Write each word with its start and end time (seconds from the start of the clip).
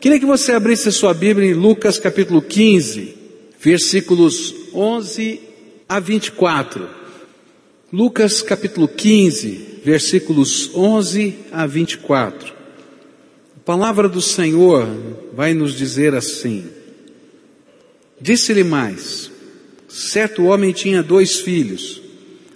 Queria 0.00 0.18
que 0.18 0.24
você 0.24 0.52
abrisse 0.52 0.88
a 0.88 0.92
sua 0.92 1.12
Bíblia 1.12 1.50
em 1.50 1.52
Lucas 1.52 1.98
capítulo 1.98 2.40
15, 2.40 3.14
versículos 3.60 4.54
11 4.72 5.40
a 5.86 6.00
24. 6.00 6.88
Lucas 7.92 8.40
capítulo 8.40 8.88
15, 8.88 9.80
versículos 9.84 10.74
11 10.74 11.36
a 11.52 11.66
24. 11.66 12.54
A 13.58 13.60
palavra 13.62 14.08
do 14.08 14.22
Senhor 14.22 14.88
vai 15.34 15.52
nos 15.52 15.74
dizer 15.74 16.14
assim: 16.14 16.64
Disse-lhe 18.18 18.64
mais: 18.64 19.30
Certo 19.86 20.44
homem 20.44 20.72
tinha 20.72 21.02
dois 21.02 21.40
filhos. 21.40 22.00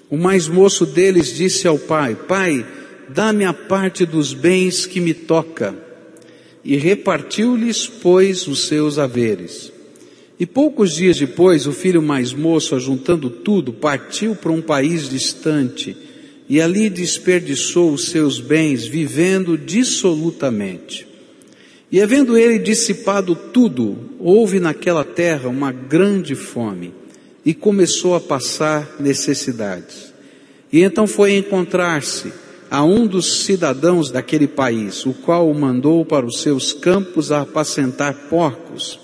O 0.08 0.16
mais 0.16 0.48
moço 0.48 0.86
deles 0.86 1.36
disse 1.36 1.68
ao 1.68 1.78
pai: 1.78 2.14
Pai, 2.14 2.66
dá-me 3.10 3.44
a 3.44 3.52
parte 3.52 4.06
dos 4.06 4.32
bens 4.32 4.86
que 4.86 4.98
me 4.98 5.12
toca 5.12 5.83
e 6.64 6.76
repartiu-lhes, 6.76 7.86
pois, 7.86 8.46
os 8.46 8.66
seus 8.66 8.98
haveres. 8.98 9.72
E 10.38 10.46
poucos 10.46 10.94
dias 10.94 11.18
depois, 11.18 11.66
o 11.66 11.72
filho 11.72 12.02
mais 12.02 12.32
moço, 12.32 12.74
ajuntando 12.74 13.30
tudo, 13.30 13.72
partiu 13.72 14.34
para 14.34 14.50
um 14.50 14.62
país 14.62 15.08
distante 15.08 15.96
e 16.48 16.60
ali 16.60 16.90
desperdiçou 16.90 17.92
os 17.92 18.06
seus 18.08 18.40
bens, 18.40 18.86
vivendo 18.86 19.56
dissolutamente. 19.56 21.06
E 21.90 22.00
havendo 22.00 22.36
ele 22.36 22.58
dissipado 22.58 23.36
tudo, 23.36 23.96
houve 24.18 24.58
naquela 24.58 25.04
terra 25.04 25.48
uma 25.48 25.70
grande 25.70 26.34
fome 26.34 26.92
e 27.44 27.54
começou 27.54 28.14
a 28.14 28.20
passar 28.20 28.96
necessidades. 28.98 30.12
E 30.72 30.82
então 30.82 31.06
foi 31.06 31.36
encontrar-se 31.36 32.32
a 32.74 32.82
um 32.82 33.06
dos 33.06 33.44
cidadãos 33.44 34.10
daquele 34.10 34.48
país, 34.48 35.06
o 35.06 35.12
qual 35.12 35.48
o 35.48 35.54
mandou 35.54 36.04
para 36.04 36.26
os 36.26 36.42
seus 36.42 36.72
campos 36.72 37.30
a 37.30 37.42
apacentar 37.42 38.12
porcos. 38.28 38.98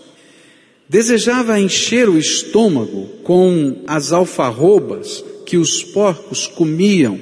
Desejava 0.88 1.60
encher 1.60 2.08
o 2.08 2.18
estômago 2.18 3.06
com 3.22 3.84
as 3.86 4.12
alfarrobas 4.12 5.24
que 5.46 5.56
os 5.56 5.84
porcos 5.84 6.48
comiam 6.48 7.16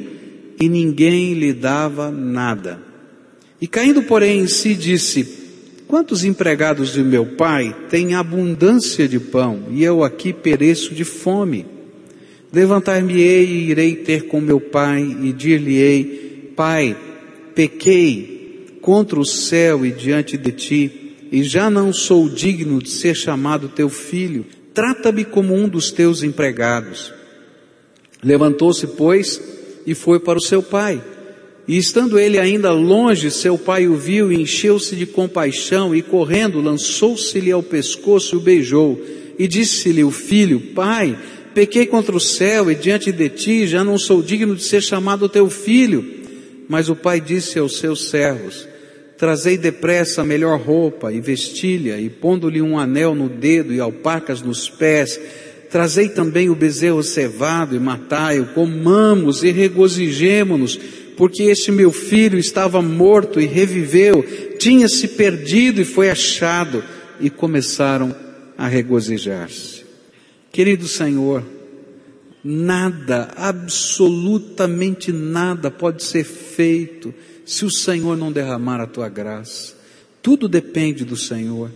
e 0.59 0.71
ninguém 0.71 1.35
lhe 1.35 1.53
dava 1.53 2.11
nada. 2.11 2.81
E 3.61 3.67
caindo, 3.67 4.05
porém, 4.05 4.41
em 4.41 4.47
si, 4.47 4.75
disse: 4.75 5.29
Quantos 5.87 6.25
empregados 6.25 6.95
de 6.95 7.03
meu 7.03 7.27
pai 7.27 7.77
têm 7.91 8.15
abundância 8.15 9.07
de 9.07 9.21
pão 9.21 9.65
e 9.71 9.85
eu 9.85 10.03
aqui 10.03 10.33
pereço 10.33 10.95
de 10.95 11.05
fome? 11.05 11.67
Levantar-me-ei 12.51 13.45
e 13.45 13.71
irei 13.71 13.97
ter 13.97 14.29
com 14.29 14.41
meu 14.41 14.59
pai 14.59 15.03
e 15.03 15.31
dir-lhe-ei: 15.31 16.28
Pai, 16.59 16.97
pequei 17.55 18.79
contra 18.81 19.21
o 19.21 19.25
céu 19.25 19.87
e 19.87 19.93
diante 19.93 20.37
de 20.37 20.51
ti, 20.51 20.91
e 21.31 21.45
já 21.45 21.71
não 21.71 21.93
sou 21.93 22.29
digno 22.29 22.83
de 22.83 22.91
ser 22.91 23.15
chamado 23.15 23.69
teu 23.69 23.89
filho. 23.89 24.45
Trata-me 24.75 25.25
como 25.25 25.55
um 25.55 25.69
dos 25.69 25.93
teus 25.93 26.25
empregados. 26.25 27.13
Levantou-se, 28.25 28.89
pois, 28.89 29.41
e 29.87 29.95
foi 29.95 30.19
para 30.19 30.37
o 30.37 30.43
seu 30.43 30.61
pai. 30.61 31.01
E 31.69 31.77
estando 31.77 32.19
ele 32.19 32.41
ainda 32.41 32.73
longe, 32.73 33.31
seu 33.31 33.57
pai 33.57 33.87
o 33.87 33.95
viu 33.95 34.33
e 34.33 34.43
encheu-se 34.43 34.97
de 34.97 35.07
compaixão 35.07 35.95
e 35.95 36.03
correndo 36.03 36.61
lançou-se-lhe 36.61 37.53
ao 37.53 37.63
pescoço 37.63 38.35
e 38.35 38.39
o 38.39 38.41
beijou. 38.41 39.01
E 39.39 39.47
disse-lhe 39.47 40.03
o 40.03 40.11
filho, 40.11 40.59
pai, 40.75 41.17
pequei 41.55 41.87
contra 41.87 42.17
o 42.17 42.21
céu 42.21 42.69
e 42.69 42.75
diante 42.75 43.13
de 43.13 43.29
ti, 43.29 43.65
já 43.65 43.85
não 43.85 43.97
sou 43.97 44.21
digno 44.21 44.57
de 44.57 44.65
ser 44.65 44.83
chamado 44.83 45.29
teu 45.29 45.49
filho. 45.49 46.18
Mas 46.69 46.89
o 46.89 46.95
pai 46.95 47.21
disse 47.21 47.59
aos 47.59 47.79
seus 47.79 48.11
servos, 48.11 48.69
trazei 49.17 49.57
depressa 49.57 50.21
a 50.21 50.25
melhor 50.25 50.61
roupa 50.61 51.13
e 51.13 51.21
vestilha 51.21 51.99
e 51.99 52.11
pondo-lhe 52.11 52.61
um 52.61 52.79
anel 52.79 53.15
no 53.15 53.29
dedo 53.29 53.73
e 53.73 53.81
alpacas 53.81 54.43
nos 54.43 54.69
pés, 54.69 55.19
trazei 55.71 56.09
também 56.09 56.51
o 56.51 56.55
bezerro 56.55 57.03
cevado 57.03 57.75
e 57.75 57.79
matai-o, 57.79 58.47
comamos 58.53 59.43
e 59.43 59.51
regozijemo-nos, 59.51 60.79
porque 61.17 61.45
este 61.45 61.73
meu 61.73 61.91
filho 61.91 62.39
estava 62.39 62.81
morto 62.81 63.41
e 63.41 63.47
reviveu, 63.47 64.25
tinha 64.59 64.89
se 64.89 65.09
perdido 65.09 65.81
e 65.81 65.85
foi 65.85 66.11
achado, 66.11 66.85
e 67.21 67.29
começaram 67.29 68.15
a 68.57 68.69
regozijar-se. 68.69 69.85
Querido 70.53 70.87
Senhor, 70.87 71.45
Nada, 72.43 73.31
absolutamente 73.37 75.13
nada 75.13 75.71
pode 75.71 76.05
ser 76.05 76.25
feito 76.25 77.13
se 77.45 77.65
o 77.65 77.71
Senhor 77.71 78.17
não 78.17 78.31
derramar 78.31 78.81
a 78.81 78.87
tua 78.87 79.09
graça. 79.09 79.75
Tudo 80.23 80.49
depende 80.49 81.05
do 81.05 81.17
Senhor. 81.17 81.71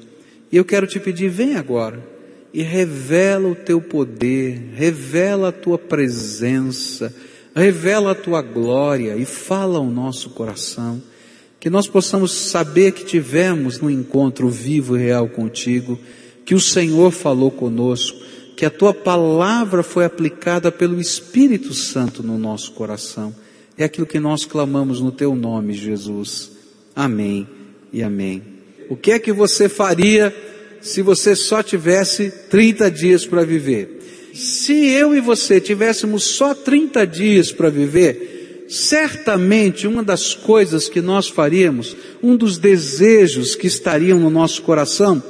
E 0.51 0.57
eu 0.57 0.65
quero 0.65 0.87
te 0.87 1.01
pedir, 1.01 1.29
vem 1.29 1.57
agora 1.57 2.13
e 2.53 2.63
revela 2.63 3.49
o 3.49 3.55
teu 3.55 3.81
poder, 3.81 4.73
revela 4.75 5.49
a 5.49 5.53
tua 5.53 5.79
presença, 5.79 7.15
revela 7.57 8.13
a 8.13 8.15
tua 8.15 8.43
glória 8.43 9.17
e 9.17 9.25
fala 9.25 9.79
ao 9.79 9.87
nosso 9.87 10.31
coração. 10.31 11.03
Que 11.59 11.71
nós 11.71 11.87
possamos 11.89 12.33
saber 12.33 12.93
que 12.93 13.05
tivemos 13.05 13.81
um 13.81 13.89
encontro 13.89 14.49
vivo 14.49 14.97
e 14.97 15.01
real 15.01 15.29
contigo, 15.29 15.99
que 16.45 16.55
o 16.55 16.61
Senhor 16.61 17.11
falou 17.11 17.51
conosco 17.51 18.19
que 18.57 18.65
a 18.65 18.71
tua 18.71 18.93
palavra 18.93 19.83
foi 19.83 20.05
aplicada 20.05 20.71
pelo 20.71 21.01
Espírito 21.01 21.75
Santo 21.75 22.23
no 22.23 22.39
nosso 22.39 22.73
coração. 22.73 23.35
É 23.77 23.85
aquilo 23.85 24.07
que 24.07 24.21
nós 24.21 24.45
clamamos 24.45 25.01
no 25.01 25.11
teu 25.11 25.35
nome, 25.35 25.73
Jesus. 25.73 26.53
Amém 26.95 27.49
e 27.93 28.03
amém. 28.03 28.43
O 28.89 28.97
que 28.97 29.13
é 29.13 29.19
que 29.19 29.33
você 29.33 29.69
faria 29.69 30.35
se 30.81 31.01
você 31.01 31.35
só 31.35 31.63
tivesse 31.63 32.31
30 32.31 32.91
dias 32.91 33.25
para 33.25 33.45
viver? 33.45 34.01
Se 34.35 34.87
eu 34.89 35.15
e 35.15 35.21
você 35.21 35.61
tivéssemos 35.61 36.25
só 36.25 36.55
30 36.55 37.07
dias 37.07 37.53
para 37.53 37.69
viver, 37.69 38.67
certamente 38.69 39.87
uma 39.87 40.03
das 40.03 40.35
coisas 40.35 40.89
que 40.89 41.01
nós 41.01 41.29
faríamos, 41.29 41.97
um 42.23 42.37
dos 42.37 42.59
desejos 42.59 43.55
que 43.55 43.67
estariam 43.67 44.19
no 44.19 44.31
nosso 44.31 44.63
coração, 44.63 45.23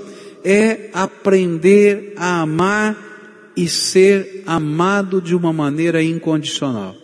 é 0.44 0.90
aprender 0.92 2.12
a 2.16 2.42
amar 2.42 3.11
e 3.56 3.68
ser 3.68 4.44
amado 4.46 5.20
de 5.20 5.34
uma 5.34 5.52
maneira 5.52 6.00
incondicional. 6.02 6.96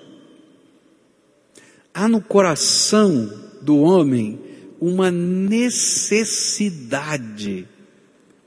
Há 1.92 2.08
no 2.08 2.20
coração 2.20 3.28
do 3.60 3.78
homem 3.78 4.38
uma 4.80 5.10
necessidade, 5.10 7.66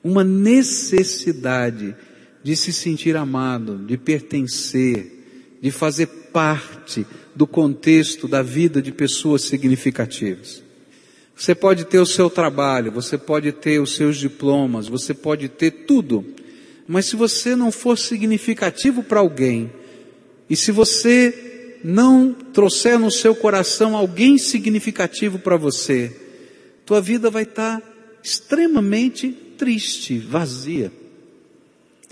uma 0.03 0.23
necessidade 0.23 1.95
de 2.43 2.55
se 2.55 2.73
sentir 2.73 3.15
amado, 3.15 3.77
de 3.85 3.95
pertencer, 3.97 5.59
de 5.61 5.69
fazer 5.69 6.07
parte 6.31 7.05
do 7.35 7.45
contexto 7.45 8.27
da 8.27 8.41
vida 8.41 8.81
de 8.81 8.91
pessoas 8.91 9.43
significativas. 9.43 10.63
Você 11.35 11.53
pode 11.55 11.85
ter 11.85 11.99
o 11.99 12.05
seu 12.05 12.29
trabalho, 12.29 12.91
você 12.91 13.17
pode 13.17 13.51
ter 13.51 13.81
os 13.81 13.95
seus 13.95 14.17
diplomas, 14.17 14.87
você 14.87 15.13
pode 15.13 15.49
ter 15.49 15.71
tudo, 15.85 16.25
mas 16.91 17.05
se 17.05 17.15
você 17.15 17.55
não 17.55 17.71
for 17.71 17.97
significativo 17.97 19.01
para 19.01 19.21
alguém, 19.21 19.71
e 20.49 20.57
se 20.57 20.73
você 20.73 21.79
não 21.85 22.33
trouxer 22.33 22.99
no 22.99 23.09
seu 23.09 23.33
coração 23.33 23.95
alguém 23.95 24.37
significativo 24.37 25.39
para 25.39 25.55
você, 25.55 26.13
tua 26.85 26.99
vida 26.99 27.29
vai 27.29 27.43
estar 27.43 27.79
tá 27.79 27.87
extremamente 28.21 29.31
triste, 29.57 30.19
vazia. 30.19 30.91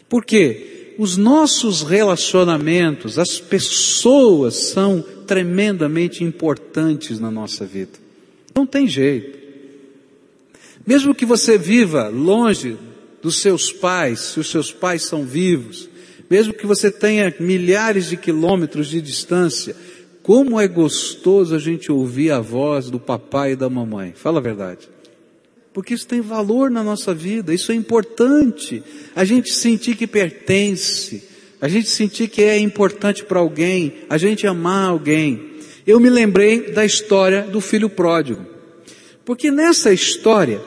Por 0.07 0.23
quê? 0.23 0.95
Os 0.97 1.18
nossos 1.18 1.81
relacionamentos, 1.81 3.19
as 3.19 3.38
pessoas 3.38 4.69
são 4.69 5.03
tremendamente 5.28 6.23
importantes 6.23 7.19
na 7.19 7.29
nossa 7.29 7.66
vida. 7.66 8.00
Não 8.56 8.66
tem 8.66 8.88
jeito. 8.88 9.38
Mesmo 10.88 11.13
que 11.13 11.25
você 11.25 11.57
viva 11.57 12.07
longe 12.07 12.77
dos 13.21 13.42
seus 13.42 13.71
pais, 13.71 14.19
se 14.19 14.39
os 14.39 14.50
seus 14.50 14.71
pais 14.71 15.04
são 15.04 15.25
vivos, 15.25 15.89
mesmo 16.30 16.54
que 16.54 16.66
você 16.66 16.92
tenha 16.92 17.33
milhares 17.39 18.10
de 18.10 18.18
quilômetros 18.18 18.88
de 18.88 19.01
distância, 19.01 19.75
como 20.21 20.60
é 20.60 20.68
gostoso 20.68 21.56
a 21.56 21.60
gente 21.60 21.92
ouvir 21.92 22.31
a 22.31 22.39
voz 22.39 22.89
do 22.89 23.00
papai 23.00 23.54
e 23.54 23.56
da 23.56 23.69
mamãe. 23.69 24.13
Fala 24.16 24.38
a 24.38 24.42
verdade. 24.42 24.88
Porque 25.74 25.94
isso 25.94 26.07
tem 26.07 26.21
valor 26.21 26.69
na 26.69 26.83
nossa 26.83 27.13
vida, 27.13 27.54
isso 27.54 27.71
é 27.71 27.75
importante. 27.75 28.83
A 29.16 29.24
gente 29.24 29.51
sentir 29.54 29.95
que 29.95 30.06
pertence, 30.06 31.24
a 31.62 31.68
gente 31.68 31.89
sentir 31.89 32.27
que 32.27 32.44
é 32.44 32.57
importante 32.60 33.24
para 33.24 33.39
alguém, 33.39 33.94
a 34.10 34.18
gente 34.18 34.45
amar 34.45 34.89
alguém. 34.89 35.54
Eu 35.86 36.00
me 36.00 36.10
lembrei 36.10 36.72
da 36.72 36.86
história 36.86 37.44
do 37.44 37.60
filho 37.60 37.89
pródigo. 37.89 38.45
Porque 39.25 39.50
nessa 39.50 39.92
história, 39.92 40.62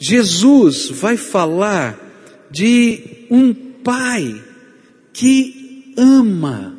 Jesus 0.00 0.88
vai 0.88 1.18
falar 1.18 2.48
de 2.50 3.26
um 3.30 3.52
pai 3.52 4.42
que 5.12 5.92
ama, 5.94 6.74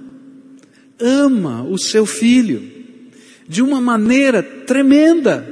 ama 1.00 1.64
o 1.64 1.78
seu 1.78 2.08
filho 2.08 2.68
de 3.48 3.62
uma 3.62 3.80
maneira 3.80 4.42
tremenda. 4.42 5.48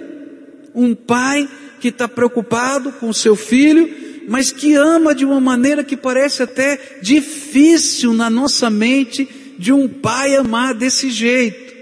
Um 0.74 0.96
pai 0.96 1.48
que 1.80 1.90
está 1.90 2.08
preocupado 2.08 2.92
com 2.94 3.10
o 3.10 3.14
seu 3.14 3.36
filho, 3.36 3.88
mas 4.28 4.52
que 4.52 4.74
ama 4.74 5.14
de 5.14 5.24
uma 5.24 5.40
maneira 5.40 5.84
que 5.84 5.96
parece 5.96 6.42
até 6.42 6.98
difícil 7.04 8.14
na 8.14 8.32
nossa 8.32 8.70
mente 8.70 9.28
de 9.60 9.72
um 9.72 9.88
pai 9.88 10.36
amar 10.36 10.74
desse 10.74 11.12
jeito. 11.12 11.76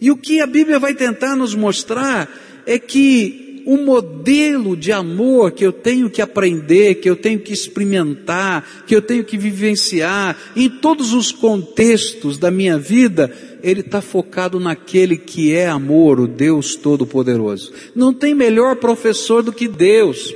E 0.00 0.10
o 0.10 0.16
que 0.16 0.40
a 0.40 0.46
Bíblia 0.46 0.80
vai 0.80 0.92
tentar 0.92 1.36
nos 1.36 1.54
mostrar 1.54 2.28
é 2.66 2.78
que 2.80 3.43
o 3.66 3.76
modelo 3.78 4.76
de 4.76 4.92
amor 4.92 5.52
que 5.52 5.64
eu 5.64 5.72
tenho 5.72 6.10
que 6.10 6.20
aprender, 6.20 6.96
que 6.96 7.08
eu 7.08 7.16
tenho 7.16 7.38
que 7.38 7.52
experimentar, 7.52 8.84
que 8.86 8.94
eu 8.94 9.02
tenho 9.02 9.24
que 9.24 9.38
vivenciar, 9.38 10.36
em 10.54 10.68
todos 10.68 11.12
os 11.12 11.32
contextos 11.32 12.38
da 12.38 12.50
minha 12.50 12.78
vida, 12.78 13.32
ele 13.62 13.80
está 13.80 14.02
focado 14.02 14.60
naquele 14.60 15.16
que 15.16 15.54
é 15.54 15.66
amor, 15.66 16.20
o 16.20 16.26
Deus 16.26 16.76
Todo-Poderoso. 16.76 17.72
Não 17.94 18.12
tem 18.12 18.34
melhor 18.34 18.76
professor 18.76 19.42
do 19.42 19.52
que 19.52 19.66
Deus, 19.66 20.34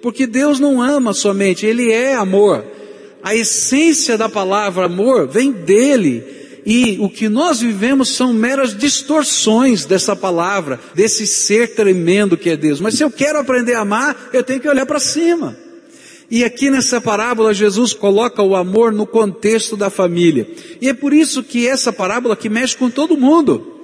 porque 0.00 0.26
Deus 0.26 0.58
não 0.58 0.80
ama 0.80 1.12
somente, 1.12 1.66
Ele 1.66 1.90
é 1.90 2.14
amor. 2.14 2.64
A 3.22 3.36
essência 3.36 4.16
da 4.16 4.30
palavra 4.30 4.86
amor 4.86 5.28
vem 5.28 5.52
dele. 5.52 6.39
E 6.64 6.98
o 7.00 7.08
que 7.08 7.28
nós 7.28 7.60
vivemos 7.60 8.14
são 8.14 8.32
meras 8.32 8.76
distorções 8.76 9.84
dessa 9.84 10.14
palavra, 10.14 10.78
desse 10.94 11.26
ser 11.26 11.74
tremendo 11.74 12.36
que 12.36 12.50
é 12.50 12.56
Deus. 12.56 12.80
Mas 12.80 12.94
se 12.94 13.02
eu 13.02 13.10
quero 13.10 13.38
aprender 13.38 13.74
a 13.74 13.80
amar, 13.80 14.30
eu 14.32 14.44
tenho 14.44 14.60
que 14.60 14.68
olhar 14.68 14.86
para 14.86 15.00
cima. 15.00 15.56
E 16.30 16.44
aqui 16.44 16.70
nessa 16.70 17.00
parábola 17.00 17.52
Jesus 17.52 17.92
coloca 17.92 18.40
o 18.42 18.54
amor 18.54 18.92
no 18.92 19.06
contexto 19.06 19.76
da 19.76 19.90
família. 19.90 20.48
E 20.80 20.88
é 20.88 20.94
por 20.94 21.12
isso 21.12 21.42
que 21.42 21.66
essa 21.66 21.92
parábola 21.92 22.36
que 22.36 22.48
mexe 22.48 22.76
com 22.76 22.88
todo 22.88 23.16
mundo. 23.16 23.78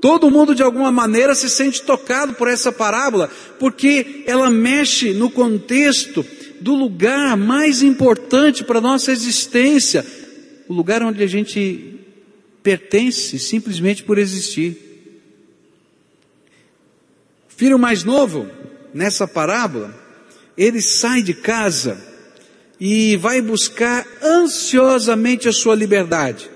Todo 0.00 0.30
mundo 0.30 0.54
de 0.54 0.62
alguma 0.62 0.90
maneira 0.90 1.34
se 1.34 1.50
sente 1.50 1.82
tocado 1.82 2.34
por 2.34 2.48
essa 2.48 2.72
parábola, 2.72 3.28
porque 3.58 4.22
ela 4.26 4.48
mexe 4.50 5.12
no 5.12 5.28
contexto 5.28 6.24
do 6.60 6.74
lugar 6.74 7.36
mais 7.36 7.82
importante 7.82 8.64
para 8.64 8.78
a 8.78 8.82
nossa 8.82 9.12
existência, 9.12 10.06
o 10.68 10.72
lugar 10.72 11.02
onde 11.02 11.22
a 11.22 11.26
gente 11.26 11.99
pertence 12.62 13.38
simplesmente 13.38 14.02
por 14.02 14.18
existir. 14.18 14.76
O 17.48 17.52
filho 17.56 17.78
mais 17.78 18.04
novo, 18.04 18.48
nessa 18.94 19.26
parábola, 19.26 19.94
ele 20.56 20.80
sai 20.80 21.22
de 21.22 21.34
casa 21.34 22.00
e 22.78 23.16
vai 23.16 23.40
buscar 23.40 24.06
ansiosamente 24.22 25.48
a 25.48 25.52
sua 25.52 25.74
liberdade. 25.74 26.50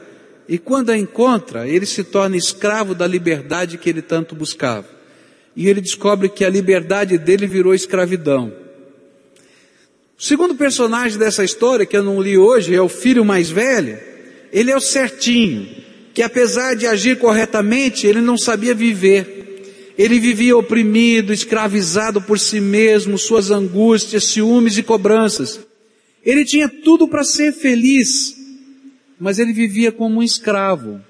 E 0.49 0.59
quando 0.59 0.91
a 0.91 0.99
encontra, 0.99 1.67
ele 1.67 1.87
se 1.87 2.05
torna 2.05 2.37
escravo 2.37 2.95
da 2.95 3.07
liberdade 3.07 3.79
que 3.79 3.89
ele 3.89 4.03
tanto 4.03 4.35
buscava. 4.35 4.87
E 5.57 5.69
ele 5.69 5.81
descobre 5.81 6.29
que 6.29 6.45
a 6.45 6.51
liberdade 6.51 7.17
dele 7.17 7.47
virou 7.47 7.75
escravidão. 7.75 8.53
O 10.19 10.23
segundo 10.23 10.55
personagem 10.55 11.19
dessa 11.19 11.45
história, 11.45 11.87
que 11.87 11.97
eu 11.97 12.03
não 12.03 12.21
li 12.21 12.37
hoje, 12.37 12.75
é 12.75 12.81
o 12.81 12.89
filho 12.89 13.25
mais 13.25 13.51
velho. 13.51 13.99
Ele 14.53 14.71
é 14.71 14.77
o 14.77 14.81
certinho 14.81 15.84
que 16.15 16.23
apesar 16.23 16.77
de 16.77 16.87
agir 16.87 17.19
corretamente, 17.19 18.07
ele 18.07 18.21
não 18.21 18.39
sabia 18.39 18.73
viver. 18.73 19.93
Ele 19.99 20.21
vivia 20.21 20.57
oprimido, 20.57 21.33
escravizado 21.33 22.23
por 22.23 22.39
si 22.39 22.61
mesmo, 22.61 23.19
suas 23.19 23.51
angústias, 23.51 24.25
ciúmes 24.29 24.79
e 24.79 24.83
cobranças. 24.83 25.61
Ele 26.25 26.45
tinha 26.45 26.69
tudo 26.69 27.09
para 27.09 27.25
ser 27.25 27.53
feliz, 27.53 28.37
mas 29.19 29.41
ele 29.41 29.53
vivia 29.53 29.91
como 29.91 30.21
um 30.21 30.23
escravo. 30.23 31.01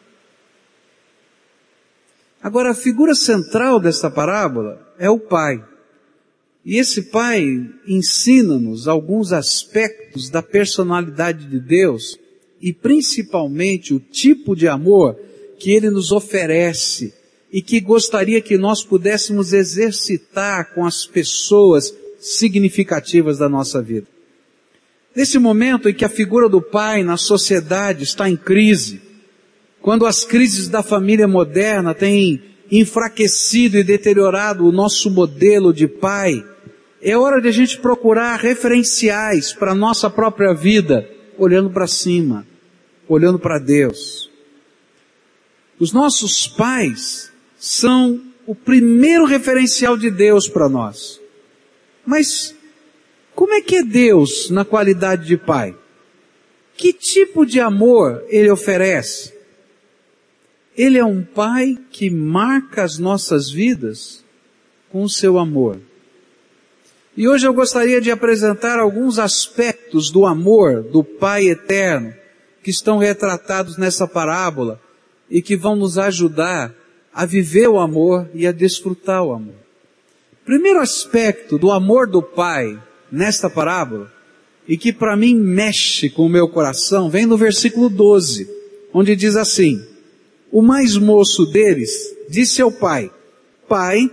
Agora, 2.43 2.71
a 2.71 2.75
figura 2.75 3.15
central 3.15 3.79
desta 3.79 4.11
parábola 4.11 4.95
é 4.99 5.09
o 5.09 5.19
pai. 5.19 5.63
E 6.65 6.79
esse 6.79 7.03
pai 7.11 7.71
ensina-nos 7.87 8.89
alguns 8.89 9.33
aspectos 9.33 10.31
da 10.31 10.43
personalidade 10.43 11.47
de 11.47 11.61
Deus 11.61 12.19
e 12.65 12.73
principalmente 12.73 13.93
o 13.93 14.01
tipo 14.01 14.57
de 14.57 14.67
amor 14.67 15.21
que 15.59 15.71
ele 15.71 15.91
nos 15.91 16.11
oferece 16.13 17.13
e 17.53 17.61
que 17.61 17.79
gostaria 17.79 18.41
que 18.41 18.57
nós 18.57 18.83
pudéssemos 18.83 19.53
exercitar 19.53 20.75
com 20.75 20.87
as 20.87 21.05
pessoas 21.05 21.95
significativas 22.19 23.37
da 23.37 23.51
nossa 23.51 23.83
vida. 23.83 24.07
Nesse 25.15 25.39
momento 25.39 25.91
em 25.91 25.95
que 25.95 26.07
a 26.07 26.09
figura 26.09 26.49
do 26.49 26.63
pai 26.63 27.05
na 27.05 27.19
sociedade 27.19 28.03
está 28.03 28.31
em 28.31 28.37
crise, 28.37 29.03
quando 29.83 30.07
as 30.07 30.25
crises 30.25 30.67
da 30.67 30.83
família 30.83 31.29
moderna 31.29 31.93
têm 31.95 32.43
enfraquecido 32.71 33.77
e 33.77 33.85
deteriorado 33.85 34.67
o 34.67 34.73
nosso 34.73 35.11
modelo 35.11 35.71
de 35.71 35.87
pai, 35.87 36.43
é 37.03 37.15
hora 37.15 37.43
de 37.43 37.49
a 37.49 37.53
gente 37.53 37.79
procurar 37.79 38.41
referenciais 38.41 39.53
para 39.53 39.73
a 39.73 39.75
nossa 39.75 40.09
própria 40.09 40.55
vida, 40.55 41.07
olhando 41.37 41.69
para 41.69 41.87
cima 41.87 42.54
olhando 43.09 43.39
para 43.39 43.59
Deus. 43.59 44.31
Os 45.79 45.93
nossos 45.93 46.47
pais 46.47 47.33
são 47.59 48.21
o 48.47 48.55
primeiro 48.55 49.25
referencial 49.25 49.97
de 49.97 50.11
Deus 50.11 50.49
para 50.49 50.69
nós. 50.69 51.21
Mas 52.07 52.55
como 53.35 53.55
é 53.55 53.61
que 53.61 53.77
é 53.77 53.83
Deus 53.83 54.51
na 54.51 54.65
qualidade 54.65 55.27
de 55.27 55.37
pai? 55.37 55.77
Que 56.77 56.93
tipo 56.93 57.45
de 57.45 57.61
amor 57.61 58.25
ele 58.29 58.51
oferece? 58.51 59.33
Ele 60.77 60.99
é 60.99 61.05
um 61.05 61.23
pai 61.23 61.79
que 61.91 62.11
marca 62.11 62.83
as 62.83 62.99
nossas 62.99 63.51
vidas 63.51 64.25
com 64.91 65.03
o 65.03 65.09
seu 65.09 65.39
amor. 65.39 65.81
E 67.17 67.29
hoje 67.29 67.47
eu 67.47 67.55
gostaria 67.55 68.01
de 68.01 68.11
apresentar 68.11 68.79
alguns 68.79 69.21
aspectos 69.21 70.11
do 70.11 70.27
amor 70.27 70.83
do 70.83 71.05
Pai 71.05 71.47
eterno 71.47 72.13
que 72.65 72.71
estão 72.71 72.97
retratados 72.97 73.77
nessa 73.77 74.09
parábola 74.09 74.81
e 75.31 75.43
que 75.43 75.55
vão 75.55 75.77
nos 75.77 75.99
ajudar 75.99 76.75
a 77.13 77.27
viver 77.27 77.69
o 77.69 77.79
amor 77.79 78.27
e 78.33 78.47
a 78.47 78.53
desfrutar 78.53 79.23
o 79.23 79.35
amor. 79.35 79.55
Primeiro 80.47 80.81
aspecto 80.81 81.59
do 81.59 81.71
amor 81.71 82.09
do 82.09 82.23
Pai 82.23 82.83
nesta 83.13 83.51
parábola 83.51 84.11
e 84.67 84.79
que 84.79 84.95
para 84.95 85.15
mim 85.15 85.37
mexe 85.37 86.09
com 86.09 86.25
o 86.25 86.29
meu 86.29 86.49
coração 86.49 87.11
vem 87.11 87.27
no 87.27 87.37
versículo 87.37 87.91
12, 87.91 88.49
onde 88.95 89.15
diz 89.15 89.37
assim: 89.37 89.85
O 90.51 90.63
mais 90.63 90.97
moço 90.97 91.45
deles 91.45 92.17
disse 92.31 92.63
ao 92.63 92.73
pai: 92.73 93.11
Pai, 93.69 94.11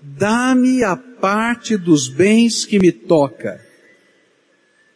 dá-me 0.00 0.82
a 0.82 0.96
parte 0.96 1.76
dos 1.76 2.08
bens 2.08 2.64
que 2.64 2.80
me 2.80 2.90
toca. 2.90 3.60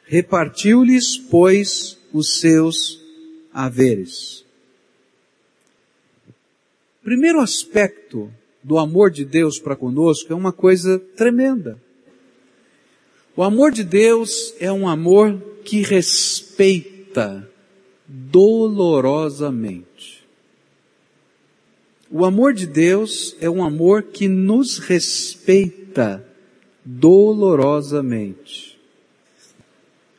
Repartiu-lhes, 0.05 1.17
pois, 1.17 1.98
os 2.13 2.41
seus 2.41 3.01
haveres. 3.53 4.45
Primeiro 7.03 7.41
aspecto 7.41 8.31
do 8.63 8.79
amor 8.79 9.11
de 9.11 9.25
Deus 9.25 9.59
para 9.59 9.75
conosco 9.75 10.33
é 10.33 10.37
uma 10.37 10.53
coisa 10.53 11.01
tremenda. 11.17 11.77
O 13.35 13.43
amor 13.43 13.73
de 13.73 13.83
Deus 13.83 14.55
é 14.61 14.71
um 14.71 14.87
amor 14.87 15.41
que 15.65 15.83
respeita 15.83 17.51
dolorosamente. 18.07 20.19
O 22.11 22.25
amor 22.25 22.53
de 22.53 22.67
Deus 22.67 23.37
é 23.41 23.49
um 23.49 23.63
amor 23.63 24.03
que 24.03 24.29
nos 24.29 24.79
respeita 24.79 26.27
dolorosamente. 26.85 28.68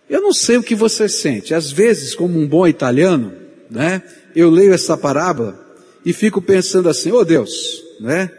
Eu 0.10 0.22
não 0.22 0.34
sei 0.34 0.58
o 0.58 0.63
que 0.63 0.74
você 0.74 1.08
sente. 1.08 1.54
Às 1.54 1.72
vezes, 1.72 2.16
como 2.16 2.39
um 2.39 2.48
bom 2.48 2.68
italiano, 2.68 3.34
né, 3.70 4.01
eu 4.36 4.50
leio 4.50 4.74
essa 4.74 4.98
parábola 4.98 5.68
e 6.04 6.12
fico 6.13 6.42
pensando 6.42 6.89
assim, 6.89 7.12
oh 7.12 7.24
Deus, 7.24 7.84
né? 8.00 8.32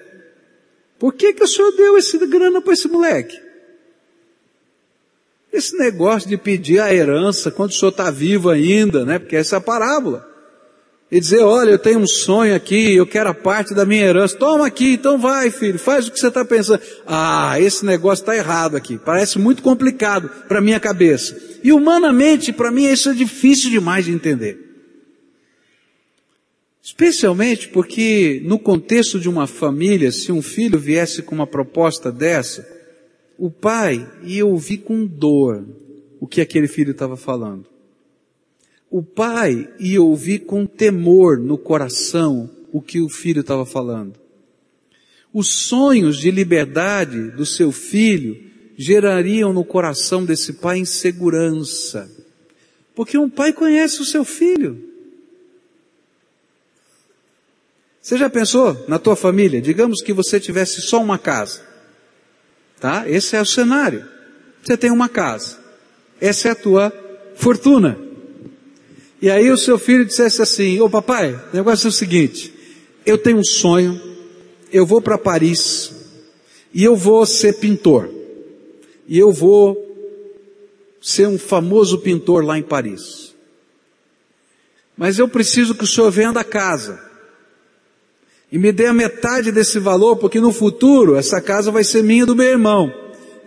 Por 0.98 1.14
que 1.14 1.32
que 1.32 1.44
o 1.44 1.48
Senhor 1.48 1.70
deu 1.72 1.96
esse 1.96 2.18
grana 2.26 2.60
para 2.60 2.72
esse 2.72 2.88
moleque? 2.88 3.40
Esse 5.52 5.76
negócio 5.76 6.28
de 6.28 6.36
pedir 6.36 6.80
a 6.80 6.92
herança 6.92 7.50
quando 7.50 7.70
o 7.70 7.74
Senhor 7.74 7.90
está 7.90 8.10
vivo 8.10 8.50
ainda, 8.50 9.04
né? 9.04 9.18
Porque 9.18 9.36
essa 9.36 9.56
é 9.56 9.58
a 9.58 9.60
parábola 9.60 10.29
e 11.10 11.18
dizer, 11.18 11.40
olha, 11.40 11.70
eu 11.70 11.78
tenho 11.78 11.98
um 11.98 12.06
sonho 12.06 12.54
aqui, 12.54 12.94
eu 12.94 13.04
quero 13.04 13.30
a 13.30 13.34
parte 13.34 13.74
da 13.74 13.84
minha 13.84 14.04
herança. 14.04 14.36
Toma 14.36 14.66
aqui, 14.66 14.92
então 14.92 15.18
vai, 15.18 15.50
filho, 15.50 15.78
faz 15.78 16.06
o 16.06 16.12
que 16.12 16.20
você 16.20 16.28
está 16.28 16.44
pensando. 16.44 16.80
Ah, 17.04 17.58
esse 17.58 17.84
negócio 17.84 18.22
está 18.22 18.36
errado 18.36 18.76
aqui. 18.76 18.96
Parece 18.96 19.36
muito 19.36 19.60
complicado 19.60 20.30
para 20.46 20.60
minha 20.60 20.78
cabeça. 20.78 21.36
E 21.64 21.72
humanamente, 21.72 22.52
para 22.52 22.70
mim, 22.70 22.84
isso 22.84 23.10
é 23.10 23.14
difícil 23.14 23.70
demais 23.70 24.04
de 24.04 24.12
entender. 24.12 24.58
Especialmente 26.80 27.68
porque 27.68 28.40
no 28.44 28.58
contexto 28.58 29.18
de 29.18 29.28
uma 29.28 29.48
família, 29.48 30.12
se 30.12 30.30
um 30.30 30.40
filho 30.40 30.78
viesse 30.78 31.22
com 31.22 31.34
uma 31.34 31.46
proposta 31.46 32.12
dessa, 32.12 32.66
o 33.36 33.50
pai 33.50 34.08
ia 34.22 34.46
ouvir 34.46 34.78
com 34.78 35.04
dor 35.04 35.66
o 36.20 36.26
que 36.26 36.40
aquele 36.40 36.68
filho 36.68 36.92
estava 36.92 37.16
falando 37.16 37.66
o 38.90 39.02
pai 39.02 39.72
ia 39.78 40.02
ouvir 40.02 40.40
com 40.40 40.66
temor 40.66 41.38
no 41.38 41.56
coração 41.56 42.50
o 42.72 42.82
que 42.82 43.00
o 43.00 43.08
filho 43.08 43.40
estava 43.40 43.64
falando. 43.64 44.18
Os 45.32 45.48
sonhos 45.48 46.18
de 46.18 46.30
liberdade 46.32 47.30
do 47.30 47.46
seu 47.46 47.70
filho 47.70 48.36
gerariam 48.76 49.52
no 49.52 49.64
coração 49.64 50.24
desse 50.24 50.54
pai 50.54 50.78
insegurança. 50.78 52.10
Porque 52.92 53.16
um 53.16 53.30
pai 53.30 53.52
conhece 53.52 54.02
o 54.02 54.04
seu 54.04 54.24
filho. 54.24 54.90
Você 58.02 58.16
já 58.16 58.28
pensou 58.28 58.84
na 58.88 58.98
tua 58.98 59.14
família? 59.14 59.60
Digamos 59.60 60.02
que 60.02 60.12
você 60.12 60.40
tivesse 60.40 60.80
só 60.80 61.00
uma 61.00 61.18
casa. 61.18 61.62
Tá? 62.80 63.08
Esse 63.08 63.36
é 63.36 63.40
o 63.40 63.46
cenário. 63.46 64.04
Você 64.64 64.76
tem 64.76 64.90
uma 64.90 65.08
casa. 65.08 65.58
Essa 66.20 66.48
é 66.48 66.50
a 66.50 66.56
tua 66.56 66.92
fortuna. 67.36 68.09
E 69.20 69.30
aí 69.30 69.50
o 69.50 69.56
seu 69.56 69.78
filho 69.78 70.04
dissesse 70.04 70.40
assim, 70.40 70.80
ô 70.80 70.88
papai, 70.88 71.34
o 71.52 71.56
negócio 71.56 71.86
é 71.86 71.90
o 71.90 71.92
seguinte, 71.92 72.52
eu 73.04 73.18
tenho 73.18 73.38
um 73.38 73.44
sonho, 73.44 74.00
eu 74.72 74.86
vou 74.86 75.02
para 75.02 75.18
Paris, 75.18 75.92
e 76.72 76.84
eu 76.84 76.96
vou 76.96 77.26
ser 77.26 77.54
pintor. 77.54 78.08
E 79.06 79.18
eu 79.18 79.32
vou 79.32 79.76
ser 81.00 81.26
um 81.26 81.38
famoso 81.38 81.98
pintor 81.98 82.44
lá 82.44 82.58
em 82.58 82.62
Paris. 82.62 83.34
Mas 84.96 85.18
eu 85.18 85.28
preciso 85.28 85.74
que 85.74 85.84
o 85.84 85.86
senhor 85.86 86.10
venda 86.10 86.40
a 86.40 86.44
casa 86.44 87.02
e 88.52 88.58
me 88.58 88.70
dê 88.72 88.86
a 88.86 88.92
metade 88.92 89.50
desse 89.50 89.78
valor, 89.78 90.16
porque 90.16 90.40
no 90.40 90.52
futuro 90.52 91.16
essa 91.16 91.40
casa 91.40 91.70
vai 91.70 91.84
ser 91.84 92.02
minha 92.02 92.26
do 92.26 92.36
meu 92.36 92.46
irmão. 92.46 92.92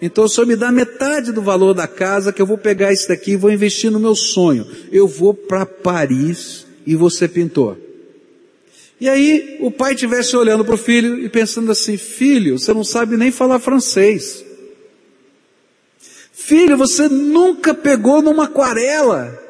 Então 0.06 0.26
o 0.26 0.28
senhor 0.28 0.46
me 0.46 0.58
dá 0.58 0.70
metade 0.70 1.32
do 1.32 1.42
valor 1.42 1.74
da 1.74 1.88
casa, 1.88 2.34
que 2.34 2.42
eu 2.42 2.46
vou 2.46 2.58
pegar 2.58 2.92
isso 2.92 3.08
daqui 3.08 3.32
e 3.32 3.36
vou 3.38 3.50
investir 3.50 3.90
no 3.90 4.02
meu 4.02 4.14
sonho. 4.14 4.68
Eu 4.92 5.08
vou 5.08 5.34
para 5.34 5.66
Paris 5.66 6.66
e 6.86 6.94
vou 6.94 7.10
ser 7.10 7.30
pintor. 7.30 7.78
E 9.00 9.08
aí 9.08 9.60
o 9.62 9.72
pai 9.72 9.94
estivesse 9.94 10.36
olhando 10.36 10.66
para 10.66 10.76
o 10.76 10.78
filho 10.78 11.24
e 11.24 11.30
pensando 11.30 11.72
assim, 11.72 11.96
filho, 11.96 12.60
você 12.60 12.74
não 12.74 12.84
sabe 12.84 13.16
nem 13.16 13.32
falar 13.32 13.60
francês. 13.60 14.44
Filho, 16.34 16.76
você 16.76 17.08
nunca 17.08 17.74
pegou 17.74 18.22
numa 18.22 18.44
aquarela. 18.44 19.42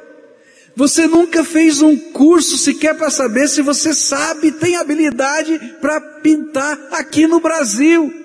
Você 0.75 1.07
nunca 1.07 1.43
fez 1.43 1.81
um 1.81 1.98
curso 1.98 2.60
sequer 2.60 2.95
para 2.95 3.10
saber 3.10 3.48
se 3.48 3.63
você 3.63 3.91
sabe, 3.91 4.51
tem 4.51 4.75
habilidade 4.75 5.60
para 5.81 6.00
pintar 6.00 6.79
aqui 6.91 7.25
no 7.25 7.39
Brasil. 7.39 8.23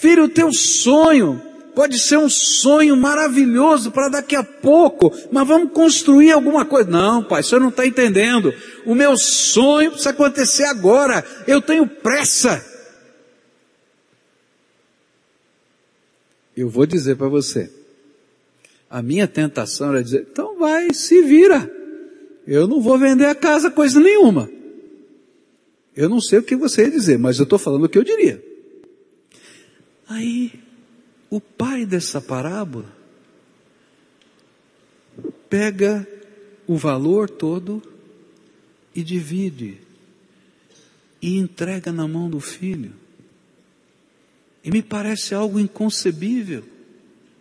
Filho, 0.00 0.24
o 0.24 0.28
teu 0.30 0.50
sonho 0.50 1.42
pode 1.74 1.98
ser 1.98 2.16
um 2.16 2.30
sonho 2.30 2.96
maravilhoso 2.96 3.90
para 3.90 4.08
daqui 4.08 4.34
a 4.34 4.42
pouco, 4.42 5.14
mas 5.30 5.46
vamos 5.46 5.74
construir 5.74 6.32
alguma 6.32 6.64
coisa. 6.64 6.88
Não, 6.88 7.22
pai, 7.22 7.42
você 7.42 7.58
não 7.58 7.68
está 7.68 7.86
entendendo. 7.86 8.50
O 8.86 8.94
meu 8.94 9.14
sonho 9.18 9.90
precisa 9.90 10.08
acontecer 10.08 10.64
agora. 10.64 11.22
Eu 11.46 11.60
tenho 11.60 11.86
pressa. 11.86 12.64
Eu 16.56 16.70
vou 16.70 16.86
dizer 16.86 17.16
para 17.16 17.28
você. 17.28 17.70
A 18.88 19.02
minha 19.02 19.28
tentação 19.28 19.90
era 19.90 20.02
dizer, 20.02 20.26
então 20.32 20.58
vai, 20.58 20.94
se 20.94 21.20
vira. 21.20 21.70
Eu 22.46 22.66
não 22.66 22.80
vou 22.80 22.98
vender 22.98 23.26
a 23.26 23.34
casa 23.34 23.70
coisa 23.70 24.00
nenhuma. 24.00 24.50
Eu 25.94 26.08
não 26.08 26.22
sei 26.22 26.38
o 26.38 26.42
que 26.42 26.56
você 26.56 26.84
ia 26.84 26.90
dizer, 26.90 27.18
mas 27.18 27.38
eu 27.38 27.44
estou 27.44 27.58
falando 27.58 27.84
o 27.84 27.88
que 27.88 27.98
eu 27.98 28.02
diria. 28.02 28.48
Aí, 30.10 30.52
o 31.30 31.40
pai 31.40 31.86
dessa 31.86 32.20
parábola 32.20 32.84
pega 35.48 36.06
o 36.66 36.76
valor 36.76 37.30
todo 37.30 37.82
e 38.94 39.02
divide 39.02 39.78
e 41.22 41.38
entrega 41.38 41.90
na 41.90 42.06
mão 42.06 42.28
do 42.28 42.40
filho. 42.40 42.92
E 44.62 44.70
me 44.70 44.82
parece 44.82 45.34
algo 45.34 45.58
inconcebível 45.58 46.64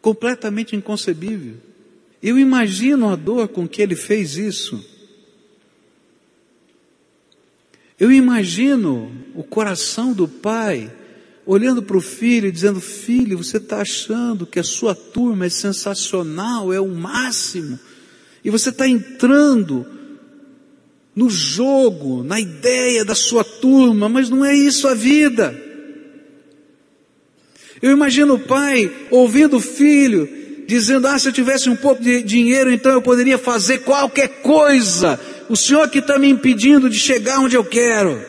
completamente 0.01 0.75
inconcebível. 0.75 1.55
Eu 2.21 2.37
imagino 2.37 3.09
a 3.09 3.15
dor 3.15 3.47
com 3.47 3.67
que 3.67 3.81
ele 3.81 3.95
fez 3.95 4.35
isso. 4.35 4.83
Eu 7.99 8.11
imagino 8.11 9.11
o 9.35 9.43
coração 9.43 10.13
do 10.13 10.27
pai 10.27 10.91
olhando 11.49 11.81
para 11.81 11.97
o 11.97 12.01
filho 12.01 12.47
e 12.47 12.51
dizendo: 12.51 12.79
Filho, 12.79 13.39
você 13.39 13.57
está 13.57 13.81
achando 13.81 14.45
que 14.45 14.59
a 14.59 14.63
sua 14.63 14.93
turma 14.93 15.47
é 15.47 15.49
sensacional, 15.49 16.71
é 16.71 16.79
o 16.79 16.87
máximo, 16.87 17.79
e 18.45 18.51
você 18.51 18.69
está 18.69 18.87
entrando 18.87 19.83
no 21.15 21.27
jogo, 21.27 22.23
na 22.23 22.39
ideia 22.39 23.03
da 23.03 23.15
sua 23.15 23.43
turma, 23.43 24.07
mas 24.07 24.29
não 24.29 24.45
é 24.45 24.55
isso 24.55 24.87
a 24.87 24.93
vida. 24.93 25.59
Eu 27.81 27.91
imagino 27.91 28.35
o 28.35 28.39
pai 28.39 28.91
ouvindo 29.09 29.57
o 29.57 29.61
filho, 29.61 30.29
dizendo, 30.67 31.07
ah, 31.07 31.17
se 31.17 31.29
eu 31.29 31.33
tivesse 31.33 31.67
um 31.67 31.75
pouco 31.75 32.03
de 32.03 32.21
dinheiro, 32.21 32.71
então 32.71 32.91
eu 32.91 33.01
poderia 33.01 33.39
fazer 33.39 33.79
qualquer 33.79 34.41
coisa. 34.43 35.19
O 35.49 35.55
senhor 35.55 35.89
que 35.89 35.97
está 35.97 36.19
me 36.19 36.29
impedindo 36.29 36.89
de 36.89 36.99
chegar 36.99 37.39
onde 37.39 37.55
eu 37.55 37.65
quero. 37.65 38.28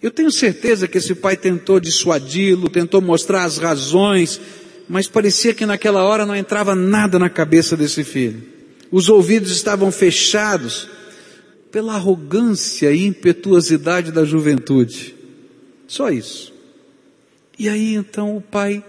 Eu 0.00 0.10
tenho 0.10 0.30
certeza 0.30 0.86
que 0.86 0.98
esse 0.98 1.14
pai 1.14 1.36
tentou 1.36 1.80
dissuadi-lo, 1.80 2.68
tentou 2.68 3.00
mostrar 3.00 3.44
as 3.44 3.58
razões, 3.58 4.40
mas 4.88 5.08
parecia 5.08 5.52
que 5.52 5.66
naquela 5.66 6.04
hora 6.04 6.24
não 6.24 6.36
entrava 6.36 6.74
nada 6.74 7.18
na 7.18 7.28
cabeça 7.28 7.76
desse 7.76 8.04
filho. 8.04 8.42
Os 8.90 9.08
ouvidos 9.08 9.50
estavam 9.50 9.90
fechados 9.90 10.88
pela 11.70 11.94
arrogância 11.94 12.92
e 12.92 13.04
impetuosidade 13.04 14.12
da 14.12 14.24
juventude. 14.24 15.14
Só 15.86 16.10
isso. 16.10 16.52
E 17.58 17.68
aí 17.68 17.94
então 17.94 18.36
o 18.36 18.40
pai 18.40 18.84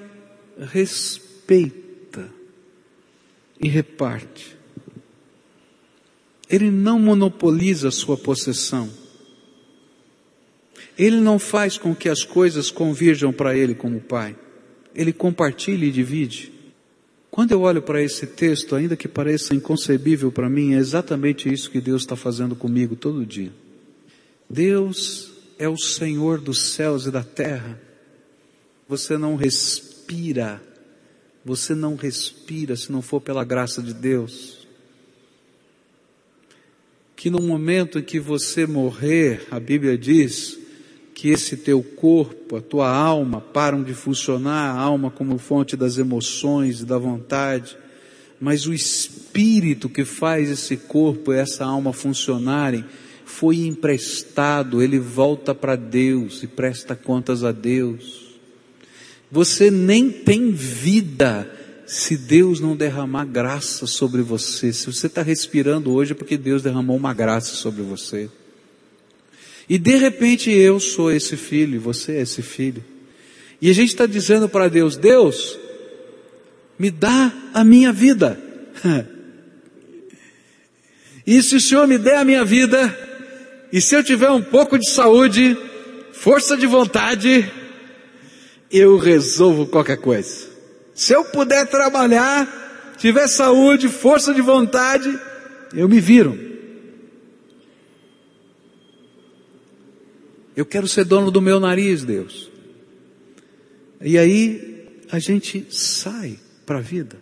respeita 0.71 2.29
e 3.59 3.67
reparte. 3.67 4.57
Ele 6.49 6.69
não 6.71 6.99
monopoliza 6.99 7.89
a 7.89 7.91
sua 7.91 8.15
possessão. 8.15 8.89
Ele 10.99 11.21
não 11.21 11.39
faz 11.39 11.77
com 11.77 11.95
que 11.95 12.09
as 12.09 12.25
coisas 12.25 12.69
convirjam 12.69 13.31
para 13.31 13.55
ele 13.55 13.73
como 13.73 14.01
pai. 14.01 14.35
Ele 14.93 15.13
compartilha 15.13 15.85
e 15.85 15.91
divide. 15.91 16.51
Quando 17.31 17.53
eu 17.53 17.61
olho 17.61 17.81
para 17.81 18.03
esse 18.03 18.27
texto, 18.27 18.75
ainda 18.75 18.97
que 18.97 19.07
pareça 19.07 19.55
inconcebível 19.55 20.29
para 20.29 20.49
mim, 20.49 20.73
é 20.73 20.77
exatamente 20.77 21.51
isso 21.51 21.71
que 21.71 21.79
Deus 21.79 22.01
está 22.01 22.17
fazendo 22.17 22.53
comigo 22.53 22.97
todo 22.97 23.25
dia. 23.25 23.53
Deus 24.49 25.31
é 25.57 25.69
o 25.69 25.77
Senhor 25.77 26.41
dos 26.41 26.73
céus 26.73 27.05
e 27.05 27.11
da 27.11 27.23
terra 27.23 27.79
você 28.89 29.17
não 29.17 29.37
respira. 29.37 30.61
Você 31.45 31.73
não 31.73 31.95
respira 31.95 32.75
se 32.75 32.91
não 32.91 33.01
for 33.01 33.21
pela 33.21 33.45
graça 33.45 33.81
de 33.81 33.93
Deus. 33.93 34.67
Que 37.15 37.29
no 37.29 37.41
momento 37.41 37.99
em 37.99 38.03
que 38.03 38.19
você 38.19 38.65
morrer, 38.65 39.47
a 39.49 39.59
Bíblia 39.59 39.97
diz 39.97 40.58
que 41.19 41.27
esse 41.27 41.57
teu 41.57 41.83
corpo, 41.83 42.55
a 42.55 42.61
tua 42.61 42.89
alma 42.89 43.41
param 43.41 43.83
de 43.83 43.93
funcionar, 43.93 44.73
a 44.73 44.79
alma 44.79 45.11
como 45.11 45.37
fonte 45.37 45.75
das 45.75 45.97
emoções 45.97 46.85
da 46.85 46.97
vontade, 46.97 47.75
mas 48.39 48.65
o 48.65 48.73
espírito 48.73 49.89
que 49.89 50.05
faz 50.05 50.49
esse 50.49 50.77
corpo 50.77 51.33
e 51.33 51.37
essa 51.37 51.65
alma 51.65 51.91
funcionarem 51.91 52.85
foi 53.25 53.57
emprestado, 53.57 54.81
ele 54.81 54.97
volta 54.97 55.53
para 55.53 55.75
Deus 55.75 56.41
e 56.41 56.47
presta 56.47 56.95
contas 56.95 57.43
a 57.43 57.51
Deus. 57.51 58.37
Você 59.29 59.69
nem 59.69 60.09
tem 60.09 60.51
vida 60.53 61.51
se 61.85 62.15
Deus 62.15 62.61
não 62.61 62.77
derramar 62.77 63.25
graça 63.25 63.85
sobre 63.85 64.21
você. 64.21 64.71
Se 64.71 64.85
você 64.85 65.07
está 65.07 65.21
respirando 65.21 65.91
hoje 65.91 66.13
é 66.13 66.15
porque 66.15 66.37
Deus 66.37 66.63
derramou 66.63 66.95
uma 66.95 67.13
graça 67.13 67.55
sobre 67.55 67.81
você. 67.81 68.29
E 69.69 69.77
de 69.77 69.95
repente 69.97 70.49
eu 70.49 70.79
sou 70.79 71.11
esse 71.11 71.37
filho, 71.37 71.79
você 71.79 72.13
é 72.13 72.21
esse 72.21 72.41
filho. 72.41 72.83
E 73.61 73.69
a 73.69 73.73
gente 73.73 73.89
está 73.89 74.07
dizendo 74.07 74.49
para 74.49 74.67
Deus, 74.67 74.97
Deus, 74.97 75.59
me 76.77 76.89
dá 76.89 77.31
a 77.53 77.63
minha 77.63 77.91
vida. 77.91 78.41
e 81.27 81.43
se 81.43 81.57
o 81.57 81.61
Senhor 81.61 81.85
me 81.87 81.99
der 81.99 82.17
a 82.17 82.25
minha 82.25 82.43
vida, 82.43 82.97
e 83.71 83.79
se 83.79 83.95
eu 83.95 84.03
tiver 84.03 84.31
um 84.31 84.41
pouco 84.41 84.79
de 84.79 84.89
saúde, 84.89 85.55
força 86.13 86.57
de 86.57 86.65
vontade, 86.65 87.51
eu 88.71 88.97
resolvo 88.97 89.67
qualquer 89.67 89.97
coisa. 89.97 90.47
Se 90.95 91.13
eu 91.13 91.25
puder 91.25 91.67
trabalhar, 91.67 92.95
tiver 92.97 93.27
saúde, 93.27 93.87
força 93.87 94.33
de 94.33 94.41
vontade, 94.41 95.15
eu 95.75 95.87
me 95.87 95.99
viro. 95.99 96.48
Eu 100.59 100.65
quero 100.65 100.89
ser 100.89 101.05
dono 101.05 101.31
do 101.31 101.41
meu 101.41 101.57
nariz, 101.57 102.03
Deus. 102.03 102.51
E 104.01 104.17
aí 104.17 104.89
a 105.09 105.17
gente 105.17 105.65
sai 105.69 106.37
para 106.65 106.79
a 106.79 106.81
vida. 106.81 107.15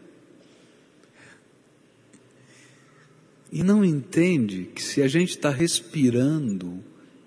E 3.52 3.62
não 3.62 3.86
entende 3.86 4.72
que 4.74 4.82
se 4.82 5.04
a 5.04 5.08
gente 5.08 5.30
está 5.30 5.52
respirando, 5.52 6.84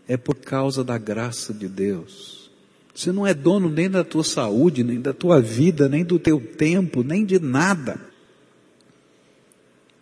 é 0.08 0.16
por 0.16 0.34
causa 0.34 0.82
da 0.82 0.98
graça 0.98 1.54
de 1.54 1.68
Deus. 1.68 2.50
Você 2.92 3.12
não 3.12 3.24
é 3.24 3.32
dono 3.32 3.70
nem 3.70 3.88
da 3.88 4.02
tua 4.02 4.24
saúde, 4.24 4.82
nem 4.82 5.00
da 5.00 5.12
tua 5.12 5.40
vida, 5.40 5.88
nem 5.88 6.04
do 6.04 6.18
teu 6.18 6.40
tempo, 6.40 7.04
nem 7.04 7.24
de 7.24 7.38
nada. 7.38 8.00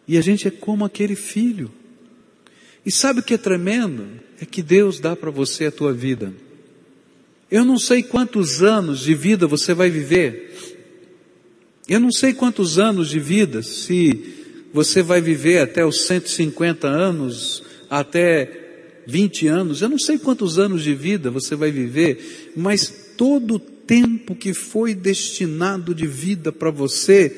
E 0.06 0.16
a 0.16 0.22
gente 0.22 0.48
é 0.48 0.50
como 0.50 0.86
aquele 0.86 1.14
filho. 1.14 1.70
E 2.86 2.90
sabe 2.90 3.20
o 3.20 3.22
que 3.22 3.34
é 3.34 3.38
tremendo? 3.38 4.26
É 4.40 4.46
que 4.46 4.62
Deus 4.62 5.00
dá 5.00 5.16
para 5.16 5.30
você 5.30 5.66
a 5.66 5.72
tua 5.72 5.92
vida. 5.92 6.32
Eu 7.50 7.64
não 7.64 7.78
sei 7.78 8.02
quantos 8.02 8.62
anos 8.62 9.00
de 9.00 9.14
vida 9.14 9.46
você 9.46 9.72
vai 9.72 9.90
viver. 9.90 10.52
Eu 11.88 11.98
não 11.98 12.12
sei 12.12 12.34
quantos 12.34 12.78
anos 12.78 13.08
de 13.08 13.18
vida, 13.18 13.62
se 13.62 14.36
você 14.72 15.02
vai 15.02 15.20
viver 15.20 15.60
até 15.60 15.84
os 15.84 16.02
150 16.02 16.86
anos, 16.86 17.62
até 17.88 19.02
20 19.06 19.48
anos, 19.48 19.80
eu 19.80 19.88
não 19.88 19.98
sei 19.98 20.18
quantos 20.18 20.58
anos 20.58 20.82
de 20.82 20.94
vida 20.94 21.30
você 21.30 21.56
vai 21.56 21.70
viver, 21.70 22.52
mas 22.54 23.14
todo 23.16 23.54
o 23.54 23.58
tempo 23.58 24.34
que 24.34 24.52
foi 24.52 24.94
destinado 24.94 25.94
de 25.94 26.06
vida 26.06 26.52
para 26.52 26.70
você, 26.70 27.34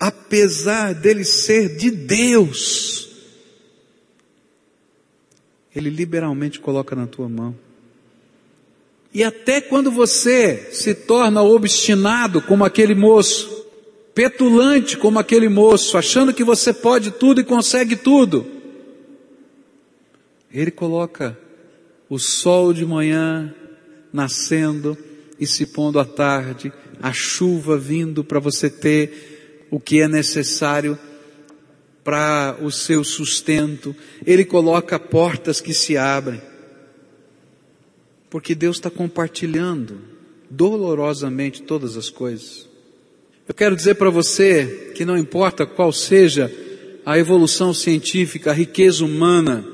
apesar 0.00 0.92
dele 0.92 1.24
ser 1.24 1.76
de 1.76 1.92
Deus, 1.92 3.09
ele 5.74 5.90
liberalmente 5.90 6.60
coloca 6.60 6.96
na 6.96 7.06
tua 7.06 7.28
mão. 7.28 7.54
E 9.12 9.24
até 9.24 9.60
quando 9.60 9.90
você 9.90 10.68
se 10.72 10.94
torna 10.94 11.42
obstinado 11.42 12.40
como 12.40 12.64
aquele 12.64 12.94
moço, 12.94 13.66
petulante 14.14 14.96
como 14.96 15.18
aquele 15.18 15.48
moço, 15.48 15.98
achando 15.98 16.32
que 16.32 16.44
você 16.44 16.72
pode 16.72 17.10
tudo 17.10 17.40
e 17.40 17.44
consegue 17.44 17.96
tudo, 17.96 18.46
ele 20.52 20.70
coloca 20.70 21.38
o 22.08 22.18
sol 22.18 22.72
de 22.72 22.84
manhã 22.84 23.54
nascendo 24.12 24.96
e 25.38 25.46
se 25.46 25.66
pondo 25.66 25.98
à 25.98 26.04
tarde, 26.04 26.72
a 27.00 27.12
chuva 27.12 27.78
vindo 27.78 28.22
para 28.22 28.38
você 28.38 28.68
ter 28.68 29.66
o 29.70 29.80
que 29.80 30.00
é 30.00 30.08
necessário 30.08 30.98
para 32.02 32.56
o 32.60 32.70
seu 32.70 33.04
sustento, 33.04 33.94
ele 34.26 34.44
coloca 34.44 34.98
portas 34.98 35.60
que 35.60 35.74
se 35.74 35.96
abrem, 35.96 36.40
porque 38.28 38.54
Deus 38.54 38.76
está 38.76 38.90
compartilhando 38.90 39.98
dolorosamente 40.48 41.62
todas 41.62 41.96
as 41.96 42.08
coisas. 42.08 42.68
Eu 43.46 43.54
quero 43.54 43.76
dizer 43.76 43.96
para 43.96 44.10
você 44.10 44.92
que 44.94 45.04
não 45.04 45.18
importa 45.18 45.66
qual 45.66 45.92
seja 45.92 46.52
a 47.04 47.18
evolução 47.18 47.74
científica, 47.74 48.50
a 48.50 48.54
riqueza 48.54 49.04
humana, 49.04 49.64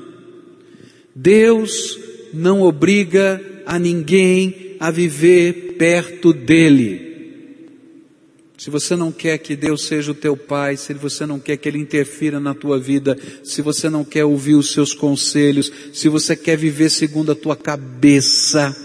Deus 1.13 1.99
não 2.33 2.61
obriga 2.61 3.41
a 3.65 3.77
ninguém 3.77 4.75
a 4.79 4.91
viver 4.91 5.75
perto 5.77 6.33
dele. 6.33 7.06
Se 8.57 8.71
você 8.71 8.95
não 8.95 9.11
quer 9.11 9.37
que 9.37 9.55
Deus 9.55 9.85
seja 9.85 10.11
o 10.11 10.15
teu 10.15 10.35
pai, 10.35 10.75
se 10.77 10.91
você 10.93 11.27
não 11.27 11.39
quer 11.39 11.57
que 11.57 11.69
Ele 11.69 11.77
interfira 11.77 12.39
na 12.39 12.55
tua 12.55 12.79
vida, 12.79 13.15
se 13.43 13.61
você 13.61 13.87
não 13.87 14.03
quer 14.03 14.25
ouvir 14.25 14.55
os 14.55 14.71
seus 14.71 14.95
conselhos, 14.95 15.71
se 15.93 16.09
você 16.09 16.35
quer 16.35 16.57
viver 16.57 16.89
segundo 16.89 17.31
a 17.31 17.35
tua 17.35 17.55
cabeça, 17.55 18.75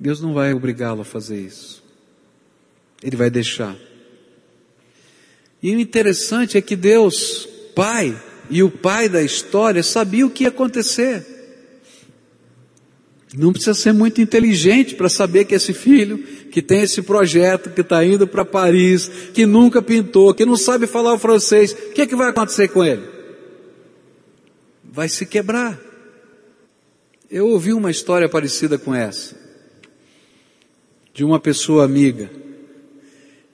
Deus 0.00 0.18
não 0.20 0.32
vai 0.32 0.54
obrigá-lo 0.54 1.02
a 1.02 1.04
fazer 1.04 1.40
isso. 1.40 1.84
Ele 3.02 3.16
vai 3.16 3.28
deixar. 3.28 3.76
E 5.62 5.76
o 5.76 5.78
interessante 5.78 6.56
é 6.56 6.62
que 6.62 6.74
Deus, 6.74 7.46
Pai, 7.74 8.20
e 8.50 8.62
o 8.62 8.70
pai 8.70 9.08
da 9.08 9.22
história 9.22 9.82
sabia 9.82 10.26
o 10.26 10.30
que 10.30 10.44
ia 10.44 10.48
acontecer. 10.48 11.41
Não 13.34 13.52
precisa 13.52 13.72
ser 13.72 13.92
muito 13.92 14.20
inteligente 14.20 14.94
para 14.94 15.08
saber 15.08 15.46
que 15.46 15.54
esse 15.54 15.72
filho, 15.72 16.18
que 16.50 16.60
tem 16.60 16.82
esse 16.82 17.00
projeto, 17.00 17.70
que 17.70 17.80
está 17.80 18.04
indo 18.04 18.26
para 18.26 18.44
Paris, 18.44 19.10
que 19.32 19.46
nunca 19.46 19.80
pintou, 19.80 20.34
que 20.34 20.44
não 20.44 20.56
sabe 20.56 20.86
falar 20.86 21.14
o 21.14 21.18
francês, 21.18 21.72
o 21.72 21.92
que, 21.92 22.02
é 22.02 22.06
que 22.06 22.14
vai 22.14 22.28
acontecer 22.28 22.68
com 22.68 22.84
ele? 22.84 23.02
Vai 24.84 25.08
se 25.08 25.24
quebrar. 25.24 25.80
Eu 27.30 27.48
ouvi 27.48 27.72
uma 27.72 27.90
história 27.90 28.28
parecida 28.28 28.76
com 28.76 28.94
essa, 28.94 29.34
de 31.14 31.24
uma 31.24 31.40
pessoa 31.40 31.84
amiga. 31.86 32.30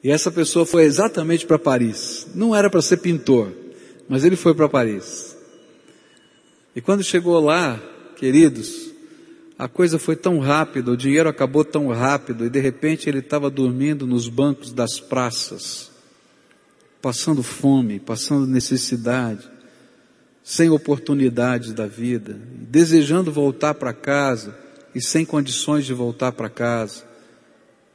E 0.02 0.10
essa 0.10 0.30
pessoa 0.30 0.66
foi 0.66 0.82
exatamente 0.82 1.46
para 1.46 1.58
Paris. 1.58 2.26
Não 2.34 2.54
era 2.54 2.68
para 2.68 2.82
ser 2.82 2.96
pintor, 2.96 3.52
mas 4.08 4.24
ele 4.24 4.34
foi 4.34 4.54
para 4.54 4.68
Paris. 4.68 5.36
E 6.74 6.80
quando 6.80 7.04
chegou 7.04 7.38
lá, 7.38 7.80
queridos, 8.16 8.87
a 9.58 9.66
coisa 9.66 9.98
foi 9.98 10.14
tão 10.14 10.38
rápida, 10.38 10.92
o 10.92 10.96
dinheiro 10.96 11.28
acabou 11.28 11.64
tão 11.64 11.88
rápido, 11.88 12.46
e 12.46 12.50
de 12.50 12.60
repente 12.60 13.08
ele 13.08 13.18
estava 13.18 13.50
dormindo 13.50 14.06
nos 14.06 14.28
bancos 14.28 14.72
das 14.72 15.00
praças, 15.00 15.90
passando 17.02 17.42
fome, 17.42 17.98
passando 17.98 18.46
necessidade, 18.46 19.50
sem 20.44 20.70
oportunidades 20.70 21.72
da 21.72 21.86
vida, 21.86 22.40
desejando 22.70 23.32
voltar 23.32 23.74
para 23.74 23.92
casa 23.92 24.56
e 24.94 25.02
sem 25.02 25.24
condições 25.24 25.84
de 25.84 25.92
voltar 25.92 26.30
para 26.30 26.48
casa. 26.48 27.02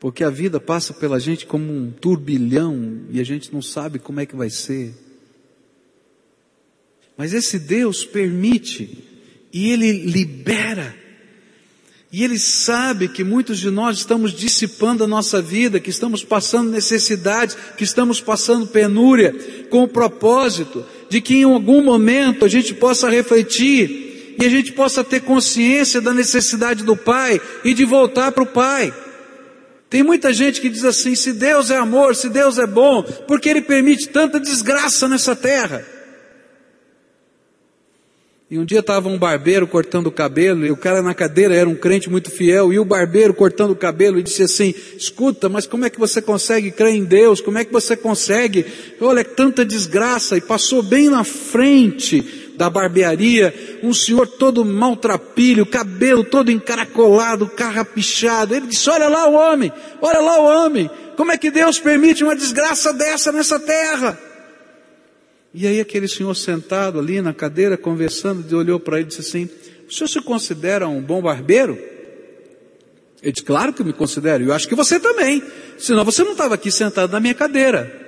Porque 0.01 0.21
a 0.21 0.29
vida 0.29 0.59
passa 0.59 0.93
pela 0.93 1.17
gente 1.17 1.45
como 1.45 1.71
um 1.71 1.89
turbilhão 1.89 3.03
e 3.09 3.21
a 3.21 3.23
gente 3.23 3.53
não 3.53 3.61
sabe 3.61 3.99
como 3.99 4.19
é 4.19 4.25
que 4.25 4.35
vai 4.35 4.49
ser. 4.49 4.93
Mas 7.15 7.33
esse 7.33 7.57
Deus 7.57 8.03
permite 8.03 9.01
e 9.53 9.71
Ele 9.71 9.91
libera. 9.91 11.02
E 12.13 12.23
Ele 12.23 12.37
sabe 12.37 13.07
que 13.07 13.23
muitos 13.23 13.57
de 13.57 13.71
nós 13.71 13.97
estamos 13.97 14.31
dissipando 14.31 15.03
a 15.03 15.07
nossa 15.07 15.41
vida, 15.41 15.79
que 15.79 15.89
estamos 15.89 16.23
passando 16.23 16.69
necessidades, 16.69 17.57
que 17.75 17.83
estamos 17.83 18.21
passando 18.21 18.67
penúria, 18.67 19.35
com 19.71 19.81
o 19.81 19.87
propósito 19.87 20.85
de 21.09 21.19
que 21.19 21.37
em 21.37 21.43
algum 21.43 21.83
momento 21.83 22.45
a 22.45 22.47
gente 22.47 22.71
possa 22.75 23.09
refletir 23.09 24.35
e 24.39 24.45
a 24.45 24.49
gente 24.49 24.71
possa 24.73 25.03
ter 25.03 25.21
consciência 25.21 25.99
da 25.99 26.13
necessidade 26.13 26.83
do 26.83 26.95
Pai 26.95 27.41
e 27.65 27.73
de 27.73 27.83
voltar 27.83 28.31
para 28.31 28.43
o 28.43 28.47
Pai. 28.47 28.93
Tem 29.89 30.03
muita 30.03 30.31
gente 30.31 30.61
que 30.61 30.69
diz 30.69 30.83
assim: 30.83 31.15
se 31.15 31.33
Deus 31.33 31.71
é 31.71 31.77
amor, 31.77 32.15
se 32.15 32.29
Deus 32.29 32.59
é 32.59 32.67
bom, 32.67 33.01
porque 33.27 33.49
Ele 33.49 33.61
permite 33.63 34.09
tanta 34.09 34.39
desgraça 34.39 35.07
nessa 35.07 35.35
terra? 35.35 35.83
E 38.53 38.59
um 38.59 38.63
dia 38.63 38.81
estava 38.81 39.09
um 39.09 39.17
barbeiro 39.17 39.65
cortando 39.65 40.05
o 40.05 40.11
cabelo, 40.11 40.63
e 40.63 40.69
o 40.69 40.77
cara 40.77 41.01
na 41.01 41.15
cadeira 41.15 41.55
era 41.55 41.67
um 41.67 41.73
crente 41.73 42.07
muito 42.07 42.29
fiel, 42.29 42.71
e 42.71 42.77
o 42.77 42.85
barbeiro 42.85 43.33
cortando 43.33 43.71
o 43.71 43.75
cabelo 43.75 44.19
e 44.19 44.21
disse 44.21 44.43
assim: 44.43 44.75
Escuta, 44.95 45.49
mas 45.49 45.65
como 45.65 45.85
é 45.85 45.89
que 45.89 45.99
você 45.99 46.21
consegue 46.21 46.69
crer 46.69 46.93
em 46.93 47.03
Deus? 47.03 47.41
Como 47.41 47.57
é 47.57 47.65
que 47.65 47.73
você 47.73 47.97
consegue? 47.97 48.63
Olha, 49.01 49.21
é 49.21 49.23
tanta 49.23 49.65
desgraça, 49.65 50.37
e 50.37 50.41
passou 50.41 50.83
bem 50.83 51.09
na 51.09 51.23
frente 51.23 52.53
da 52.55 52.69
barbearia, 52.69 53.79
um 53.81 53.91
senhor 53.91 54.27
todo 54.27 54.63
maltrapilho, 54.63 55.65
cabelo 55.65 56.23
todo 56.23 56.51
encaracolado, 56.51 57.47
carrapichado. 57.47 58.53
Ele 58.53 58.67
disse: 58.67 58.87
Olha 58.87 59.07
lá 59.07 59.27
o 59.29 59.33
homem, 59.33 59.73
olha 59.99 60.19
lá 60.19 60.39
o 60.39 60.45
homem, 60.45 60.87
como 61.17 61.31
é 61.31 61.39
que 61.39 61.49
Deus 61.49 61.79
permite 61.79 62.23
uma 62.23 62.35
desgraça 62.35 62.93
dessa 62.93 63.31
nessa 63.31 63.59
terra? 63.59 64.15
E 65.53 65.67
aí 65.67 65.79
aquele 65.79 66.07
senhor 66.07 66.33
sentado 66.35 66.99
ali 66.99 67.21
na 67.21 67.33
cadeira, 67.33 67.77
conversando, 67.77 68.57
olhou 68.57 68.79
para 68.79 68.97
ele 68.97 69.05
e 69.05 69.09
disse 69.09 69.21
assim: 69.21 69.49
O 69.87 69.93
senhor 69.93 70.07
se 70.07 70.21
considera 70.21 70.87
um 70.87 71.01
bom 71.01 71.21
barbeiro? 71.21 71.77
Ele 73.21 73.31
disse, 73.31 73.45
claro 73.45 73.71
que 73.71 73.83
me 73.83 73.93
considero, 73.93 74.43
e 74.43 74.47
eu 74.47 74.53
acho 74.53 74.67
que 74.67 74.75
você 74.75 74.99
também, 74.99 75.41
senão 75.77 76.03
você 76.03 76.23
não 76.25 76.33
estava 76.33 76.55
aqui 76.55 76.69
sentado 76.69 77.09
na 77.09 77.21
minha 77.21 77.33
cadeira. 77.33 78.01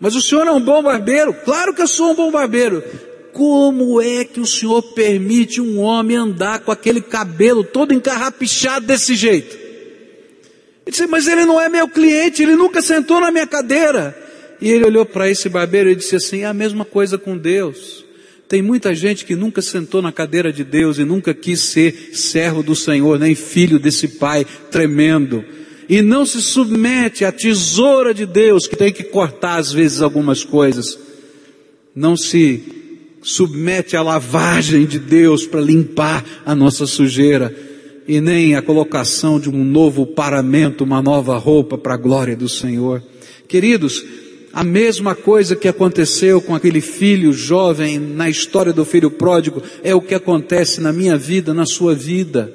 Mas 0.00 0.16
o 0.16 0.20
senhor 0.20 0.44
é 0.46 0.50
um 0.50 0.60
bom 0.60 0.82
barbeiro? 0.82 1.32
Claro 1.44 1.72
que 1.72 1.82
eu 1.82 1.86
sou 1.86 2.10
um 2.10 2.14
bom 2.16 2.30
barbeiro. 2.30 2.82
Como 3.32 4.00
é 4.00 4.24
que 4.24 4.40
o 4.40 4.46
Senhor 4.46 4.82
permite 4.94 5.60
um 5.60 5.78
homem 5.78 6.16
andar 6.16 6.60
com 6.60 6.72
aquele 6.72 7.00
cabelo 7.00 7.62
todo 7.62 7.94
encarrapichado 7.94 8.86
desse 8.86 9.14
jeito? 9.14 9.54
Ele 9.54 10.90
disse, 10.90 11.06
mas 11.06 11.28
ele 11.28 11.44
não 11.44 11.60
é 11.60 11.68
meu 11.68 11.88
cliente, 11.88 12.42
ele 12.42 12.56
nunca 12.56 12.80
sentou 12.80 13.20
na 13.20 13.30
minha 13.30 13.46
cadeira. 13.46 14.16
E 14.60 14.70
ele 14.70 14.84
olhou 14.84 15.06
para 15.06 15.30
esse 15.30 15.48
barbeiro 15.48 15.90
e 15.90 15.96
disse 15.96 16.16
assim: 16.16 16.40
é 16.40 16.46
a 16.46 16.54
mesma 16.54 16.84
coisa 16.84 17.16
com 17.16 17.36
Deus. 17.36 18.04
Tem 18.48 18.62
muita 18.62 18.94
gente 18.94 19.26
que 19.26 19.36
nunca 19.36 19.60
sentou 19.60 20.00
na 20.00 20.10
cadeira 20.10 20.50
de 20.50 20.64
Deus 20.64 20.98
e 20.98 21.04
nunca 21.04 21.34
quis 21.34 21.60
ser 21.60 22.10
servo 22.14 22.62
do 22.62 22.74
Senhor, 22.74 23.18
nem 23.18 23.34
filho 23.34 23.78
desse 23.78 24.08
Pai 24.08 24.46
tremendo. 24.70 25.44
E 25.86 26.00
não 26.00 26.24
se 26.24 26.40
submete 26.40 27.24
à 27.24 27.32
tesoura 27.32 28.14
de 28.14 28.24
Deus, 28.24 28.66
que 28.66 28.76
tem 28.76 28.92
que 28.92 29.04
cortar 29.04 29.56
às 29.56 29.70
vezes 29.70 30.00
algumas 30.00 30.44
coisas. 30.44 30.98
Não 31.94 32.16
se 32.16 32.62
submete 33.22 33.96
à 33.96 34.02
lavagem 34.02 34.86
de 34.86 34.98
Deus 34.98 35.46
para 35.46 35.60
limpar 35.60 36.24
a 36.46 36.54
nossa 36.54 36.86
sujeira 36.86 37.54
e 38.06 38.20
nem 38.20 38.54
a 38.54 38.62
colocação 38.62 39.38
de 39.38 39.50
um 39.50 39.62
novo 39.62 40.06
paramento, 40.06 40.84
uma 40.84 41.02
nova 41.02 41.36
roupa 41.36 41.76
para 41.76 41.94
a 41.94 41.98
glória 41.98 42.34
do 42.34 42.48
Senhor. 42.48 43.02
Queridos, 43.46 44.02
A 44.58 44.64
mesma 44.64 45.14
coisa 45.14 45.54
que 45.54 45.68
aconteceu 45.68 46.42
com 46.42 46.52
aquele 46.52 46.80
filho 46.80 47.32
jovem 47.32 47.96
na 47.96 48.28
história 48.28 48.72
do 48.72 48.84
filho 48.84 49.08
pródigo 49.08 49.62
é 49.84 49.94
o 49.94 50.00
que 50.00 50.16
acontece 50.16 50.80
na 50.80 50.92
minha 50.92 51.16
vida, 51.16 51.54
na 51.54 51.64
sua 51.64 51.94
vida. 51.94 52.52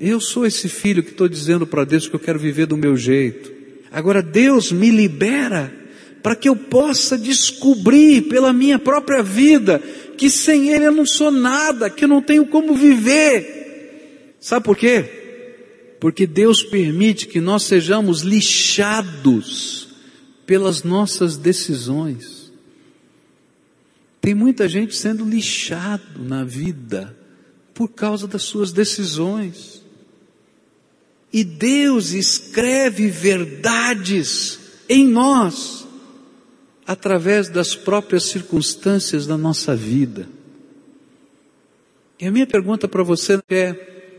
Eu 0.00 0.18
sou 0.18 0.46
esse 0.46 0.66
filho 0.66 1.02
que 1.02 1.10
estou 1.10 1.28
dizendo 1.28 1.66
para 1.66 1.84
Deus 1.84 2.08
que 2.08 2.16
eu 2.16 2.18
quero 2.18 2.38
viver 2.38 2.64
do 2.64 2.78
meu 2.78 2.96
jeito. 2.96 3.52
Agora 3.92 4.22
Deus 4.22 4.72
me 4.72 4.90
libera 4.90 5.70
para 6.22 6.34
que 6.34 6.48
eu 6.48 6.56
possa 6.56 7.18
descobrir 7.18 8.22
pela 8.22 8.50
minha 8.50 8.78
própria 8.78 9.22
vida 9.22 9.82
que 10.16 10.30
sem 10.30 10.70
Ele 10.70 10.86
eu 10.86 10.92
não 10.92 11.04
sou 11.04 11.30
nada, 11.30 11.90
que 11.90 12.04
eu 12.04 12.08
não 12.08 12.22
tenho 12.22 12.46
como 12.46 12.74
viver. 12.74 14.36
Sabe 14.40 14.64
por 14.64 14.74
quê? 14.74 15.04
Porque 16.00 16.26
Deus 16.26 16.62
permite 16.62 17.26
que 17.26 17.42
nós 17.42 17.64
sejamos 17.64 18.22
lixados 18.22 19.87
pelas 20.48 20.82
nossas 20.82 21.36
decisões. 21.36 22.50
Tem 24.18 24.34
muita 24.34 24.66
gente 24.66 24.96
sendo 24.96 25.28
lixado 25.28 26.24
na 26.24 26.42
vida 26.42 27.14
por 27.74 27.90
causa 27.90 28.26
das 28.26 28.44
suas 28.44 28.72
decisões. 28.72 29.84
E 31.30 31.44
Deus 31.44 32.12
escreve 32.12 33.08
verdades 33.08 34.58
em 34.88 35.06
nós 35.06 35.86
através 36.86 37.50
das 37.50 37.74
próprias 37.74 38.24
circunstâncias 38.30 39.26
da 39.26 39.36
nossa 39.36 39.76
vida. 39.76 40.26
E 42.18 42.26
a 42.26 42.30
minha 42.30 42.46
pergunta 42.46 42.88
para 42.88 43.02
você 43.02 43.38
é: 43.50 44.16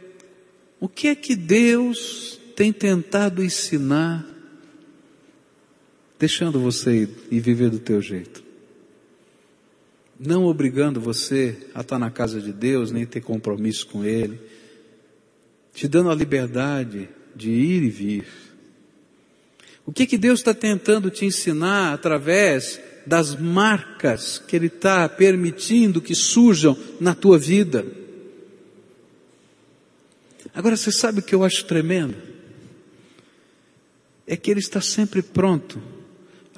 o 0.80 0.88
que 0.88 1.08
é 1.08 1.16
que 1.16 1.36
Deus 1.36 2.40
tem 2.56 2.72
tentado 2.72 3.44
ensinar, 3.44 4.29
deixando 6.20 6.60
você 6.60 7.04
ir 7.04 7.10
e 7.32 7.40
viver 7.40 7.70
do 7.70 7.80
teu 7.80 8.02
jeito? 8.02 8.44
Não 10.20 10.46
obrigando 10.46 11.00
você 11.00 11.58
a 11.74 11.82
estar 11.82 11.98
na 11.98 12.12
casa 12.12 12.42
de 12.42 12.52
Deus, 12.52 12.92
nem 12.92 13.06
ter 13.06 13.22
compromisso 13.22 13.88
com 13.88 14.04
Ele, 14.04 14.38
te 15.74 15.88
dando 15.88 16.12
a 16.12 16.16
liberdade 16.16 17.10
de 17.34 17.50
ir 17.50 17.84
e 17.84 17.90
vir 17.90 18.26
o 19.90 19.92
que, 19.92 20.06
que 20.06 20.20
Deus 20.20 20.40
está 20.40 20.54
tentando 20.54 21.10
te 21.10 21.26
ensinar 21.26 21.94
através 21.94 22.80
das 23.08 23.36
marcas 23.36 24.38
que 24.38 24.56
Ele 24.56 24.68
está 24.68 25.10
permitindo 25.10 26.00
que 26.00 26.14
surjam 26.14 26.78
na 27.02 27.16
tua 27.16 27.40
vida? 27.40 27.84
Agora 30.54 30.78
você 30.78 30.92
sabe 30.92 31.22
o 31.22 31.24
que 31.24 31.34
eu 31.34 31.44
acho 31.44 31.66
tremendo? 31.66 32.16
É 34.28 34.38
que 34.38 34.52
Ele 34.52 34.60
está 34.60 34.80
sempre 34.80 35.24
pronto 35.24 35.82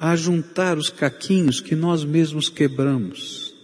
a 0.02 0.16
juntar 0.16 0.76
os 0.76 0.90
caquinhos 0.90 1.60
que 1.60 1.76
nós 1.76 2.04
mesmos 2.04 2.48
quebramos 2.48 3.54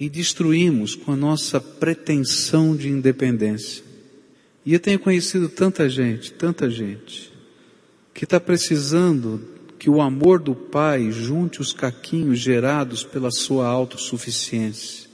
e 0.00 0.08
destruímos 0.08 0.94
com 0.94 1.12
a 1.12 1.16
nossa 1.16 1.60
pretensão 1.60 2.74
de 2.74 2.88
independência. 2.88 3.84
E 4.64 4.72
eu 4.72 4.80
tenho 4.80 4.98
conhecido 4.98 5.46
tanta 5.46 5.90
gente, 5.90 6.32
tanta 6.32 6.70
gente, 6.70 7.30
que 8.14 8.24
está 8.24 8.40
precisando 8.40 9.46
que 9.78 9.90
o 9.90 10.00
amor 10.00 10.40
do 10.40 10.54
Pai 10.54 11.12
junte 11.12 11.60
os 11.60 11.74
caquinhos 11.74 12.38
gerados 12.38 13.04
pela 13.04 13.30
sua 13.30 13.66
autossuficiência. 13.66 15.06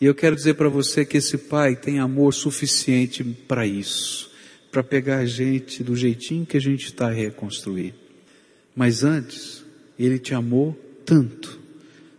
E 0.00 0.06
eu 0.06 0.14
quero 0.14 0.36
dizer 0.36 0.54
para 0.54 0.68
você 0.68 1.04
que 1.04 1.16
esse 1.16 1.36
Pai 1.36 1.74
tem 1.74 1.98
amor 1.98 2.32
suficiente 2.32 3.24
para 3.24 3.66
isso, 3.66 4.30
para 4.70 4.84
pegar 4.84 5.18
a 5.18 5.26
gente 5.26 5.82
do 5.82 5.96
jeitinho 5.96 6.46
que 6.46 6.56
a 6.56 6.60
gente 6.60 6.84
está 6.84 7.08
a 7.08 7.12
reconstruir. 7.12 8.01
Mas 8.74 9.04
antes, 9.04 9.64
Ele 9.98 10.18
te 10.18 10.34
amou 10.34 10.76
tanto, 11.04 11.60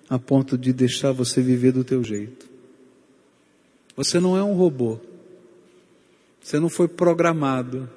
a 0.10 0.20
ponto 0.20 0.58
de 0.58 0.72
deixar 0.72 1.12
você 1.12 1.42
viver 1.42 1.72
do 1.72 1.84
teu 1.84 2.04
jeito. 2.04 2.48
Você 3.96 4.20
não 4.20 4.38
é 4.38 4.44
um 4.44 4.54
robô. 4.54 5.00
Você 6.42 6.60
não 6.60 6.70
foi 6.70 6.88
programado 6.88 7.90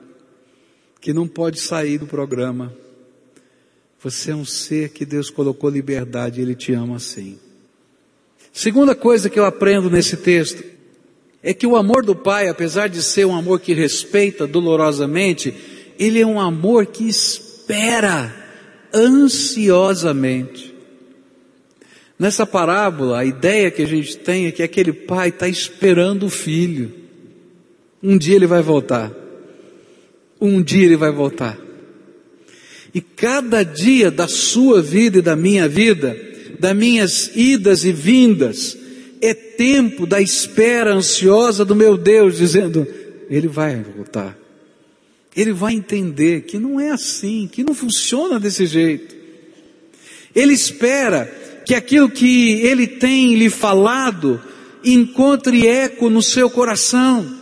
que 1.01 1.13
não 1.13 1.27
pode 1.27 1.61
sair 1.61 1.99
do 1.99 2.07
programa. 2.07 2.73
Você 4.03 4.31
é 4.31 4.35
um 4.35 4.45
ser 4.45 4.91
que 4.91 5.05
Deus 5.05 5.31
colocou 5.31 5.69
liberdade 5.69 6.41
Ele 6.41 6.55
te 6.55 6.73
ama 6.73 6.97
assim. 6.97 7.39
Segunda 8.53 8.95
coisa 8.95 9.29
que 9.29 9.39
eu 9.39 9.45
aprendo 9.45 9.91
nesse 9.91 10.17
texto 10.17 10.65
é 11.43 11.53
que 11.53 11.67
o 11.67 11.77
amor 11.77 12.05
do 12.05 12.17
Pai, 12.17 12.49
apesar 12.49 12.89
de 12.89 13.03
ser 13.03 13.27
um 13.27 13.37
amor 13.37 13.61
que 13.61 13.75
respeita 13.75 14.47
dolorosamente, 14.47 15.55
ele 15.99 16.21
é 16.21 16.27
um 16.27 16.41
amor 16.41 16.87
que 16.87 17.07
espera 17.07 18.46
ansiosamente. 18.95 20.75
Nessa 22.19 22.47
parábola, 22.47 23.19
a 23.19 23.25
ideia 23.25 23.71
que 23.71 23.83
a 23.83 23.87
gente 23.87 24.17
tem 24.17 24.47
é 24.47 24.53
que 24.53 24.63
aquele 24.63 24.93
pai 24.93 25.29
está 25.29 25.49
esperando 25.49 26.27
o 26.27 26.31
filho. 26.31 26.93
Um 28.03 28.17
dia 28.17 28.37
ele 28.37 28.47
vai 28.47 28.63
voltar. 28.63 29.13
Um 30.41 30.63
dia 30.63 30.85
ele 30.85 30.97
vai 30.97 31.13
voltar. 31.13 31.59
E 32.95 33.01
cada 33.01 33.63
dia 33.63 34.11
da 34.11 34.27
sua 34.27 34.81
vida 34.81 35.19
e 35.19 35.23
da 35.23 35.37
minha 35.37 35.69
vida, 35.69 36.17
das 36.59 36.75
minhas 36.75 37.31
idas 37.35 37.85
e 37.85 37.93
vindas, 37.93 38.77
é 39.21 39.35
tempo 39.35 40.07
da 40.07 40.21
espera 40.21 40.95
ansiosa 40.95 41.65
do 41.65 41.75
meu 41.75 41.97
Deus, 41.97 42.39
dizendo: 42.39 42.87
Ele 43.29 43.49
vai 43.49 43.83
voltar. 43.83 44.46
Ele 45.37 45.53
vai 45.53 45.75
entender 45.75 46.43
que 46.43 46.59
não 46.59 46.81
é 46.81 46.91
assim, 46.91 47.49
que 47.51 47.63
não 47.63 47.75
funciona 47.75 48.41
desse 48.41 48.65
jeito. 48.67 49.15
Ele 50.35 50.55
espera 50.55 51.27
que 51.65 51.75
aquilo 51.75 52.09
que 52.09 52.53
ele 52.61 52.87
tem 52.87 53.37
lhe 53.37 53.51
falado 53.51 54.41
encontre 54.83 55.67
eco 55.67 56.09
no 56.09 56.23
seu 56.23 56.49
coração 56.49 57.37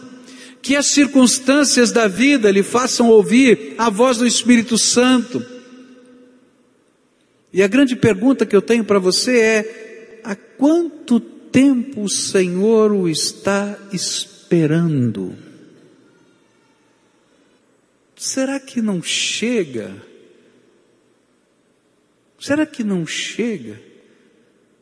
que 0.64 0.74
as 0.74 0.86
circunstâncias 0.86 1.92
da 1.92 2.08
vida 2.08 2.50
lhe 2.50 2.62
façam 2.62 3.10
ouvir 3.10 3.74
a 3.76 3.90
voz 3.90 4.16
do 4.16 4.26
Espírito 4.26 4.78
Santo. 4.78 5.44
E 7.52 7.62
a 7.62 7.68
grande 7.68 7.94
pergunta 7.94 8.46
que 8.46 8.56
eu 8.56 8.62
tenho 8.62 8.82
para 8.82 8.98
você 8.98 9.38
é: 9.38 10.20
há 10.24 10.34
quanto 10.34 11.20
tempo 11.20 12.04
o 12.04 12.08
Senhor 12.08 12.92
o 12.92 13.06
está 13.10 13.78
esperando? 13.92 15.36
Será 18.24 18.58
que 18.58 18.80
não 18.80 19.02
chega? 19.02 19.94
Será 22.40 22.64
que 22.64 22.82
não 22.82 23.06
chega 23.06 23.78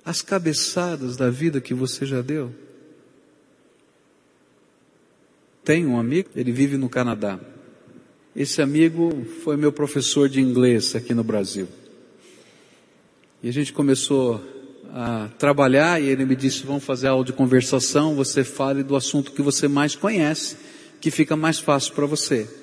as 0.05 0.23
cabeçadas 0.23 1.17
da 1.17 1.29
vida 1.29 1.61
que 1.61 1.75
você 1.75 2.07
já 2.07 2.23
deu? 2.23 2.55
Tenho 5.65 5.91
um 5.91 5.99
amigo, 5.99 6.31
ele 6.37 6.53
vive 6.53 6.77
no 6.77 6.89
Canadá. 6.89 7.41
Esse 8.35 8.63
amigo 8.63 9.27
foi 9.43 9.57
meu 9.57 9.73
professor 9.73 10.29
de 10.29 10.41
inglês 10.41 10.95
aqui 10.95 11.13
no 11.13 11.25
Brasil. 11.25 11.67
E 13.43 13.49
a 13.49 13.53
gente 13.53 13.73
começou 13.73 14.41
a 14.95 15.29
trabalhar 15.37 16.01
e 16.01 16.07
ele 16.07 16.25
me 16.25 16.37
disse: 16.37 16.65
Vamos 16.65 16.85
fazer 16.85 17.09
aula 17.09 17.25
de 17.25 17.33
conversação. 17.33 18.15
Você 18.15 18.45
fale 18.45 18.85
do 18.85 18.95
assunto 18.95 19.33
que 19.33 19.43
você 19.43 19.67
mais 19.67 19.97
conhece, 19.97 20.57
que 21.01 21.11
fica 21.11 21.35
mais 21.35 21.59
fácil 21.59 21.93
para 21.93 22.07
você. 22.07 22.62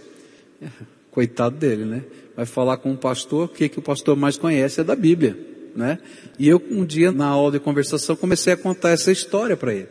Coitado 1.11 1.55
dele, 1.55 1.85
né? 1.85 2.03
Vai 2.35 2.45
falar 2.45 2.77
com 2.77 2.91
um 2.91 2.95
pastor, 2.95 3.45
o 3.45 3.47
que, 3.47 3.67
que 3.67 3.79
o 3.79 3.81
pastor 3.81 4.15
mais 4.15 4.37
conhece 4.37 4.79
é 4.79 4.83
da 4.83 4.95
Bíblia, 4.95 5.37
né? 5.75 5.99
E 6.37 6.47
eu, 6.47 6.61
um 6.71 6.85
dia, 6.85 7.11
na 7.11 7.25
aula 7.25 7.51
de 7.53 7.59
conversação, 7.59 8.15
comecei 8.15 8.53
a 8.53 8.57
contar 8.57 8.91
essa 8.91 9.11
história 9.11 9.57
para 9.57 9.73
ele. 9.73 9.87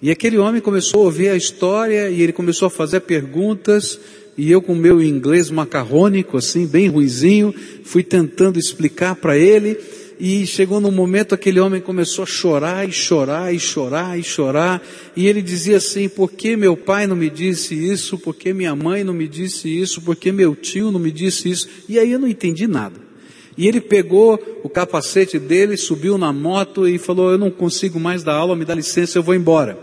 E 0.00 0.10
aquele 0.10 0.38
homem 0.38 0.60
começou 0.60 1.02
a 1.02 1.04
ouvir 1.04 1.28
a 1.28 1.36
história 1.36 2.10
e 2.10 2.20
ele 2.20 2.32
começou 2.32 2.66
a 2.66 2.70
fazer 2.70 3.00
perguntas 3.00 3.98
e 4.36 4.50
eu 4.50 4.60
com 4.60 4.74
meu 4.74 5.00
inglês 5.00 5.50
macarrônico 5.50 6.36
assim, 6.36 6.66
bem 6.66 6.88
ruizinho, 6.88 7.54
fui 7.84 8.02
tentando 8.02 8.58
explicar 8.58 9.14
para 9.14 9.38
ele 9.38 9.78
e 10.18 10.46
chegou 10.46 10.80
num 10.80 10.90
momento 10.90 11.34
aquele 11.34 11.58
homem 11.58 11.80
começou 11.80 12.22
a 12.22 12.26
chorar 12.26 12.88
e 12.88 12.92
chorar 12.92 13.52
e 13.52 13.58
chorar 13.58 14.18
e 14.18 14.22
chorar 14.22 14.82
e 15.16 15.26
ele 15.26 15.42
dizia 15.42 15.78
assim, 15.78 16.08
por 16.08 16.32
que 16.32 16.56
meu 16.56 16.76
pai 16.76 17.06
não 17.06 17.16
me 17.16 17.28
disse 17.28 17.74
isso? 17.74 18.18
Por 18.18 18.34
que 18.34 18.52
minha 18.52 18.74
mãe 18.76 19.02
não 19.02 19.14
me 19.14 19.26
disse 19.26 19.68
isso? 19.68 20.00
Por 20.00 20.16
que 20.16 20.30
meu 20.30 20.54
tio 20.54 20.90
não 20.90 21.00
me 21.00 21.10
disse 21.10 21.50
isso? 21.50 21.68
E 21.88 21.98
aí 21.98 22.12
eu 22.12 22.18
não 22.18 22.28
entendi 22.28 22.66
nada. 22.66 23.04
E 23.56 23.68
ele 23.68 23.80
pegou 23.80 24.60
o 24.64 24.68
capacete 24.68 25.38
dele, 25.38 25.76
subiu 25.76 26.18
na 26.18 26.32
moto 26.32 26.88
e 26.88 26.98
falou, 26.98 27.30
eu 27.30 27.38
não 27.38 27.50
consigo 27.50 28.00
mais 28.00 28.22
dar 28.22 28.34
aula, 28.34 28.56
me 28.56 28.64
dá 28.64 28.74
licença, 28.74 29.18
eu 29.18 29.22
vou 29.22 29.34
embora. 29.34 29.78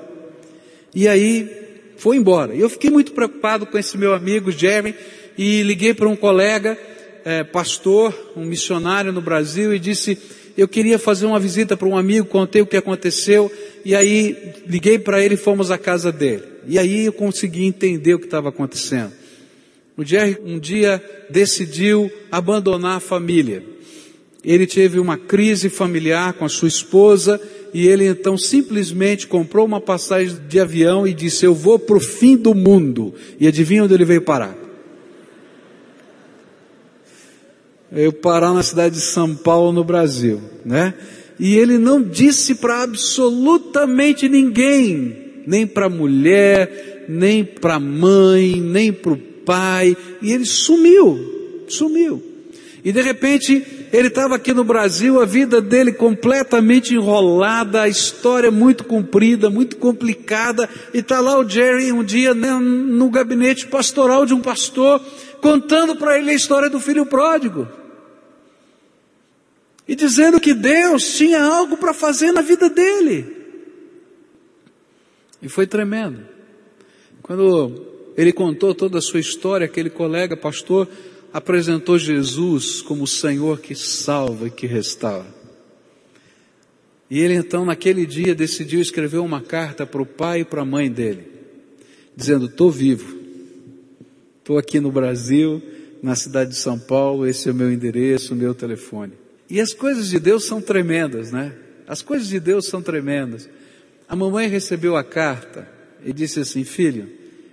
E 0.94 1.08
aí 1.08 1.50
foi 1.96 2.18
embora. 2.18 2.54
Eu 2.54 2.70
fiquei 2.70 2.90
muito 2.90 3.14
preocupado 3.14 3.66
com 3.66 3.78
esse 3.78 3.98
meu 3.98 4.14
amigo 4.14 4.52
Jeremy 4.52 4.94
e 5.38 5.64
liguei 5.64 5.94
para 5.94 6.10
um 6.10 6.16
colega, 6.16 6.78
é, 7.26 7.44
pastor, 7.44 8.14
um 8.36 8.46
missionário 8.46 9.12
no 9.12 9.22
Brasil 9.22 9.74
e 9.74 9.80
disse, 9.80 10.18
eu 10.58 10.68
queria 10.68 11.00
fazer 11.00 11.26
uma 11.26 11.40
visita 11.40 11.78
para 11.78 11.88
um 11.88 11.98
amigo, 11.98 12.28
contei 12.28 12.62
o 12.62 12.66
que 12.66 12.78
aconteceu 12.78 13.52
e 13.86 13.96
aí 13.96 14.54
liguei 14.68 15.00
para 15.00 15.24
ele 15.24 15.36
e 15.36 15.38
fomos 15.38 15.72
à 15.72 15.78
casa 15.78 16.12
dele. 16.12 16.44
E 16.68 16.78
aí 16.78 17.06
eu 17.06 17.14
consegui 17.14 17.66
entender 17.66 18.14
o 18.14 18.20
que 18.20 18.26
estava 18.26 18.50
acontecendo. 18.50 19.12
O 19.98 20.06
Jerry 20.06 20.38
um 20.44 20.60
dia 20.60 21.04
decidiu 21.30 22.12
abandonar 22.32 22.98
a 22.98 23.02
família. 23.02 23.64
Ele 24.44 24.66
teve 24.66 25.00
uma 25.00 25.18
crise 25.18 25.70
familiar 25.70 26.34
com 26.34 26.46
a 26.46 26.50
sua 26.50 26.68
esposa 26.68 27.40
e 27.74 27.88
ele 27.88 28.08
então 28.08 28.38
simplesmente 28.38 29.28
comprou 29.28 29.66
uma 29.66 29.80
passagem 29.80 30.38
de 30.48 30.60
avião 30.60 31.08
e 31.08 31.14
disse: 31.14 31.46
Eu 31.46 31.54
vou 31.54 31.78
para 31.78 31.96
o 31.96 32.00
fim 32.00 32.36
do 32.36 32.56
mundo. 32.56 33.14
E 33.40 33.48
adivinha 33.48 33.84
onde 33.84 33.94
ele 33.94 34.06
veio 34.06 34.22
parar? 34.22 34.58
Veio 37.92 38.14
parar 38.14 38.54
na 38.54 38.64
cidade 38.64 38.96
de 38.96 39.02
São 39.02 39.36
Paulo, 39.36 39.74
no 39.74 39.84
Brasil, 39.84 40.42
né? 40.64 40.94
E 41.38 41.58
ele 41.58 41.78
não 41.78 42.02
disse 42.02 42.56
para 42.56 42.84
absolutamente 42.84 44.30
ninguém, 44.30 45.44
nem 45.46 45.68
para 45.68 45.90
mulher, 45.90 47.06
nem 47.10 47.44
para 47.44 47.80
mãe, 47.80 48.62
nem 48.62 48.94
para 48.94 49.12
o 49.12 49.18
pai, 49.18 49.98
e 50.22 50.32
ele 50.32 50.46
sumiu, 50.46 51.66
sumiu. 51.68 52.24
E 52.84 52.92
de 52.92 53.02
repente 53.02 53.66
ele 53.92 54.08
estava 54.08 54.36
aqui 54.36 54.54
no 54.54 54.64
Brasil, 54.64 55.22
a 55.22 55.26
vida 55.26 55.60
dele 55.60 55.92
completamente 55.92 56.94
enrolada, 56.94 57.82
a 57.82 57.90
história 57.90 58.50
muito 58.50 58.86
comprida, 58.86 59.50
muito 59.50 59.76
complicada, 59.76 60.70
e 60.94 61.00
está 61.00 61.20
lá 61.20 61.38
o 61.38 61.48
Jerry 61.48 61.92
um 61.92 62.04
dia 62.04 62.34
né, 62.34 62.54
no 62.54 63.10
gabinete 63.10 63.68
pastoral 63.68 64.26
de 64.26 64.34
um 64.34 64.40
pastor, 64.40 65.02
contando 65.42 65.96
para 65.96 66.18
ele 66.18 66.32
a 66.32 66.36
história 66.36 66.70
do 66.70 66.80
filho 66.80 67.06
pródigo. 67.06 67.81
E 69.92 69.96
dizendo 69.96 70.40
que 70.40 70.54
Deus 70.54 71.18
tinha 71.18 71.44
algo 71.44 71.76
para 71.76 71.94
fazer 71.94 72.32
na 72.32 72.42
vida 72.42 72.70
dele. 72.70 73.26
E 75.42 75.50
foi 75.50 75.68
tremendo. 75.68 76.22
Quando 77.22 78.14
ele 78.16 78.32
contou 78.32 78.74
toda 78.74 79.00
a 79.00 79.02
sua 79.02 79.20
história, 79.20 79.66
aquele 79.66 79.90
colega 79.90 80.38
pastor 80.38 80.88
apresentou 81.34 82.00
Jesus 82.00 82.82
como 82.82 83.04
o 83.04 83.08
Senhor 83.08 83.60
que 83.60 83.76
salva 83.76 84.48
e 84.48 84.50
que 84.50 84.66
restaura. 84.66 85.28
E 87.10 87.20
ele 87.20 87.34
então, 87.34 87.66
naquele 87.66 88.06
dia, 88.06 88.34
decidiu 88.34 88.80
escrever 88.80 89.18
uma 89.18 89.42
carta 89.42 89.86
para 89.86 90.02
o 90.02 90.06
pai 90.06 90.40
e 90.40 90.46
para 90.46 90.62
a 90.62 90.66
mãe 90.66 90.90
dele, 90.90 91.28
dizendo: 92.16 92.46
Estou 92.46 92.72
vivo, 92.72 93.20
estou 94.40 94.58
aqui 94.58 94.80
no 94.80 94.90
Brasil, 94.90 95.62
na 96.02 96.16
cidade 96.16 96.52
de 96.52 96.56
São 96.56 96.80
Paulo, 96.80 97.28
esse 97.28 97.50
é 97.50 97.52
o 97.52 97.56
meu 97.56 97.70
endereço, 97.70 98.34
o 98.34 98.38
meu 98.38 98.56
telefone. 98.56 99.20
E 99.52 99.60
as 99.60 99.74
coisas 99.74 100.10
de 100.10 100.18
Deus 100.18 100.46
são 100.46 100.62
tremendas, 100.62 101.30
né? 101.30 101.54
As 101.86 102.02
coisas 102.02 102.30
de 102.30 102.40
Deus 102.40 102.68
são 102.68 102.82
tremendas. 102.82 103.50
A 104.08 104.16
mamãe 104.16 104.48
recebeu 104.48 104.96
a 104.96 105.04
carta 105.04 105.68
e 106.06 106.14
disse 106.14 106.40
assim: 106.40 106.64
Filho, 106.64 107.10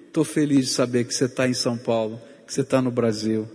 estou 0.07 0.23
feliz 0.23 0.67
de 0.67 0.73
saber 0.75 1.03
que 1.07 1.13
você 1.13 1.25
está 1.25 1.49
em 1.49 1.55
São 1.55 1.77
Paulo, 1.77 2.23
que 2.47 2.55
você 2.55 2.61
está 2.61 2.81
no 2.81 2.93
Brasil. 2.93 3.49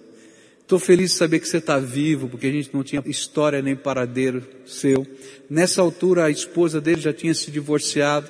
Estou 0.59 0.77
feliz 0.77 1.11
de 1.11 1.17
saber 1.17 1.39
que 1.39 1.47
você 1.47 1.55
está 1.55 1.79
vivo, 1.79 2.27
porque 2.27 2.47
a 2.47 2.51
gente 2.51 2.69
não 2.73 2.83
tinha 2.83 3.01
história 3.05 3.61
nem 3.61 3.77
paradeiro 3.77 4.43
seu. 4.65 5.07
Nessa 5.49 5.81
altura, 5.81 6.25
a 6.25 6.29
esposa 6.29 6.81
dele 6.81 6.99
já 6.99 7.13
tinha 7.13 7.33
se 7.33 7.49
divorciado 7.49 8.29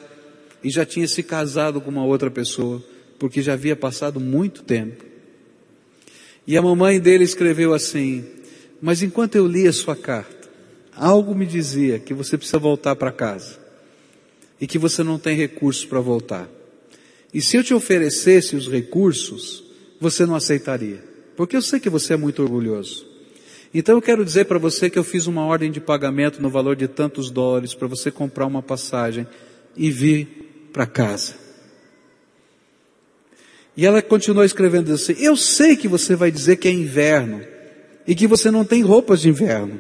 e 0.63 0.69
já 0.69 0.85
tinha 0.85 1.07
se 1.07 1.23
casado 1.23 1.81
com 1.81 1.89
uma 1.89 2.05
outra 2.05 2.29
pessoa, 2.29 2.83
porque 3.17 3.41
já 3.41 3.53
havia 3.53 3.75
passado 3.75 4.19
muito 4.19 4.61
tempo. 4.61 5.03
E 6.45 6.55
a 6.55 6.61
mamãe 6.61 6.99
dele 6.99 7.23
escreveu 7.23 7.73
assim: 7.73 8.42
Mas 8.83 9.01
enquanto 9.01 9.35
eu 9.35 9.47
lia 9.47 9.71
sua 9.71 9.95
carta, 9.95 10.49
algo 10.93 11.33
me 11.33 11.45
dizia 11.45 11.99
que 11.99 12.13
você 12.13 12.37
precisa 12.37 12.59
voltar 12.59 12.97
para 12.97 13.13
casa 13.13 13.57
e 14.59 14.67
que 14.67 14.77
você 14.77 15.01
não 15.01 15.17
tem 15.17 15.37
recursos 15.37 15.85
para 15.85 16.01
voltar. 16.01 16.49
E 17.33 17.41
se 17.41 17.55
eu 17.55 17.63
te 17.63 17.73
oferecesse 17.73 18.57
os 18.57 18.67
recursos, 18.67 19.63
você 20.01 20.25
não 20.25 20.35
aceitaria. 20.35 21.01
Porque 21.37 21.55
eu 21.55 21.61
sei 21.61 21.79
que 21.79 21.89
você 21.89 22.15
é 22.15 22.17
muito 22.17 22.43
orgulhoso. 22.43 23.07
Então 23.73 23.95
eu 23.95 24.01
quero 24.01 24.25
dizer 24.25 24.47
para 24.47 24.59
você 24.59 24.89
que 24.89 24.99
eu 24.99 25.03
fiz 25.05 25.27
uma 25.27 25.45
ordem 25.45 25.71
de 25.71 25.79
pagamento 25.79 26.41
no 26.41 26.49
valor 26.49 26.75
de 26.75 26.89
tantos 26.89 27.31
dólares 27.31 27.73
para 27.73 27.87
você 27.87 28.11
comprar 28.11 28.45
uma 28.45 28.61
passagem 28.61 29.25
e 29.77 29.89
vir 29.89 30.67
para 30.73 30.85
casa. 30.85 31.35
E 33.77 33.85
ela 33.85 34.01
continuou 34.01 34.43
escrevendo 34.43 34.91
assim: 34.91 35.15
Eu 35.19 35.37
sei 35.37 35.77
que 35.77 35.87
você 35.87 36.17
vai 36.17 36.29
dizer 36.29 36.57
que 36.57 36.67
é 36.67 36.71
inverno 36.71 37.52
e 38.07 38.15
que 38.15 38.27
você 38.27 38.51
não 38.51 38.65
tem 38.65 38.81
roupas 38.81 39.21
de 39.21 39.29
inverno, 39.29 39.79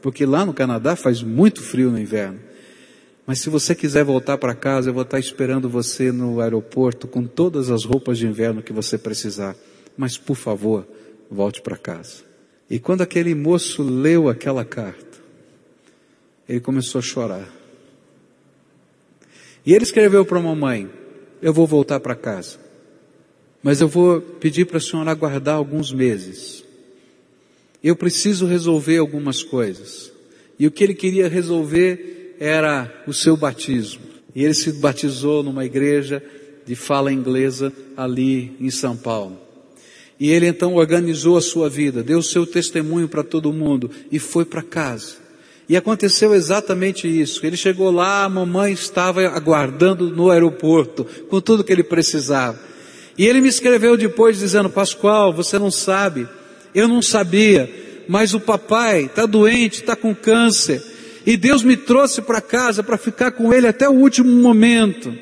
porque 0.00 0.24
lá 0.24 0.44
no 0.44 0.54
Canadá 0.54 0.96
faz 0.96 1.22
muito 1.22 1.62
frio 1.62 1.90
no 1.90 1.98
inverno. 1.98 2.40
Mas 3.26 3.40
se 3.40 3.50
você 3.50 3.74
quiser 3.74 4.04
voltar 4.04 4.38
para 4.38 4.54
casa, 4.54 4.88
eu 4.88 4.94
vou 4.94 5.02
estar 5.02 5.18
esperando 5.18 5.68
você 5.68 6.10
no 6.10 6.40
aeroporto 6.40 7.06
com 7.06 7.24
todas 7.24 7.70
as 7.70 7.84
roupas 7.84 8.16
de 8.18 8.26
inverno 8.26 8.62
que 8.62 8.72
você 8.72 8.96
precisar 8.96 9.54
mas 9.98 10.16
por 10.16 10.36
favor, 10.36 10.86
volte 11.28 11.60
para 11.60 11.76
casa. 11.76 12.22
E 12.70 12.78
quando 12.78 13.02
aquele 13.02 13.34
moço 13.34 13.82
leu 13.82 14.28
aquela 14.28 14.64
carta, 14.64 15.18
ele 16.48 16.60
começou 16.60 17.00
a 17.00 17.02
chorar. 17.02 17.52
E 19.66 19.74
ele 19.74 19.82
escreveu 19.82 20.24
para 20.24 20.38
a 20.38 20.42
mamãe: 20.42 20.88
Eu 21.42 21.52
vou 21.52 21.66
voltar 21.66 21.98
para 21.98 22.14
casa, 22.14 22.58
mas 23.60 23.80
eu 23.80 23.88
vou 23.88 24.20
pedir 24.20 24.66
para 24.66 24.78
a 24.78 24.80
senhora 24.80 25.10
aguardar 25.10 25.56
alguns 25.56 25.92
meses. 25.92 26.64
Eu 27.82 27.94
preciso 27.94 28.46
resolver 28.46 28.98
algumas 28.98 29.42
coisas. 29.42 30.10
E 30.58 30.66
o 30.66 30.70
que 30.70 30.82
ele 30.82 30.94
queria 30.94 31.28
resolver 31.28 32.36
era 32.40 33.04
o 33.06 33.12
seu 33.12 33.36
batismo. 33.36 34.02
E 34.34 34.44
ele 34.44 34.54
se 34.54 34.72
batizou 34.72 35.42
numa 35.42 35.64
igreja 35.64 36.22
de 36.66 36.74
fala 36.74 37.12
inglesa 37.12 37.72
ali 37.96 38.56
em 38.60 38.70
São 38.70 38.96
Paulo. 38.96 39.38
E 40.20 40.30
ele 40.30 40.46
então 40.46 40.74
organizou 40.74 41.36
a 41.36 41.40
sua 41.40 41.70
vida, 41.70 42.02
deu 42.02 42.20
seu 42.22 42.44
testemunho 42.44 43.08
para 43.08 43.22
todo 43.22 43.52
mundo 43.52 43.90
e 44.10 44.18
foi 44.18 44.44
para 44.44 44.62
casa. 44.62 45.28
E 45.68 45.76
aconteceu 45.76 46.34
exatamente 46.34 47.06
isso. 47.06 47.44
Ele 47.46 47.56
chegou 47.56 47.90
lá, 47.90 48.24
a 48.24 48.28
mamãe 48.28 48.72
estava 48.72 49.26
aguardando 49.28 50.10
no 50.10 50.30
aeroporto, 50.30 51.04
com 51.28 51.40
tudo 51.40 51.62
que 51.62 51.72
ele 51.72 51.82
precisava. 51.82 52.58
E 53.16 53.26
ele 53.26 53.40
me 53.40 53.48
escreveu 53.48 53.96
depois 53.96 54.38
dizendo, 54.38 54.70
Pascoal, 54.70 55.32
você 55.32 55.58
não 55.58 55.70
sabe, 55.70 56.26
eu 56.78 56.88
não 56.88 57.02
sabia, 57.02 57.68
mas 58.08 58.34
o 58.34 58.40
papai 58.40 59.04
está 59.04 59.26
doente, 59.26 59.80
está 59.80 59.94
com 59.94 60.14
câncer. 60.14 60.82
E 61.26 61.36
Deus 61.36 61.62
me 61.62 61.76
trouxe 61.76 62.22
para 62.22 62.40
casa 62.40 62.82
para 62.82 62.96
ficar 62.96 63.32
com 63.32 63.52
ele 63.52 63.66
até 63.66 63.88
o 63.88 63.92
último 63.92 64.30
momento. 64.30 65.12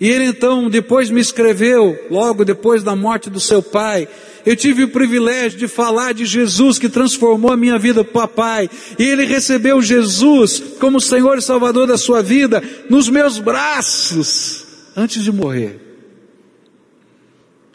E 0.00 0.10
ele 0.10 0.24
então 0.24 0.68
depois 0.68 1.10
me 1.10 1.20
escreveu, 1.20 1.96
logo 2.10 2.44
depois 2.44 2.82
da 2.82 2.96
morte 2.96 3.30
do 3.30 3.38
seu 3.38 3.62
pai, 3.62 4.08
eu 4.44 4.56
tive 4.56 4.82
o 4.82 4.88
privilégio 4.88 5.58
de 5.58 5.68
falar 5.68 6.12
de 6.12 6.26
Jesus 6.26 6.78
que 6.78 6.88
transformou 6.88 7.52
a 7.52 7.56
minha 7.56 7.78
vida, 7.78 8.02
papai. 8.02 8.68
E 8.98 9.04
ele 9.04 9.24
recebeu 9.24 9.80
Jesus 9.80 10.60
como 10.80 11.00
Senhor 11.00 11.38
e 11.38 11.42
Salvador 11.42 11.86
da 11.86 11.96
sua 11.96 12.20
vida 12.20 12.62
nos 12.90 13.08
meus 13.08 13.38
braços 13.38 14.66
antes 14.96 15.22
de 15.22 15.30
morrer. 15.30 15.81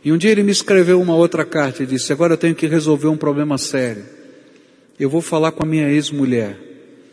E 0.07 0.11
um 0.13 0.17
dia 0.17 0.31
ele 0.31 0.41
me 0.41 0.53
escreveu 0.53 1.01
uma 1.01 1.17
outra 1.17 1.43
carta 1.43 1.83
e 1.83 1.85
disse: 1.85 2.13
Agora 2.13 2.31
eu 2.31 2.37
tenho 2.37 2.55
que 2.55 2.65
resolver 2.65 3.09
um 3.09 3.17
problema 3.17 3.57
sério. 3.57 4.05
Eu 4.97 5.09
vou 5.09 5.19
falar 5.19 5.51
com 5.51 5.63
a 5.63 5.65
minha 5.65 5.89
ex-mulher. 5.89 6.57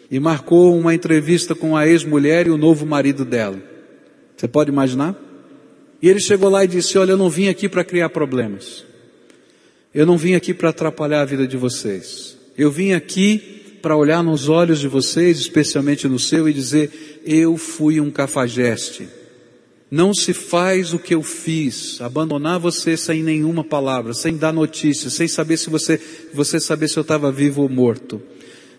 E 0.09 0.21
marcou 0.21 0.79
uma 0.79 0.95
entrevista 0.95 1.57
com 1.57 1.77
a 1.77 1.89
ex-mulher 1.89 2.47
e 2.47 2.51
o 2.51 2.57
novo 2.57 2.87
marido 2.87 3.25
dela. 3.25 3.61
Você 4.37 4.47
pode 4.47 4.71
imaginar? 4.71 5.17
E 6.01 6.09
ele 6.09 6.21
chegou 6.21 6.49
lá 6.49 6.63
e 6.63 6.69
disse: 6.69 6.97
Olha, 6.97 7.11
eu 7.11 7.17
não 7.17 7.29
vim 7.29 7.49
aqui 7.49 7.69
para 7.69 7.83
criar 7.83 8.11
problemas. 8.11 8.85
Eu 9.93 10.07
não 10.07 10.17
vim 10.17 10.35
aqui 10.35 10.55
para 10.55 10.69
atrapalhar 10.69 11.23
a 11.23 11.25
vida 11.25 11.49
de 11.49 11.57
vocês. 11.57 12.39
Eu 12.57 12.71
vim 12.71 12.93
aqui 12.93 13.79
para 13.83 13.97
olhar 13.97 14.23
nos 14.23 14.49
olhos 14.49 14.79
de 14.79 14.87
vocês, 14.87 15.41
especialmente 15.41 16.07
no 16.07 16.21
seu, 16.21 16.49
e 16.49 16.53
dizer: 16.53 17.21
Eu 17.27 17.57
fui 17.57 18.01
um 18.01 18.09
cafajeste. 18.09 19.09
Não 19.95 20.13
se 20.13 20.33
faz 20.33 20.93
o 20.93 20.99
que 20.99 21.15
eu 21.15 21.23
fiz, 21.23 22.01
abandonar 22.01 22.59
você 22.59 22.97
sem 22.97 23.23
nenhuma 23.23 23.63
palavra, 23.63 24.13
sem 24.13 24.37
dar 24.37 24.53
notícia, 24.53 25.09
sem 25.09 25.29
saber 25.29 25.57
se 25.57 25.71
você, 25.71 26.01
você 26.33 26.59
saber 26.59 26.89
se 26.89 26.97
eu 26.97 27.03
estava 27.03 27.31
vivo 27.31 27.63
ou 27.63 27.69
morto. 27.69 28.21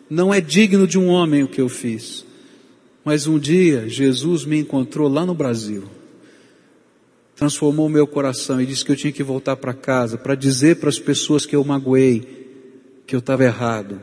Não 0.09 0.33
é 0.33 0.41
digno 0.41 0.85
de 0.85 0.99
um 0.99 1.07
homem 1.07 1.41
o 1.41 1.47
que 1.47 1.61
eu 1.61 1.69
fiz. 1.69 2.25
Mas 3.05 3.27
um 3.27 3.39
dia 3.39 3.87
Jesus 3.87 4.43
me 4.43 4.59
encontrou 4.59 5.07
lá 5.07 5.25
no 5.25 5.33
Brasil, 5.33 5.85
transformou 7.33 7.87
meu 7.87 8.05
coração 8.05 8.59
e 8.59 8.65
disse 8.65 8.83
que 8.83 8.91
eu 8.91 8.97
tinha 8.97 9.13
que 9.13 9.23
voltar 9.23 9.55
para 9.55 9.73
casa 9.73 10.17
para 10.17 10.35
dizer 10.35 10.81
para 10.81 10.89
as 10.89 10.99
pessoas 10.99 11.45
que 11.45 11.55
eu 11.55 11.63
magoei 11.63 12.27
que 13.07 13.15
eu 13.15 13.19
estava 13.19 13.45
errado 13.45 14.01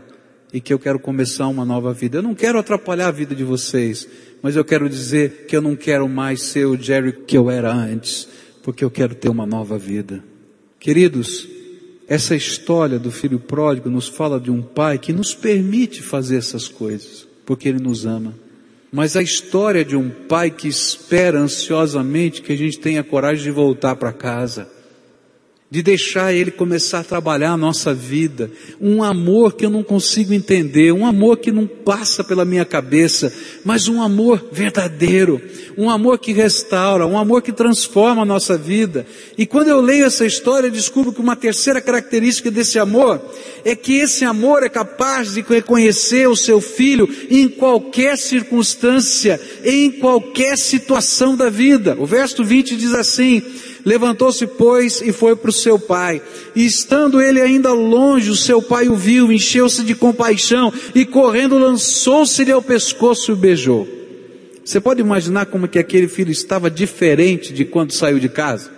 e 0.51 0.63
que 0.63 0.73
eu 0.73 0.79
quero 0.79 0.99
começar 0.99 1.47
uma 1.49 1.67
nova 1.67 1.93
vida. 1.93 2.17
Eu 2.17 2.23
não 2.23 2.35
quero 2.35 2.59
atrapalhar 2.59 3.09
a 3.09 3.13
vida 3.13 3.35
de 3.35 3.45
vocês, 3.45 4.09
mas 4.43 4.57
eu 4.57 4.65
quero 4.65 4.89
dizer 4.89 5.47
que 5.47 5.57
eu 5.57 5.63
não 5.63 5.77
quero 5.77 6.09
mais 6.09 6.43
ser 6.43 6.67
o 6.67 6.77
Jerry 6.77 7.13
que 7.13 7.39
eu 7.39 7.49
era 7.49 7.73
antes, 7.73 8.29
porque 8.63 8.85
eu 8.85 8.91
quero 8.91 9.15
ter 9.15 9.29
uma 9.29 9.47
nova 9.47 9.79
vida. 9.79 10.23
Queridos, 10.81 11.49
essa 12.09 12.35
história 12.35 12.99
do 12.99 13.11
filho 13.11 13.39
pródigo 13.39 13.89
nos 13.89 14.09
fala 14.09 14.41
de 14.41 14.51
um 14.51 14.61
pai 14.61 14.99
que 14.99 15.13
nos 15.13 15.35
permite 15.35 16.03
fazer 16.03 16.37
essas 16.37 16.67
coisas, 16.67 17.27
porque 17.47 17.69
ele 17.69 17.79
nos 17.79 18.05
ama. 18.05 18.35
Mas 18.91 19.17
a 19.17 19.23
história 19.23 19.85
de 19.85 19.97
um 19.97 20.11
pai 20.11 20.51
que 20.51 20.69
espera 20.69 21.39
ansiosamente 21.39 22.43
que 22.43 22.53
a 22.53 22.57
gente 22.57 22.79
tenha 22.79 23.03
coragem 23.03 23.45
de 23.45 23.51
voltar 23.51 23.97
para 23.97 24.13
casa. 24.13 24.69
De 25.73 25.83
deixar 25.83 26.35
Ele 26.35 26.51
começar 26.51 27.01
a 27.01 27.03
trabalhar 27.03 27.53
a 27.53 27.57
nossa 27.57 27.95
vida. 27.95 28.51
Um 28.79 29.03
amor 29.03 29.55
que 29.55 29.65
eu 29.65 29.71
não 29.71 29.83
consigo 29.83 30.35
entender, 30.35 30.93
um 30.93 31.07
amor 31.07 31.39
que 31.39 31.51
não 31.51 31.67
passa 31.67 32.23
pela 32.23 32.45
minha 32.45 32.67
cabeça, 32.67 33.33
mas 33.65 33.89
um 33.89 34.03
amor 34.03 34.51
verdadeiro, 34.53 35.41
um 35.79 35.89
amor 35.89 36.19
que 36.19 36.31
restaura, 36.31 37.07
um 37.07 37.17
amor 37.17 37.41
que 37.41 37.53
transforma 37.53 38.21
a 38.21 38.27
nossa 38.27 38.59
vida. 38.59 39.07
E 39.39 39.47
quando 39.47 39.69
eu 39.69 39.81
leio 39.81 40.05
essa 40.05 40.27
história, 40.27 40.71
descubro 40.71 41.11
que 41.11 41.23
uma 41.23 41.35
terceira 41.35 41.81
característica 41.81 42.51
desse 42.51 42.79
amor 42.79 43.23
é 43.65 43.75
que 43.75 43.95
esse 43.95 44.27
amor 44.27 44.63
é 44.63 44.69
capaz 44.69 45.33
de 45.33 45.41
reconhecer 45.41 46.29
o 46.29 46.37
seu 46.37 46.61
filho 46.61 47.09
em 47.31 47.49
qualquer 47.49 48.19
circunstância, 48.19 49.41
em 49.65 49.91
qualquer 49.91 50.59
situação 50.59 51.35
da 51.35 51.49
vida. 51.49 51.97
O 51.99 52.05
verso 52.05 52.45
20 52.45 52.77
diz 52.77 52.93
assim: 52.93 53.43
Levantou-se, 53.85 54.47
pois, 54.47 55.01
e 55.01 55.13
foi 55.13 55.35
para 55.35 55.51
o 55.51 55.53
seu 55.53 55.79
pai. 55.79 56.23
E 56.55 56.65
estando 56.65 57.21
ele 57.21 57.41
ainda 57.41 57.73
longe, 57.73 58.31
o 58.31 58.37
seu 58.37 58.63
pai 58.63 58.89
o 58.89 58.95
viu, 58.95 59.33
encheu-se 59.33 59.83
de 59.85 59.95
compaixão 59.95 60.73
e 60.95 61.05
correndo 61.05 61.59
lançou-se-lhe 61.59 62.53
ao 62.53 62.63
pescoço 62.63 63.31
e 63.31 63.35
o 63.35 63.37
beijou. 63.37 63.89
Você 64.65 64.81
pode 64.81 65.01
imaginar 65.01 65.47
como 65.47 65.67
que 65.67 65.79
aquele 65.79 66.07
filho 66.07 66.31
estava 66.31 66.71
diferente 66.71 67.53
de 67.53 67.65
quando 67.65 67.93
saiu 67.93 68.21
de 68.21 68.29
casa? 68.29 68.71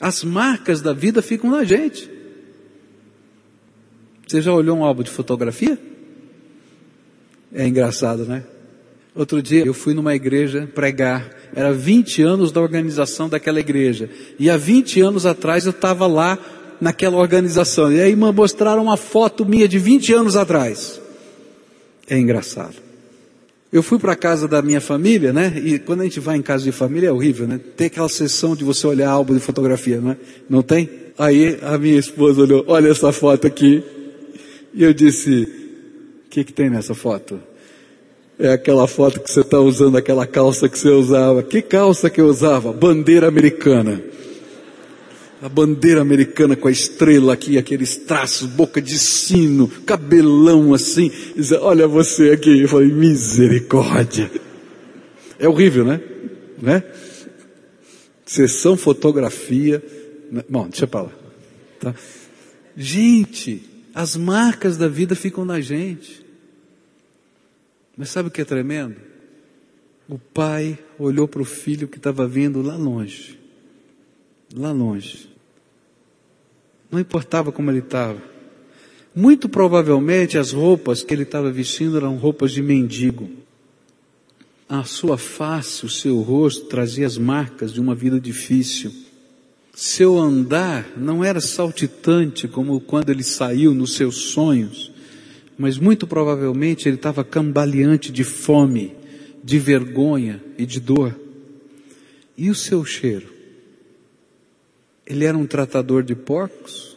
As 0.00 0.24
marcas 0.24 0.80
da 0.80 0.92
vida 0.92 1.20
ficam 1.20 1.50
na 1.50 1.62
gente. 1.62 2.10
Você 4.26 4.40
já 4.40 4.52
olhou 4.52 4.78
um 4.78 4.84
álbum 4.84 5.02
de 5.02 5.10
fotografia? 5.10 5.78
É 7.52 7.66
engraçado, 7.66 8.24
né? 8.24 8.44
Outro 9.14 9.42
dia 9.42 9.64
eu 9.64 9.74
fui 9.74 9.92
numa 9.92 10.14
igreja 10.14 10.68
pregar, 10.74 11.30
era 11.54 11.72
20 11.72 12.22
anos 12.22 12.50
da 12.50 12.60
organização 12.60 13.28
daquela 13.28 13.60
igreja, 13.60 14.08
e 14.38 14.48
há 14.48 14.56
20 14.56 15.00
anos 15.02 15.26
atrás 15.26 15.66
eu 15.66 15.70
estava 15.70 16.06
lá 16.06 16.38
naquela 16.80 17.18
organização, 17.18 17.92
e 17.92 18.00
aí 18.00 18.16
mostraram 18.16 18.82
uma 18.82 18.96
foto 18.96 19.44
minha 19.44 19.68
de 19.68 19.78
20 19.78 20.14
anos 20.14 20.34
atrás. 20.34 21.00
É 22.08 22.18
engraçado. 22.18 22.74
Eu 23.72 23.82
fui 23.82 23.98
para 23.98 24.12
a 24.12 24.16
casa 24.16 24.48
da 24.48 24.60
minha 24.60 24.80
família, 24.80 25.32
né? 25.32 25.54
E 25.64 25.78
quando 25.78 26.00
a 26.02 26.04
gente 26.04 26.20
vai 26.20 26.36
em 26.36 26.42
casa 26.42 26.64
de 26.64 26.72
família 26.72 27.08
é 27.08 27.12
horrível, 27.12 27.46
né? 27.46 27.58
Tem 27.76 27.86
aquela 27.86 28.08
sessão 28.08 28.54
de 28.54 28.64
você 28.64 28.86
olhar 28.86 29.08
álbum 29.08 29.32
de 29.32 29.40
fotografia, 29.40 29.98
não 29.98 30.10
é? 30.10 30.16
Não 30.48 30.62
tem? 30.62 30.90
Aí 31.18 31.58
a 31.62 31.78
minha 31.78 31.98
esposa 31.98 32.42
olhou, 32.42 32.64
olha 32.66 32.88
essa 32.88 33.12
foto 33.12 33.46
aqui. 33.46 33.82
E 34.74 34.82
eu 34.82 34.92
disse, 34.92 35.42
o 36.26 36.30
que, 36.30 36.44
que 36.44 36.52
tem 36.52 36.68
nessa 36.68 36.94
foto? 36.94 37.40
É 38.42 38.54
aquela 38.54 38.88
foto 38.88 39.20
que 39.20 39.30
você 39.30 39.40
está 39.40 39.60
usando, 39.60 39.96
aquela 39.96 40.26
calça 40.26 40.68
que 40.68 40.76
você 40.76 40.88
usava. 40.88 41.44
Que 41.44 41.62
calça 41.62 42.10
que 42.10 42.20
eu 42.20 42.26
usava? 42.26 42.72
Bandeira 42.72 43.28
americana. 43.28 44.02
A 45.40 45.48
bandeira 45.48 46.00
americana 46.00 46.56
com 46.56 46.66
a 46.66 46.72
estrela 46.72 47.34
aqui, 47.34 47.56
aqueles 47.56 47.94
traços, 47.94 48.48
boca 48.48 48.82
de 48.82 48.98
sino, 48.98 49.68
cabelão 49.86 50.74
assim. 50.74 51.08
Diz, 51.36 51.52
Olha 51.52 51.86
você 51.86 52.30
aqui. 52.30 52.62
Eu 52.62 52.68
falei, 52.68 52.88
misericórdia. 52.88 54.28
É 55.38 55.48
horrível, 55.48 55.84
né? 55.84 56.00
Né? 56.60 56.82
Sessão 58.26 58.76
fotografia. 58.76 59.80
Bom, 60.50 60.66
deixa 60.68 60.88
pra 60.88 61.02
lá. 61.02 61.12
Tá? 61.78 61.94
Gente, 62.76 63.62
as 63.94 64.16
marcas 64.16 64.76
da 64.76 64.88
vida 64.88 65.14
ficam 65.14 65.44
na 65.44 65.60
gente. 65.60 66.21
Mas 68.02 68.10
sabe 68.10 68.30
o 68.30 68.32
que 68.32 68.40
é 68.40 68.44
tremendo? 68.44 68.96
O 70.08 70.18
pai 70.18 70.76
olhou 70.98 71.28
para 71.28 71.40
o 71.40 71.44
filho 71.44 71.86
que 71.86 71.98
estava 71.98 72.26
vindo 72.26 72.60
lá 72.60 72.74
longe. 72.74 73.38
Lá 74.52 74.72
longe. 74.72 75.30
Não 76.90 76.98
importava 76.98 77.52
como 77.52 77.70
ele 77.70 77.78
estava. 77.78 78.20
Muito 79.14 79.48
provavelmente 79.48 80.36
as 80.36 80.50
roupas 80.50 81.04
que 81.04 81.14
ele 81.14 81.22
estava 81.22 81.48
vestindo 81.52 81.96
eram 81.96 82.16
roupas 82.16 82.50
de 82.50 82.60
mendigo. 82.60 83.30
A 84.68 84.82
sua 84.82 85.16
face, 85.16 85.86
o 85.86 85.88
seu 85.88 86.20
rosto 86.22 86.66
trazia 86.66 87.06
as 87.06 87.16
marcas 87.16 87.72
de 87.72 87.80
uma 87.80 87.94
vida 87.94 88.18
difícil. 88.18 88.92
Seu 89.72 90.18
andar 90.18 90.98
não 90.98 91.22
era 91.22 91.40
saltitante 91.40 92.48
como 92.48 92.80
quando 92.80 93.10
ele 93.10 93.22
saiu 93.22 93.72
nos 93.72 93.94
seus 93.94 94.16
sonhos 94.16 94.91
mas 95.58 95.78
muito 95.78 96.06
provavelmente 96.06 96.88
ele 96.88 96.96
estava 96.96 97.24
cambaleante 97.24 98.10
de 98.10 98.24
fome, 98.24 98.94
de 99.42 99.58
vergonha 99.58 100.42
e 100.58 100.66
de 100.66 100.80
dor. 100.80 101.18
E 102.36 102.50
o 102.50 102.54
seu 102.54 102.84
cheiro? 102.84 103.32
Ele 105.06 105.24
era 105.24 105.36
um 105.36 105.46
tratador 105.46 106.02
de 106.02 106.14
porcos 106.14 106.96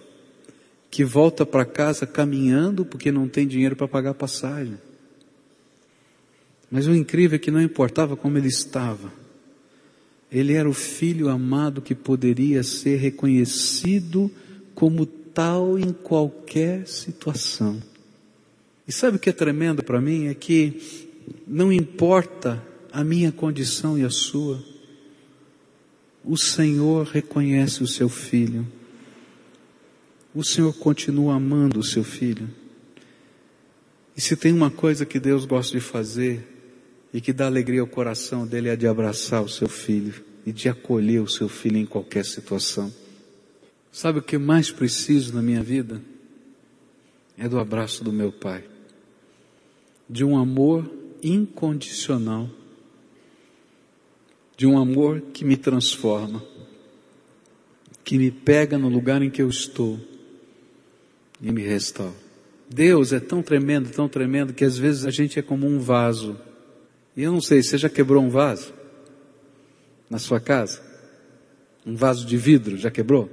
que 0.89 1.03
volta 1.03 1.45
para 1.45 1.65
casa 1.65 2.07
caminhando 2.07 2.85
porque 2.85 3.11
não 3.11 3.27
tem 3.27 3.45
dinheiro 3.45 3.75
para 3.75 3.87
pagar 3.87 4.13
passagem. 4.13 4.77
Mas 6.71 6.87
o 6.87 6.95
incrível 6.95 7.35
é 7.35 7.39
que 7.39 7.51
não 7.51 7.61
importava 7.61 8.15
como 8.15 8.37
ele 8.37 8.47
estava, 8.47 9.11
ele 10.31 10.53
era 10.53 10.69
o 10.69 10.73
filho 10.73 11.29
amado 11.29 11.81
que 11.81 11.93
poderia 11.93 12.63
ser 12.63 12.97
reconhecido 12.97 14.31
como 14.73 15.05
tal 15.05 15.77
em 15.77 15.91
qualquer 15.91 16.87
situação. 16.87 17.81
E 18.87 18.91
sabe 18.91 19.17
o 19.17 19.19
que 19.19 19.29
é 19.29 19.33
tremendo 19.33 19.83
para 19.83 19.99
mim? 19.99 20.27
É 20.27 20.33
que 20.33 21.05
não 21.47 21.71
importa 21.71 22.63
a 22.91 23.03
minha 23.03 23.31
condição 23.31 23.97
e 23.97 24.03
a 24.03 24.09
sua, 24.09 24.63
o 26.23 26.37
Senhor 26.37 27.05
reconhece 27.07 27.83
o 27.83 27.87
seu 27.87 28.07
filho. 28.07 28.65
O 30.33 30.43
Senhor 30.43 30.73
continua 30.73 31.35
amando 31.35 31.79
o 31.79 31.83
seu 31.83 32.03
filho. 32.03 32.49
E 34.15 34.21
se 34.21 34.35
tem 34.35 34.53
uma 34.53 34.69
coisa 34.69 35.05
que 35.05 35.19
Deus 35.19 35.45
gosta 35.45 35.77
de 35.77 35.83
fazer 35.83 36.47
e 37.13 37.19
que 37.19 37.33
dá 37.33 37.47
alegria 37.47 37.81
ao 37.81 37.87
coração 37.87 38.45
dele 38.45 38.69
é 38.69 38.75
de 38.75 38.87
abraçar 38.87 39.41
o 39.41 39.49
seu 39.49 39.67
filho 39.67 40.13
e 40.45 40.51
de 40.51 40.69
acolher 40.69 41.21
o 41.21 41.27
seu 41.27 41.49
filho 41.49 41.77
em 41.77 41.85
qualquer 41.85 42.23
situação. 42.23 42.93
Sabe 43.91 44.19
o 44.19 44.23
que 44.23 44.37
mais 44.37 44.71
preciso 44.71 45.33
na 45.33 45.41
minha 45.41 45.63
vida? 45.63 46.01
É 47.37 47.47
do 47.47 47.59
abraço 47.59 48.03
do 48.03 48.11
meu 48.11 48.31
pai 48.31 48.74
de 50.09 50.23
um 50.23 50.37
amor 50.37 50.89
incondicional, 51.21 52.49
de 54.55 54.67
um 54.67 54.77
amor 54.77 55.21
que 55.33 55.43
me 55.43 55.57
transforma, 55.57 56.43
que 58.03 58.17
me 58.17 58.29
pega 58.31 58.77
no 58.77 58.87
lugar 58.87 59.21
em 59.21 59.29
que 59.29 59.41
eu 59.41 59.49
estou 59.49 59.99
e 61.41 61.51
me 61.51 61.63
restaura. 61.63 62.13
Deus 62.69 63.13
é 63.13 63.19
tão 63.19 63.41
tremendo, 63.41 63.89
tão 63.89 64.07
tremendo, 64.07 64.53
que 64.53 64.63
às 64.63 64.77
vezes 64.77 65.05
a 65.05 65.11
gente 65.11 65.37
é 65.37 65.41
como 65.41 65.67
um 65.67 65.79
vaso. 65.79 66.39
E 67.15 67.23
eu 67.23 67.31
não 67.31 67.41
sei, 67.41 67.61
você 67.61 67.77
já 67.77 67.89
quebrou 67.89 68.23
um 68.23 68.29
vaso? 68.29 68.73
Na 70.09 70.19
sua 70.19 70.39
casa? 70.39 70.81
Um 71.85 71.95
vaso 71.95 72.25
de 72.25 72.37
vidro, 72.37 72.77
já 72.77 72.89
quebrou? 72.89 73.29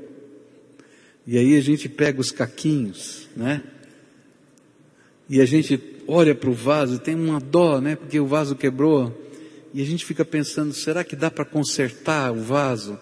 E 1.27 1.39
aí 1.39 1.57
a 1.57 1.61
gente 1.61 1.89
pega 1.89 2.21
os 2.21 2.31
caquinhos, 2.31 3.29
né? 3.37 3.63
E 5.29 5.41
a 5.41 5.45
gente 5.47 5.79
olha 6.13 6.35
para 6.35 6.51
o 6.51 6.53
vaso, 6.53 6.99
tem 6.99 7.15
uma 7.15 7.41
dó, 7.41 7.81
né? 7.81 7.97
Porque 7.97 8.21
o 8.21 8.27
vaso 8.27 8.55
quebrou. 8.55 9.19
E 9.73 9.81
a 9.81 9.85
gente 9.85 10.05
fica 10.05 10.25
pensando, 10.25 10.75
será 10.75 11.03
que 11.03 11.17
dá 11.17 11.31
para 11.31 11.45
consertar 11.45 12.31
o 12.31 12.43
vaso? 12.43 13.01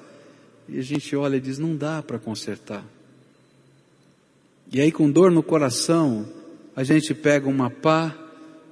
E 0.69 0.79
a 0.79 0.83
gente 0.83 1.17
olha 1.17 1.37
e 1.37 1.41
diz, 1.41 1.59
não 1.59 1.75
dá 1.75 2.01
para 2.01 2.21
consertar. 2.21 2.85
E 4.73 4.81
aí 4.81 4.93
com 4.93 5.11
dor 5.11 5.33
no 5.33 5.43
coração, 5.43 6.29
a 6.77 6.85
gente 6.85 7.13
pega 7.13 7.49
uma 7.49 7.69
pá, 7.69 8.17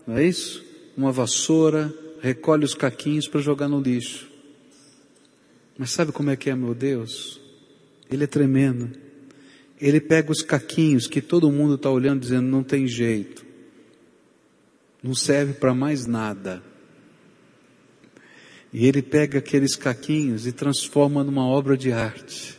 não 0.07 0.16
é 0.16 0.24
isso? 0.24 0.64
Uma 0.96 1.11
vassoura, 1.11 1.92
recolhe 2.20 2.64
os 2.64 2.74
caquinhos 2.74 3.27
para 3.27 3.40
jogar 3.40 3.66
no 3.66 3.81
lixo. 3.81 4.29
Mas 5.77 5.90
sabe 5.90 6.12
como 6.12 6.31
é 6.31 6.37
que 6.37 6.48
é 6.48 6.55
meu 6.55 6.74
Deus? 6.74 7.40
Ele 8.09 8.22
é 8.22 8.27
tremendo. 8.29 8.88
Ele 9.81 10.01
pega 10.01 10.31
os 10.31 10.42
caquinhos 10.42 11.09
que 11.09 11.20
todo 11.20 11.51
mundo 11.51 11.74
está 11.74 11.90
olhando 11.90 12.20
dizendo 12.20 12.46
não 12.46 12.62
tem 12.62 12.87
jeito 12.87 13.47
não 15.02 15.14
serve 15.14 15.54
para 15.54 15.75
mais 15.75 16.06
nada. 16.06 16.62
E 18.73 18.87
ele 18.87 19.00
pega 19.00 19.38
aqueles 19.38 19.77
caquinhos 19.77 20.46
e 20.46 20.52
transforma 20.52 21.25
numa 21.25 21.46
obra 21.46 21.77
de 21.77 21.90
arte, 21.92 22.58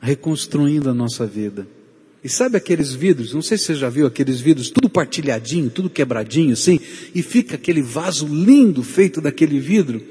reconstruindo 0.00 0.88
a 0.88 0.94
nossa 0.94 1.26
vida. 1.26 1.66
E 2.22 2.28
sabe 2.28 2.56
aqueles 2.56 2.92
vidros, 2.92 3.32
não 3.32 3.40
sei 3.40 3.56
se 3.56 3.64
você 3.64 3.74
já 3.74 3.88
viu 3.88 4.06
aqueles 4.06 4.40
vidros, 4.40 4.68
tudo 4.68 4.90
partilhadinho, 4.90 5.70
tudo 5.70 5.88
quebradinho 5.88 6.52
assim, 6.52 6.78
e 7.14 7.22
fica 7.22 7.54
aquele 7.54 7.80
vaso 7.80 8.26
lindo 8.26 8.82
feito 8.82 9.20
daquele 9.20 9.58
vidro. 9.58 10.02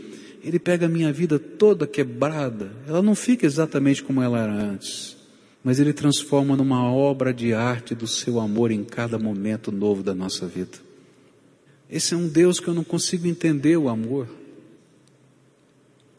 Ele 0.44 0.58
pega 0.58 0.88
a 0.88 0.90
minha 0.90 1.14
vida 1.14 1.38
toda 1.38 1.86
quebrada, 1.86 2.72
ela 2.88 3.02
não 3.02 3.14
fica 3.14 3.46
exatamente 3.46 4.02
como 4.02 4.24
ela 4.24 4.40
era 4.40 4.54
antes, 4.54 5.16
mas 5.64 5.80
ele 5.80 5.94
transforma 5.94 6.56
numa 6.56 6.92
obra 6.92 7.32
de 7.32 7.54
arte 7.54 7.94
do 7.94 8.08
seu 8.08 8.40
amor 8.40 8.72
em 8.72 8.84
cada 8.84 9.20
momento 9.20 9.72
novo 9.72 10.02
da 10.02 10.16
nossa 10.16 10.48
vida. 10.48 10.89
Esse 11.90 12.14
é 12.14 12.18
um 12.18 12.28
Deus 12.28 12.60
que 12.60 12.68
eu 12.68 12.74
não 12.74 12.84
consigo 12.84 13.28
entender 13.28 13.76
o 13.76 13.90
amor. 13.90 14.28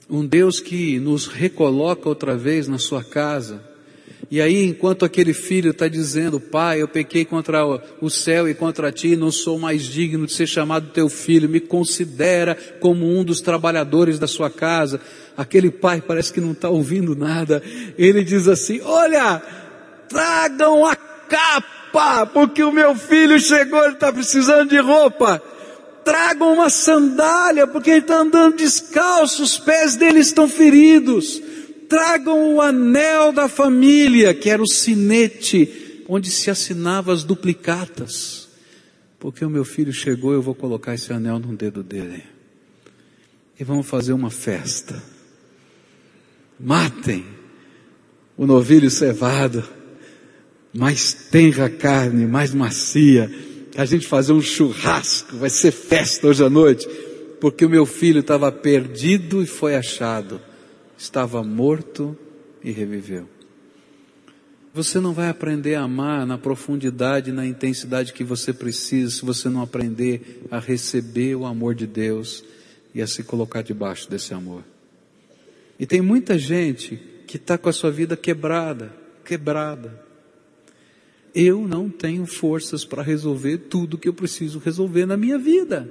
Um 0.08 0.26
Deus 0.26 0.58
que 0.58 0.98
nos 0.98 1.28
recoloca 1.28 2.08
outra 2.08 2.36
vez 2.36 2.66
na 2.66 2.76
sua 2.78 3.04
casa. 3.04 3.62
E 4.28 4.40
aí, 4.40 4.64
enquanto 4.64 5.04
aquele 5.04 5.32
filho 5.32 5.70
está 5.70 5.86
dizendo, 5.86 6.40
pai, 6.40 6.82
eu 6.82 6.88
pequei 6.88 7.24
contra 7.24 7.64
o 8.00 8.10
céu 8.10 8.48
e 8.48 8.54
contra 8.54 8.90
ti, 8.90 9.14
não 9.14 9.30
sou 9.30 9.60
mais 9.60 9.84
digno 9.84 10.26
de 10.26 10.32
ser 10.32 10.48
chamado 10.48 10.90
teu 10.90 11.08
filho, 11.08 11.48
me 11.48 11.60
considera 11.60 12.56
como 12.80 13.06
um 13.06 13.22
dos 13.22 13.40
trabalhadores 13.40 14.18
da 14.18 14.26
sua 14.26 14.50
casa. 14.50 15.00
Aquele 15.36 15.70
pai 15.70 16.00
parece 16.00 16.32
que 16.32 16.40
não 16.40 16.50
está 16.50 16.68
ouvindo 16.68 17.14
nada. 17.14 17.62
Ele 17.96 18.24
diz 18.24 18.48
assim, 18.48 18.80
olha, 18.82 19.40
tragam 20.08 20.84
a 20.84 20.96
capa, 20.96 22.26
porque 22.26 22.62
o 22.62 22.72
meu 22.72 22.96
filho 22.96 23.38
chegou, 23.38 23.84
ele 23.84 23.94
está 23.94 24.12
precisando 24.12 24.70
de 24.70 24.78
roupa 24.78 25.40
tragam 26.10 26.52
uma 26.54 26.68
sandália, 26.68 27.68
porque 27.68 27.88
ele 27.88 28.00
está 28.00 28.18
andando 28.18 28.56
descalço, 28.56 29.44
os 29.44 29.56
pés 29.58 29.94
dele 29.94 30.18
estão 30.18 30.48
feridos. 30.48 31.40
Tragam 31.88 32.56
o 32.56 32.60
anel 32.60 33.30
da 33.30 33.48
família, 33.48 34.34
que 34.34 34.50
era 34.50 34.60
o 34.60 34.66
sinete, 34.66 36.02
onde 36.08 36.28
se 36.28 36.50
assinava 36.50 37.12
as 37.12 37.22
duplicatas. 37.22 38.48
Porque 39.20 39.44
o 39.44 39.50
meu 39.50 39.64
filho 39.64 39.92
chegou, 39.92 40.32
eu 40.32 40.42
vou 40.42 40.52
colocar 40.52 40.96
esse 40.96 41.12
anel 41.12 41.38
no 41.38 41.54
dedo 41.54 41.80
dele. 41.80 42.24
E 43.58 43.62
vamos 43.62 43.86
fazer 43.86 44.12
uma 44.12 44.32
festa. 44.32 45.00
Matem 46.58 47.24
o 48.36 48.46
novilho 48.46 48.90
cevado, 48.90 49.62
mais 50.74 51.12
tenra 51.30 51.70
carne, 51.70 52.26
mais 52.26 52.52
macia 52.52 53.30
a 53.76 53.84
gente 53.84 54.06
fazer 54.06 54.32
um 54.32 54.40
churrasco, 54.40 55.36
vai 55.36 55.50
ser 55.50 55.70
festa 55.70 56.26
hoje 56.26 56.44
à 56.44 56.50
noite, 56.50 56.88
porque 57.40 57.64
o 57.64 57.70
meu 57.70 57.86
filho 57.86 58.20
estava 58.20 58.50
perdido 58.50 59.42
e 59.42 59.46
foi 59.46 59.74
achado, 59.74 60.40
estava 60.98 61.42
morto 61.42 62.16
e 62.62 62.70
reviveu. 62.70 63.28
Você 64.72 65.00
não 65.00 65.12
vai 65.12 65.28
aprender 65.28 65.74
a 65.74 65.82
amar 65.82 66.24
na 66.24 66.38
profundidade, 66.38 67.32
na 67.32 67.44
intensidade 67.44 68.12
que 68.12 68.22
você 68.22 68.52
precisa, 68.52 69.10
se 69.10 69.24
você 69.24 69.48
não 69.48 69.62
aprender 69.62 70.46
a 70.50 70.60
receber 70.60 71.34
o 71.34 71.44
amor 71.44 71.74
de 71.74 71.86
Deus 71.86 72.44
e 72.94 73.02
a 73.02 73.06
se 73.06 73.24
colocar 73.24 73.62
debaixo 73.62 74.08
desse 74.08 74.32
amor. 74.32 74.62
E 75.78 75.86
tem 75.86 76.00
muita 76.00 76.38
gente 76.38 77.00
que 77.26 77.36
está 77.36 77.58
com 77.58 77.68
a 77.68 77.72
sua 77.72 77.90
vida 77.90 78.16
quebrada, 78.16 78.94
quebrada 79.24 80.09
eu 81.34 81.66
não 81.66 81.88
tenho 81.88 82.26
forças 82.26 82.84
para 82.84 83.02
resolver 83.02 83.58
tudo 83.58 83.98
que 83.98 84.08
eu 84.08 84.14
preciso 84.14 84.58
resolver 84.58 85.06
na 85.06 85.16
minha 85.16 85.38
vida. 85.38 85.88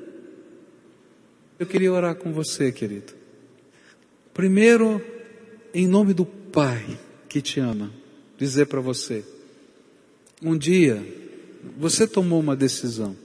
Eu 1.58 1.66
queria 1.66 1.92
orar 1.92 2.16
com 2.16 2.32
você, 2.32 2.72
querido. 2.72 3.14
Primeiro, 4.34 5.02
em 5.74 5.88
nome 5.88 6.14
do 6.14 6.26
Pai 6.26 7.00
que 7.28 7.42
te 7.42 7.60
ama, 7.60 7.92
dizer 8.38 8.68
para 8.68 8.82
você: 8.82 9.24
um 10.42 10.58
dia 10.58 11.06
você 11.78 12.08
tomou 12.08 12.40
uma 12.40 12.56
decisão 12.56 13.16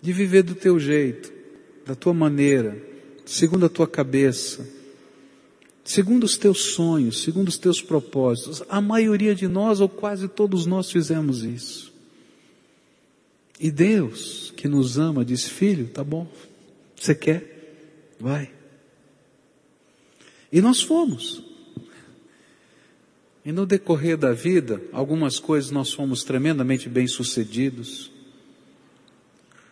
de 0.00 0.12
viver 0.12 0.42
do 0.42 0.54
teu 0.54 0.78
jeito, 0.78 1.32
da 1.84 1.94
tua 1.94 2.14
maneira, 2.14 2.76
segundo 3.24 3.66
a 3.66 3.68
tua 3.68 3.88
cabeça, 3.88 4.68
segundo 5.88 6.24
os 6.24 6.36
teus 6.36 6.74
sonhos, 6.74 7.22
segundo 7.22 7.48
os 7.48 7.56
teus 7.56 7.80
propósitos. 7.80 8.62
A 8.68 8.78
maioria 8.78 9.34
de 9.34 9.48
nós, 9.48 9.80
ou 9.80 9.88
quase 9.88 10.28
todos 10.28 10.66
nós, 10.66 10.90
fizemos 10.90 11.42
isso. 11.42 11.90
E 13.58 13.70
Deus, 13.70 14.52
que 14.54 14.68
nos 14.68 14.98
ama, 14.98 15.24
diz: 15.24 15.48
Filho, 15.48 15.88
tá 15.88 16.04
bom, 16.04 16.30
você 16.94 17.14
quer? 17.14 18.12
Vai. 18.20 18.50
E 20.52 20.60
nós 20.60 20.82
fomos. 20.82 21.42
E 23.42 23.50
no 23.50 23.64
decorrer 23.64 24.18
da 24.18 24.34
vida, 24.34 24.82
algumas 24.92 25.38
coisas 25.38 25.70
nós 25.70 25.90
fomos 25.90 26.22
tremendamente 26.22 26.86
bem-sucedidos, 26.86 28.10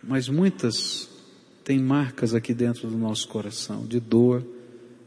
mas 0.02 0.30
muitas 0.30 1.10
têm 1.62 1.78
marcas 1.78 2.32
aqui 2.32 2.54
dentro 2.54 2.88
do 2.88 2.96
nosso 2.96 3.28
coração 3.28 3.86
de 3.86 4.00
dor, 4.00 4.55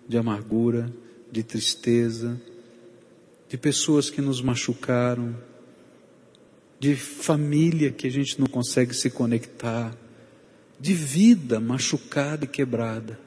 de 0.09 0.17
amargura, 0.17 0.91
de 1.31 1.43
tristeza, 1.43 2.41
de 3.47 3.55
pessoas 3.57 4.09
que 4.09 4.21
nos 4.21 4.41
machucaram, 4.41 5.35
de 6.79 6.95
família 6.95 7.91
que 7.91 8.07
a 8.07 8.09
gente 8.09 8.39
não 8.39 8.47
consegue 8.47 8.95
se 8.95 9.11
conectar, 9.11 9.95
de 10.79 10.95
vida 10.95 11.59
machucada 11.59 12.45
e 12.45 12.47
quebrada. 12.47 13.19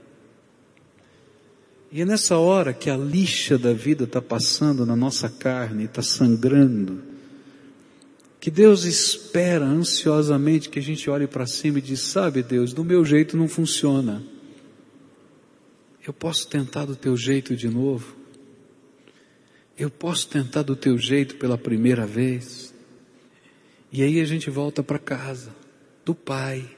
E 1.92 2.00
é 2.00 2.04
nessa 2.04 2.36
hora 2.36 2.72
que 2.72 2.90
a 2.90 2.96
lixa 2.96 3.56
da 3.56 3.72
vida 3.72 4.04
está 4.04 4.20
passando 4.20 4.84
na 4.84 4.96
nossa 4.96 5.28
carne, 5.28 5.84
está 5.84 6.02
sangrando, 6.02 7.00
que 8.40 8.50
Deus 8.50 8.82
espera 8.84 9.64
ansiosamente 9.64 10.68
que 10.68 10.80
a 10.80 10.82
gente 10.82 11.08
olhe 11.08 11.28
para 11.28 11.46
cima 11.46 11.78
e 11.78 11.82
diz: 11.82 12.00
Sabe, 12.00 12.42
Deus, 12.42 12.72
do 12.72 12.82
meu 12.82 13.04
jeito 13.04 13.36
não 13.36 13.46
funciona. 13.46 14.31
Eu 16.04 16.12
posso 16.12 16.48
tentar 16.48 16.84
do 16.84 16.96
teu 16.96 17.16
jeito 17.16 17.54
de 17.54 17.68
novo? 17.68 18.16
Eu 19.78 19.88
posso 19.88 20.28
tentar 20.28 20.62
do 20.62 20.74
teu 20.74 20.98
jeito 20.98 21.36
pela 21.36 21.56
primeira 21.56 22.04
vez? 22.04 22.74
E 23.92 24.02
aí 24.02 24.20
a 24.20 24.24
gente 24.24 24.50
volta 24.50 24.82
para 24.82 24.98
casa, 24.98 25.54
do 26.04 26.12
Pai. 26.12 26.68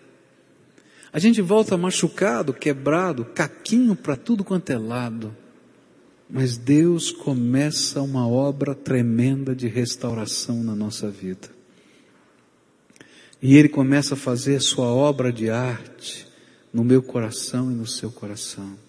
A 1.10 1.18
gente 1.18 1.40
volta 1.40 1.76
machucado, 1.76 2.52
quebrado, 2.52 3.24
caquinho 3.24 3.96
para 3.96 4.14
tudo 4.14 4.44
quanto 4.44 4.70
é 4.70 4.76
lado. 4.76 5.34
Mas 6.28 6.58
Deus 6.58 7.10
começa 7.10 8.02
uma 8.02 8.28
obra 8.28 8.74
tremenda 8.74 9.54
de 9.54 9.68
restauração 9.68 10.62
na 10.62 10.74
nossa 10.74 11.10
vida. 11.10 11.48
E 13.40 13.56
Ele 13.56 13.70
começa 13.70 14.14
a 14.14 14.18
fazer 14.18 14.56
a 14.56 14.60
sua 14.60 14.86
obra 14.86 15.32
de 15.32 15.48
arte 15.48 16.26
no 16.72 16.84
meu 16.84 17.02
coração 17.02 17.70
e 17.70 17.74
no 17.74 17.86
seu 17.86 18.10
coração 18.10 18.83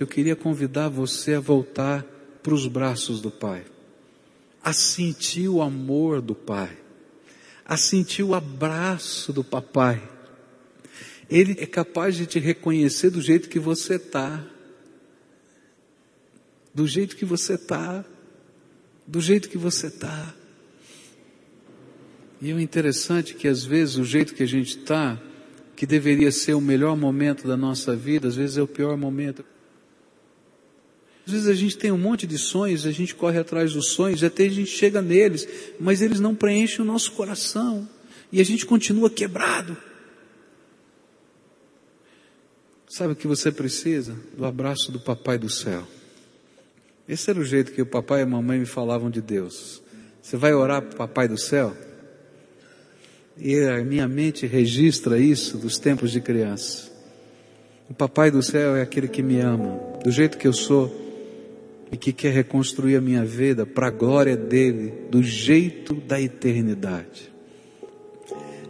eu 0.00 0.06
queria 0.06 0.34
convidar 0.34 0.88
você 0.88 1.34
a 1.34 1.40
voltar 1.40 2.02
para 2.42 2.54
os 2.54 2.66
braços 2.66 3.20
do 3.20 3.30
Pai, 3.30 3.66
a 4.64 4.72
sentir 4.72 5.46
o 5.46 5.60
amor 5.60 6.22
do 6.22 6.34
Pai, 6.34 6.74
a 7.66 7.76
sentir 7.76 8.22
o 8.22 8.34
abraço 8.34 9.30
do 9.30 9.44
Papai. 9.44 10.02
Ele 11.28 11.54
é 11.60 11.66
capaz 11.66 12.16
de 12.16 12.24
te 12.24 12.38
reconhecer 12.38 13.10
do 13.10 13.20
jeito 13.20 13.50
que 13.50 13.58
você 13.58 13.96
está, 13.96 14.42
do 16.74 16.88
jeito 16.88 17.14
que 17.14 17.26
você 17.26 17.54
está, 17.54 18.02
do 19.06 19.20
jeito 19.20 19.50
que 19.50 19.58
você 19.58 19.88
está. 19.88 20.34
E 22.40 22.50
é 22.50 22.58
interessante 22.58 23.34
que 23.34 23.46
às 23.46 23.66
vezes 23.66 23.96
o 23.96 24.04
jeito 24.04 24.34
que 24.34 24.42
a 24.42 24.48
gente 24.48 24.78
está, 24.78 25.20
que 25.76 25.84
deveria 25.84 26.32
ser 26.32 26.54
o 26.54 26.60
melhor 26.60 26.96
momento 26.96 27.46
da 27.46 27.56
nossa 27.56 27.94
vida, 27.94 28.28
às 28.28 28.36
vezes 28.36 28.56
é 28.56 28.62
o 28.62 28.66
pior 28.66 28.96
momento. 28.96 29.44
Às 31.30 31.34
vezes 31.34 31.48
a 31.48 31.54
gente 31.54 31.78
tem 31.78 31.92
um 31.92 31.98
monte 31.98 32.26
de 32.26 32.36
sonhos, 32.36 32.84
a 32.84 32.90
gente 32.90 33.14
corre 33.14 33.38
atrás 33.38 33.72
dos 33.72 33.92
sonhos, 33.92 34.24
até 34.24 34.46
a 34.46 34.50
gente 34.50 34.68
chega 34.68 35.00
neles, 35.00 35.46
mas 35.78 36.02
eles 36.02 36.18
não 36.18 36.34
preenchem 36.34 36.80
o 36.80 36.84
nosso 36.84 37.12
coração. 37.12 37.88
E 38.32 38.40
a 38.40 38.44
gente 38.44 38.66
continua 38.66 39.08
quebrado. 39.08 39.76
Sabe 42.88 43.12
o 43.12 43.16
que 43.16 43.28
você 43.28 43.52
precisa? 43.52 44.16
Do 44.36 44.44
abraço 44.44 44.90
do 44.90 44.98
papai 44.98 45.38
do 45.38 45.48
céu. 45.48 45.86
Esse 47.08 47.30
era 47.30 47.38
o 47.38 47.44
jeito 47.44 47.70
que 47.70 47.80
o 47.80 47.86
papai 47.86 48.18
e 48.18 48.22
a 48.24 48.26
mamãe 48.26 48.58
me 48.58 48.66
falavam 48.66 49.08
de 49.08 49.20
Deus. 49.20 49.80
Você 50.20 50.36
vai 50.36 50.52
orar 50.52 50.82
para 50.82 50.94
o 50.94 50.96
papai 50.96 51.28
do 51.28 51.38
céu? 51.38 51.76
E 53.38 53.56
a 53.56 53.84
minha 53.84 54.08
mente 54.08 54.48
registra 54.48 55.16
isso 55.16 55.58
dos 55.58 55.78
tempos 55.78 56.10
de 56.10 56.20
criança. 56.20 56.90
O 57.88 57.94
papai 57.94 58.32
do 58.32 58.42
céu 58.42 58.74
é 58.74 58.82
aquele 58.82 59.06
que 59.06 59.22
me 59.22 59.38
ama, 59.38 59.78
do 60.02 60.10
jeito 60.10 60.36
que 60.36 60.48
eu 60.48 60.52
sou, 60.52 61.08
e 61.92 61.96
que 61.96 62.12
quer 62.12 62.32
reconstruir 62.32 62.96
a 62.96 63.00
minha 63.00 63.24
vida 63.24 63.66
para 63.66 63.88
a 63.88 63.90
glória 63.90 64.36
dele, 64.36 64.92
do 65.10 65.22
jeito 65.22 65.94
da 65.94 66.20
eternidade. 66.20 67.30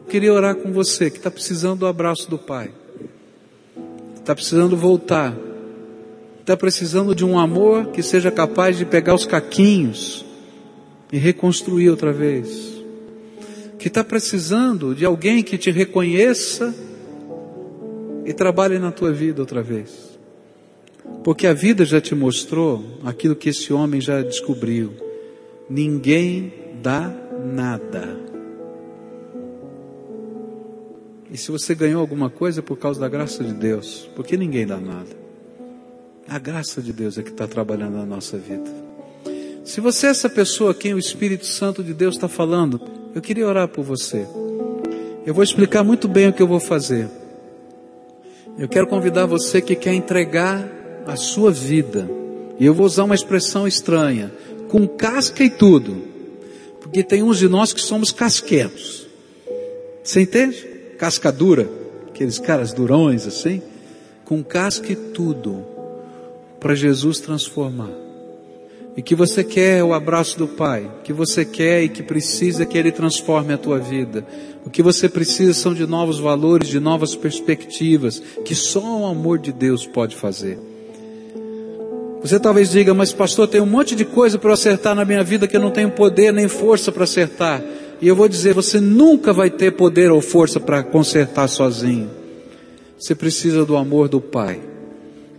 queria 0.08 0.32
orar 0.32 0.56
com 0.56 0.72
você 0.72 1.10
que 1.10 1.18
está 1.18 1.30
precisando 1.30 1.80
do 1.80 1.86
abraço 1.86 2.28
do 2.28 2.38
Pai, 2.38 2.72
está 4.16 4.34
precisando 4.34 4.76
voltar, 4.76 5.36
está 6.40 6.56
precisando 6.56 7.14
de 7.14 7.24
um 7.24 7.38
amor 7.38 7.88
que 7.92 8.02
seja 8.02 8.30
capaz 8.30 8.76
de 8.76 8.84
pegar 8.84 9.14
os 9.14 9.26
caquinhos 9.26 10.24
e 11.12 11.18
reconstruir 11.18 11.90
outra 11.90 12.12
vez, 12.12 12.82
que 13.78 13.88
está 13.88 14.02
precisando 14.02 14.94
de 14.94 15.04
alguém 15.04 15.42
que 15.42 15.56
te 15.56 15.70
reconheça 15.70 16.74
e 18.24 18.32
trabalhe 18.32 18.78
na 18.78 18.90
tua 18.90 19.12
vida 19.12 19.40
outra 19.40 19.62
vez. 19.62 20.09
Porque 21.22 21.46
a 21.46 21.52
vida 21.52 21.84
já 21.84 22.00
te 22.00 22.14
mostrou 22.14 22.82
aquilo 23.04 23.36
que 23.36 23.50
esse 23.50 23.72
homem 23.72 24.00
já 24.00 24.22
descobriu. 24.22 24.92
Ninguém 25.68 26.52
dá 26.82 27.12
nada. 27.44 28.18
E 31.30 31.36
se 31.36 31.50
você 31.50 31.74
ganhou 31.74 32.00
alguma 32.00 32.28
coisa 32.28 32.61
é 32.61 32.62
por 32.62 32.76
causa 32.76 32.98
da 32.98 33.08
graça 33.08 33.44
de 33.44 33.52
Deus, 33.52 34.08
porque 34.16 34.36
ninguém 34.36 34.66
dá 34.66 34.78
nada. 34.78 35.20
A 36.28 36.38
graça 36.38 36.82
de 36.82 36.92
Deus 36.92 37.18
é 37.18 37.22
que 37.22 37.30
está 37.30 37.46
trabalhando 37.46 37.96
na 37.96 38.06
nossa 38.06 38.36
vida. 38.36 38.70
Se 39.64 39.80
você 39.80 40.08
é 40.08 40.11
essa 40.11 40.28
pessoa 40.28 40.72
a 40.72 40.74
quem 40.74 40.94
o 40.94 40.98
Espírito 40.98 41.46
Santo 41.46 41.84
de 41.84 41.94
Deus 41.94 42.16
está 42.16 42.28
falando, 42.28 42.80
eu 43.14 43.20
queria 43.20 43.46
orar 43.46 43.68
por 43.68 43.84
você. 43.84 44.26
Eu 45.24 45.34
vou 45.34 45.44
explicar 45.44 45.84
muito 45.84 46.08
bem 46.08 46.28
o 46.28 46.32
que 46.32 46.42
eu 46.42 46.48
vou 46.48 46.58
fazer. 46.58 47.08
Eu 48.58 48.68
quero 48.68 48.86
convidar 48.86 49.26
você 49.26 49.61
que 49.61 49.76
quer 49.76 49.92
entregar 49.92 50.68
a 51.07 51.16
sua 51.16 51.51
vida, 51.51 52.09
e 52.59 52.66
eu 52.66 52.74
vou 52.74 52.86
usar 52.86 53.05
uma 53.05 53.14
expressão 53.14 53.66
estranha, 53.66 54.32
com 54.68 54.86
casca 54.86 55.42
e 55.42 55.51
tudo, 55.51 55.96
porque 56.80 57.03
tem 57.03 57.22
uns 57.22 57.38
de 57.38 57.48
nós 57.48 57.72
que 57.72 57.80
somos 57.80 58.12
casquetos. 58.12 59.07
Você 60.03 60.20
entende? 60.20 60.66
Casca 60.98 61.32
dura, 61.32 61.68
aqueles 62.09 62.38
caras 62.38 62.72
durões 62.72 63.26
assim, 63.26 63.62
com 64.24 64.42
casca 64.42 64.92
e 64.92 64.96
tudo, 64.96 65.64
para 66.59 66.74
Jesus 66.74 67.20
transformar 67.20 68.11
e 68.96 69.03
que 69.03 69.14
você 69.14 69.44
quer 69.44 69.82
o 69.84 69.94
abraço 69.94 70.38
do 70.38 70.48
Pai, 70.48 70.90
que 71.05 71.12
você 71.12 71.44
quer 71.44 71.82
e 71.82 71.88
que 71.88 72.03
precisa 72.03 72.66
que 72.66 72.76
Ele 72.76 72.90
transforme 72.90 73.53
a 73.53 73.59
tua 73.59 73.78
vida. 73.78 74.26
O 74.64 74.70
que 74.70 74.82
você 74.82 75.09
precisa 75.09 75.55
são 75.55 75.72
de 75.72 75.86
novos 75.86 76.18
valores, 76.18 76.68
de 76.68 76.80
novas 76.80 77.14
perspectivas, 77.14 78.20
que 78.44 78.55
só 78.55 79.01
o 79.01 79.07
amor 79.07 79.38
de 79.38 79.53
Deus 79.53 79.86
pode 79.86 80.16
fazer. 80.16 80.59
Você 82.22 82.38
talvez 82.38 82.70
diga, 82.70 82.92
mas 82.92 83.12
pastor, 83.12 83.48
tem 83.48 83.60
um 83.60 83.66
monte 83.66 83.94
de 83.94 84.04
coisa 84.04 84.38
para 84.38 84.50
eu 84.50 84.54
acertar 84.54 84.94
na 84.94 85.04
minha 85.04 85.24
vida 85.24 85.48
que 85.48 85.56
eu 85.56 85.60
não 85.60 85.70
tenho 85.70 85.90
poder 85.90 86.32
nem 86.32 86.48
força 86.48 86.92
para 86.92 87.04
acertar. 87.04 87.62
E 88.00 88.06
eu 88.06 88.14
vou 88.14 88.28
dizer, 88.28 88.54
você 88.54 88.80
nunca 88.80 89.32
vai 89.32 89.50
ter 89.50 89.72
poder 89.72 90.10
ou 90.10 90.20
força 90.20 90.60
para 90.60 90.82
consertar 90.82 91.48
sozinho. 91.48 92.10
Você 92.98 93.14
precisa 93.14 93.64
do 93.64 93.76
amor 93.76 94.08
do 94.08 94.20
Pai 94.20 94.60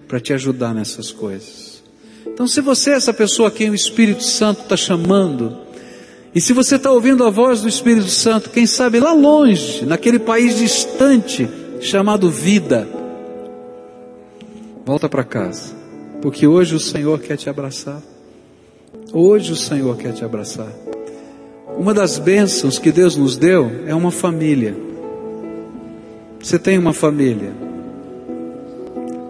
para 0.08 0.20
te 0.20 0.34
ajudar 0.34 0.74
nessas 0.74 1.12
coisas. 1.12 1.84
Então, 2.26 2.48
se 2.48 2.62
você 2.62 2.92
é 2.92 2.94
essa 2.94 3.14
pessoa 3.14 3.50
a 3.50 3.52
quem 3.52 3.70
o 3.70 3.76
Espírito 3.76 4.24
Santo 4.24 4.62
está 4.62 4.76
chamando, 4.76 5.58
e 6.34 6.42
se 6.42 6.54
você 6.54 6.78
está 6.78 6.92
ouvindo 6.92 7.24
a 7.24 7.30
voz 7.30 7.62
do 7.62 7.68
Espírito 7.68 8.10
Santo, 8.10 8.50
quem 8.50 8.66
sabe 8.66 9.00
lá 9.00 9.14
longe, 9.14 9.86
naquele 9.86 10.18
país 10.18 10.58
distante 10.58 11.48
chamado 11.82 12.30
vida, 12.30 12.88
volta 14.86 15.10
para 15.10 15.24
casa, 15.24 15.81
porque 16.22 16.46
hoje 16.46 16.76
o 16.76 16.80
Senhor 16.80 17.20
quer 17.20 17.36
te 17.36 17.50
abraçar. 17.50 18.02
Hoje 19.12 19.52
o 19.52 19.56
Senhor 19.56 19.98
quer 19.98 20.14
te 20.14 20.24
abraçar. 20.24 20.72
Uma 21.78 21.94
das 21.94 22.20
bênçãos 22.20 22.78
que 22.78 22.92
Deus 22.92 23.16
nos 23.16 23.36
deu 23.36 23.72
é 23.88 23.96
uma 23.96 24.12
família. 24.12 24.76
Você 26.40 26.60
tem 26.60 26.78
uma 26.78 26.94
família. 26.94 27.52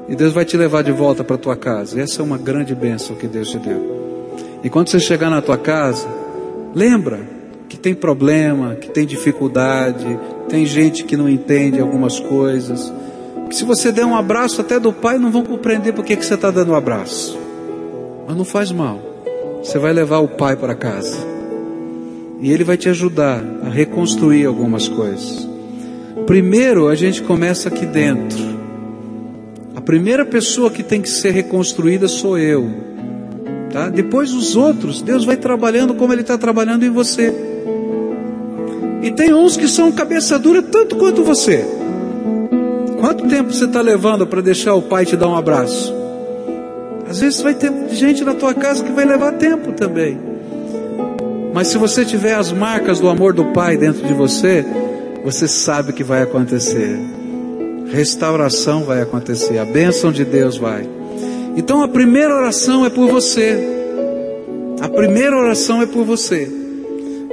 E 0.10 0.16
Deus 0.16 0.34
vai 0.34 0.44
te 0.44 0.58
levar 0.58 0.84
de 0.84 0.92
volta 0.92 1.24
para 1.24 1.38
tua 1.38 1.56
casa. 1.56 2.00
Essa 2.02 2.22
é 2.22 2.24
uma 2.24 2.38
grande 2.38 2.76
bênção 2.76 3.16
que 3.16 3.28
Deus 3.28 3.50
te 3.50 3.58
deu. 3.58 4.02
E 4.64 4.70
quando 4.70 4.90
você 4.90 5.00
chegar 5.00 5.30
na 5.30 5.42
tua 5.42 5.58
casa, 5.58 6.08
lembra 6.76 7.22
que 7.70 7.78
tem 7.78 7.94
problema, 7.94 8.76
que 8.76 8.90
tem 8.90 9.06
dificuldade, 9.06 10.20
tem 10.50 10.66
gente 10.66 11.04
que 11.06 11.16
não 11.16 11.30
entende 11.30 11.80
algumas 11.80 12.20
coisas. 12.20 12.92
Se 13.52 13.66
você 13.66 13.92
der 13.92 14.06
um 14.06 14.16
abraço 14.16 14.62
até 14.62 14.80
do 14.80 14.94
pai, 14.94 15.18
não 15.18 15.30
vão 15.30 15.44
compreender 15.44 15.92
por 15.92 16.06
que 16.06 16.16
você 16.16 16.36
está 16.36 16.50
dando 16.50 16.72
um 16.72 16.76
abraço. 16.76 17.38
Mas 18.26 18.38
não 18.38 18.46
faz 18.46 18.72
mal. 18.72 19.02
Você 19.62 19.78
vai 19.78 19.92
levar 19.92 20.20
o 20.20 20.28
pai 20.28 20.56
para 20.56 20.74
casa. 20.74 21.18
E 22.40 22.52
ele 22.52 22.64
vai 22.64 22.78
te 22.78 22.88
ajudar 22.88 23.44
a 23.64 23.70
reconstruir 23.70 24.46
algumas 24.46 24.88
coisas. 24.88 25.48
Primeiro 26.26 26.88
a 26.88 26.96
gente 26.96 27.22
começa 27.22 27.68
aqui 27.68 27.86
dentro. 27.86 28.40
A 29.76 29.82
primeira 29.82 30.26
pessoa 30.26 30.72
que 30.72 30.82
tem 30.82 31.02
que 31.02 31.10
ser 31.10 31.32
reconstruída 31.32 32.08
sou 32.08 32.38
eu. 32.38 32.72
Tá? 33.72 33.90
Depois 33.90 34.34
os 34.34 34.56
outros, 34.56 35.02
Deus 35.02 35.26
vai 35.26 35.36
trabalhando 35.36 35.94
como 35.94 36.14
Ele 36.14 36.22
está 36.22 36.38
trabalhando 36.38 36.86
em 36.86 36.90
você. 36.90 37.34
E 39.02 39.12
tem 39.12 39.34
uns 39.34 39.58
que 39.58 39.68
são 39.68 39.92
cabeça 39.92 40.40
dura 40.40 40.62
tanto 40.62 40.96
quanto 40.96 41.22
você. 41.22 41.81
Quanto 43.02 43.28
tempo 43.28 43.52
você 43.52 43.66
está 43.66 43.82
levando 43.82 44.26
para 44.26 44.42
deixar 44.42 44.76
o 44.76 44.82
pai 44.82 45.06
te 45.06 45.18
dar 45.18 45.28
um 45.28 45.36
abraço? 45.36 45.94
Às 47.10 47.20
vezes 47.20 47.42
vai 47.42 47.54
ter 47.54 47.70
gente 47.90 48.24
na 48.24 48.34
tua 48.34 48.54
casa 48.54 48.82
que 48.82 48.92
vai 48.94 49.04
levar 49.04 49.34
tempo 49.34 49.74
também. 49.74 50.18
Mas 51.54 51.68
se 51.68 51.78
você 51.78 52.06
tiver 52.06 52.36
as 52.36 52.54
marcas 52.54 53.02
do 53.02 53.10
amor 53.10 53.34
do 53.34 53.44
pai 53.48 53.76
dentro 53.76 54.08
de 54.08 54.14
você, 54.14 54.66
você 55.26 55.46
sabe 55.50 55.92
que 55.92 56.06
vai 56.06 56.22
acontecer 56.22 56.98
restauração 57.92 58.84
vai 58.84 59.02
acontecer, 59.02 59.58
a 59.58 59.66
bênção 59.66 60.12
de 60.12 60.24
Deus 60.24 60.58
vai. 60.58 60.88
Então 61.56 61.84
a 61.84 61.88
primeira 61.88 62.34
oração 62.34 62.86
é 62.86 62.90
por 62.90 63.10
você. 63.10 63.60
A 64.80 64.88
primeira 64.88 65.38
oração 65.38 65.82
é 65.82 65.86
por 65.86 66.06
você. 66.06 66.50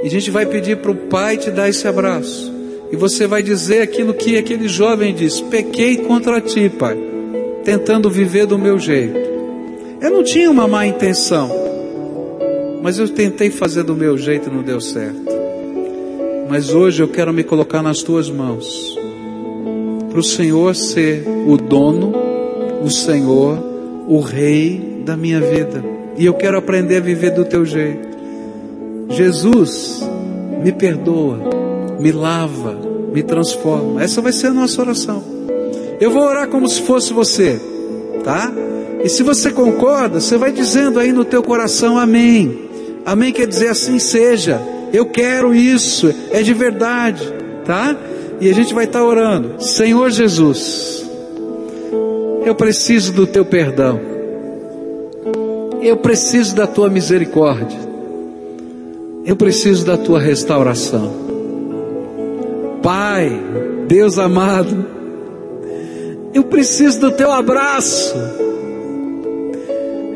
E 0.03 0.07
a 0.07 0.09
gente 0.09 0.29
vai 0.29 0.45
pedir 0.45 0.77
para 0.77 0.91
o 0.91 0.95
Pai 0.95 1.37
te 1.37 1.49
dar 1.49 1.67
esse 1.69 1.87
abraço. 1.87 2.53
E 2.91 2.95
você 2.95 3.27
vai 3.27 3.43
dizer 3.43 3.81
aquilo 3.81 4.13
que 4.13 4.37
aquele 4.37 4.67
jovem 4.67 5.13
diz: 5.13 5.39
Pequei 5.41 5.97
contra 5.97 6.41
ti, 6.41 6.69
Pai, 6.69 6.97
tentando 7.63 8.09
viver 8.09 8.45
do 8.45 8.57
meu 8.57 8.79
jeito. 8.79 9.19
Eu 10.01 10.11
não 10.11 10.23
tinha 10.23 10.49
uma 10.49 10.67
má 10.67 10.87
intenção, 10.87 11.51
mas 12.81 12.97
eu 12.97 13.07
tentei 13.07 13.51
fazer 13.51 13.83
do 13.83 13.95
meu 13.95 14.17
jeito 14.17 14.49
e 14.49 14.53
não 14.53 14.63
deu 14.63 14.79
certo. 14.81 15.29
Mas 16.49 16.73
hoje 16.73 17.03
eu 17.03 17.07
quero 17.07 17.31
me 17.31 17.43
colocar 17.43 17.83
nas 17.83 18.01
tuas 18.01 18.29
mãos 18.29 18.97
para 20.09 20.19
o 20.19 20.23
Senhor 20.23 20.75
ser 20.75 21.23
o 21.47 21.55
dono, 21.57 22.13
o 22.83 22.89
Senhor, 22.89 23.59
o 24.07 24.19
Rei 24.19 25.03
da 25.05 25.15
minha 25.15 25.39
vida. 25.39 25.83
E 26.17 26.25
eu 26.25 26.33
quero 26.33 26.57
aprender 26.57 26.97
a 26.97 27.01
viver 27.01 27.31
do 27.31 27.45
teu 27.45 27.65
jeito. 27.65 28.09
Jesus, 29.09 30.01
me 30.63 30.71
perdoa, 30.71 31.58
me 31.99 32.11
lava, 32.11 32.77
me 33.13 33.21
transforma. 33.21 34.01
Essa 34.01 34.21
vai 34.21 34.31
ser 34.31 34.47
a 34.47 34.53
nossa 34.53 34.81
oração. 34.81 35.23
Eu 35.99 36.09
vou 36.09 36.23
orar 36.23 36.47
como 36.47 36.67
se 36.67 36.81
fosse 36.81 37.11
você, 37.11 37.59
tá? 38.23 38.51
E 39.03 39.09
se 39.09 39.21
você 39.21 39.51
concorda, 39.51 40.19
você 40.19 40.37
vai 40.37 40.51
dizendo 40.51 40.99
aí 40.99 41.11
no 41.11 41.25
teu 41.25 41.43
coração 41.43 41.97
amém. 41.97 42.69
Amém 43.05 43.33
quer 43.33 43.47
dizer 43.47 43.67
assim 43.67 43.99
seja. 43.99 44.61
Eu 44.93 45.05
quero 45.05 45.53
isso, 45.53 46.13
é 46.31 46.41
de 46.41 46.53
verdade, 46.53 47.33
tá? 47.65 47.95
E 48.41 48.49
a 48.49 48.53
gente 48.53 48.73
vai 48.73 48.85
estar 48.85 49.03
orando. 49.03 49.61
Senhor 49.61 50.09
Jesus, 50.09 51.05
eu 52.45 52.55
preciso 52.55 53.11
do 53.13 53.27
teu 53.27 53.45
perdão. 53.45 53.99
Eu 55.81 55.97
preciso 55.97 56.55
da 56.55 56.65
tua 56.65 56.89
misericórdia. 56.89 57.79
Eu 59.25 59.35
preciso 59.35 59.85
da 59.85 59.97
tua 59.97 60.19
restauração. 60.19 61.28
Pai, 62.81 63.29
Deus 63.87 64.17
amado, 64.17 64.85
eu 66.33 66.43
preciso 66.43 66.99
do 66.99 67.11
teu 67.11 67.31
abraço. 67.31 68.15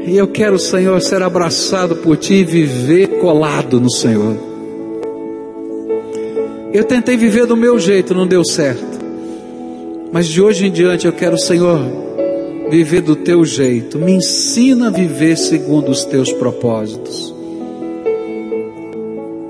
E 0.06 0.18
eu 0.18 0.28
quero, 0.28 0.60
Senhor, 0.60 1.02
ser 1.02 1.22
abraçado 1.22 1.96
por 1.98 2.18
ti 2.18 2.36
e 2.36 2.44
viver 2.44 3.20
colado 3.20 3.80
no 3.80 3.90
Senhor. 3.90 4.36
Eu 6.74 6.84
tentei 6.84 7.16
viver 7.16 7.46
do 7.46 7.56
meu 7.56 7.80
jeito, 7.80 8.14
não 8.14 8.28
deu 8.28 8.44
certo. 8.44 9.00
Mas 10.12 10.28
de 10.28 10.42
hoje 10.42 10.68
em 10.68 10.72
diante 10.72 11.06
eu 11.06 11.14
quero, 11.14 11.38
Senhor, 11.38 11.80
viver 12.70 13.02
do 13.02 13.16
teu 13.16 13.46
jeito. 13.46 13.98
Me 13.98 14.12
ensina 14.14 14.88
a 14.88 14.92
viver 14.92 15.38
segundo 15.38 15.90
os 15.90 16.04
teus 16.04 16.32
propósitos. 16.32 17.34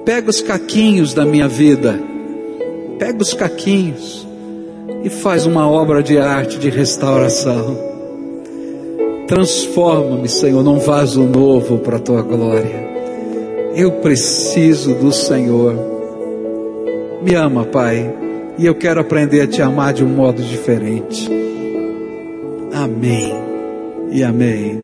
Pega 0.06 0.30
os 0.30 0.42
caquinhos 0.42 1.14
da 1.14 1.26
minha 1.26 1.48
vida. 1.48 2.13
Pega 2.98 3.22
os 3.22 3.34
caquinhos 3.34 4.28
e 5.04 5.10
faz 5.10 5.46
uma 5.46 5.70
obra 5.70 6.02
de 6.02 6.18
arte 6.18 6.58
de 6.58 6.70
restauração. 6.70 7.78
Transforma-me, 9.28 10.30
Senhor, 10.30 10.64
num 10.64 10.80
vaso 10.80 11.24
novo 11.24 11.80
para 11.80 11.98
a 11.98 12.00
tua 12.00 12.22
glória. 12.22 12.92
Eu 13.76 13.94
preciso 13.94 14.94
do 14.96 15.12
Senhor. 15.12 15.76
Me 17.24 17.34
ama, 17.36 17.66
Pai, 17.66 18.14
e 18.58 18.66
eu 18.66 18.76
quero 18.76 19.02
aprender 19.02 19.42
a 19.42 19.48
te 19.48 19.62
amar 19.62 19.94
de 19.94 20.04
um 20.04 20.10
modo 20.10 20.42
diferente. 20.44 21.30
Amém 22.74 23.34
e 24.12 24.24
amém. 24.24 24.78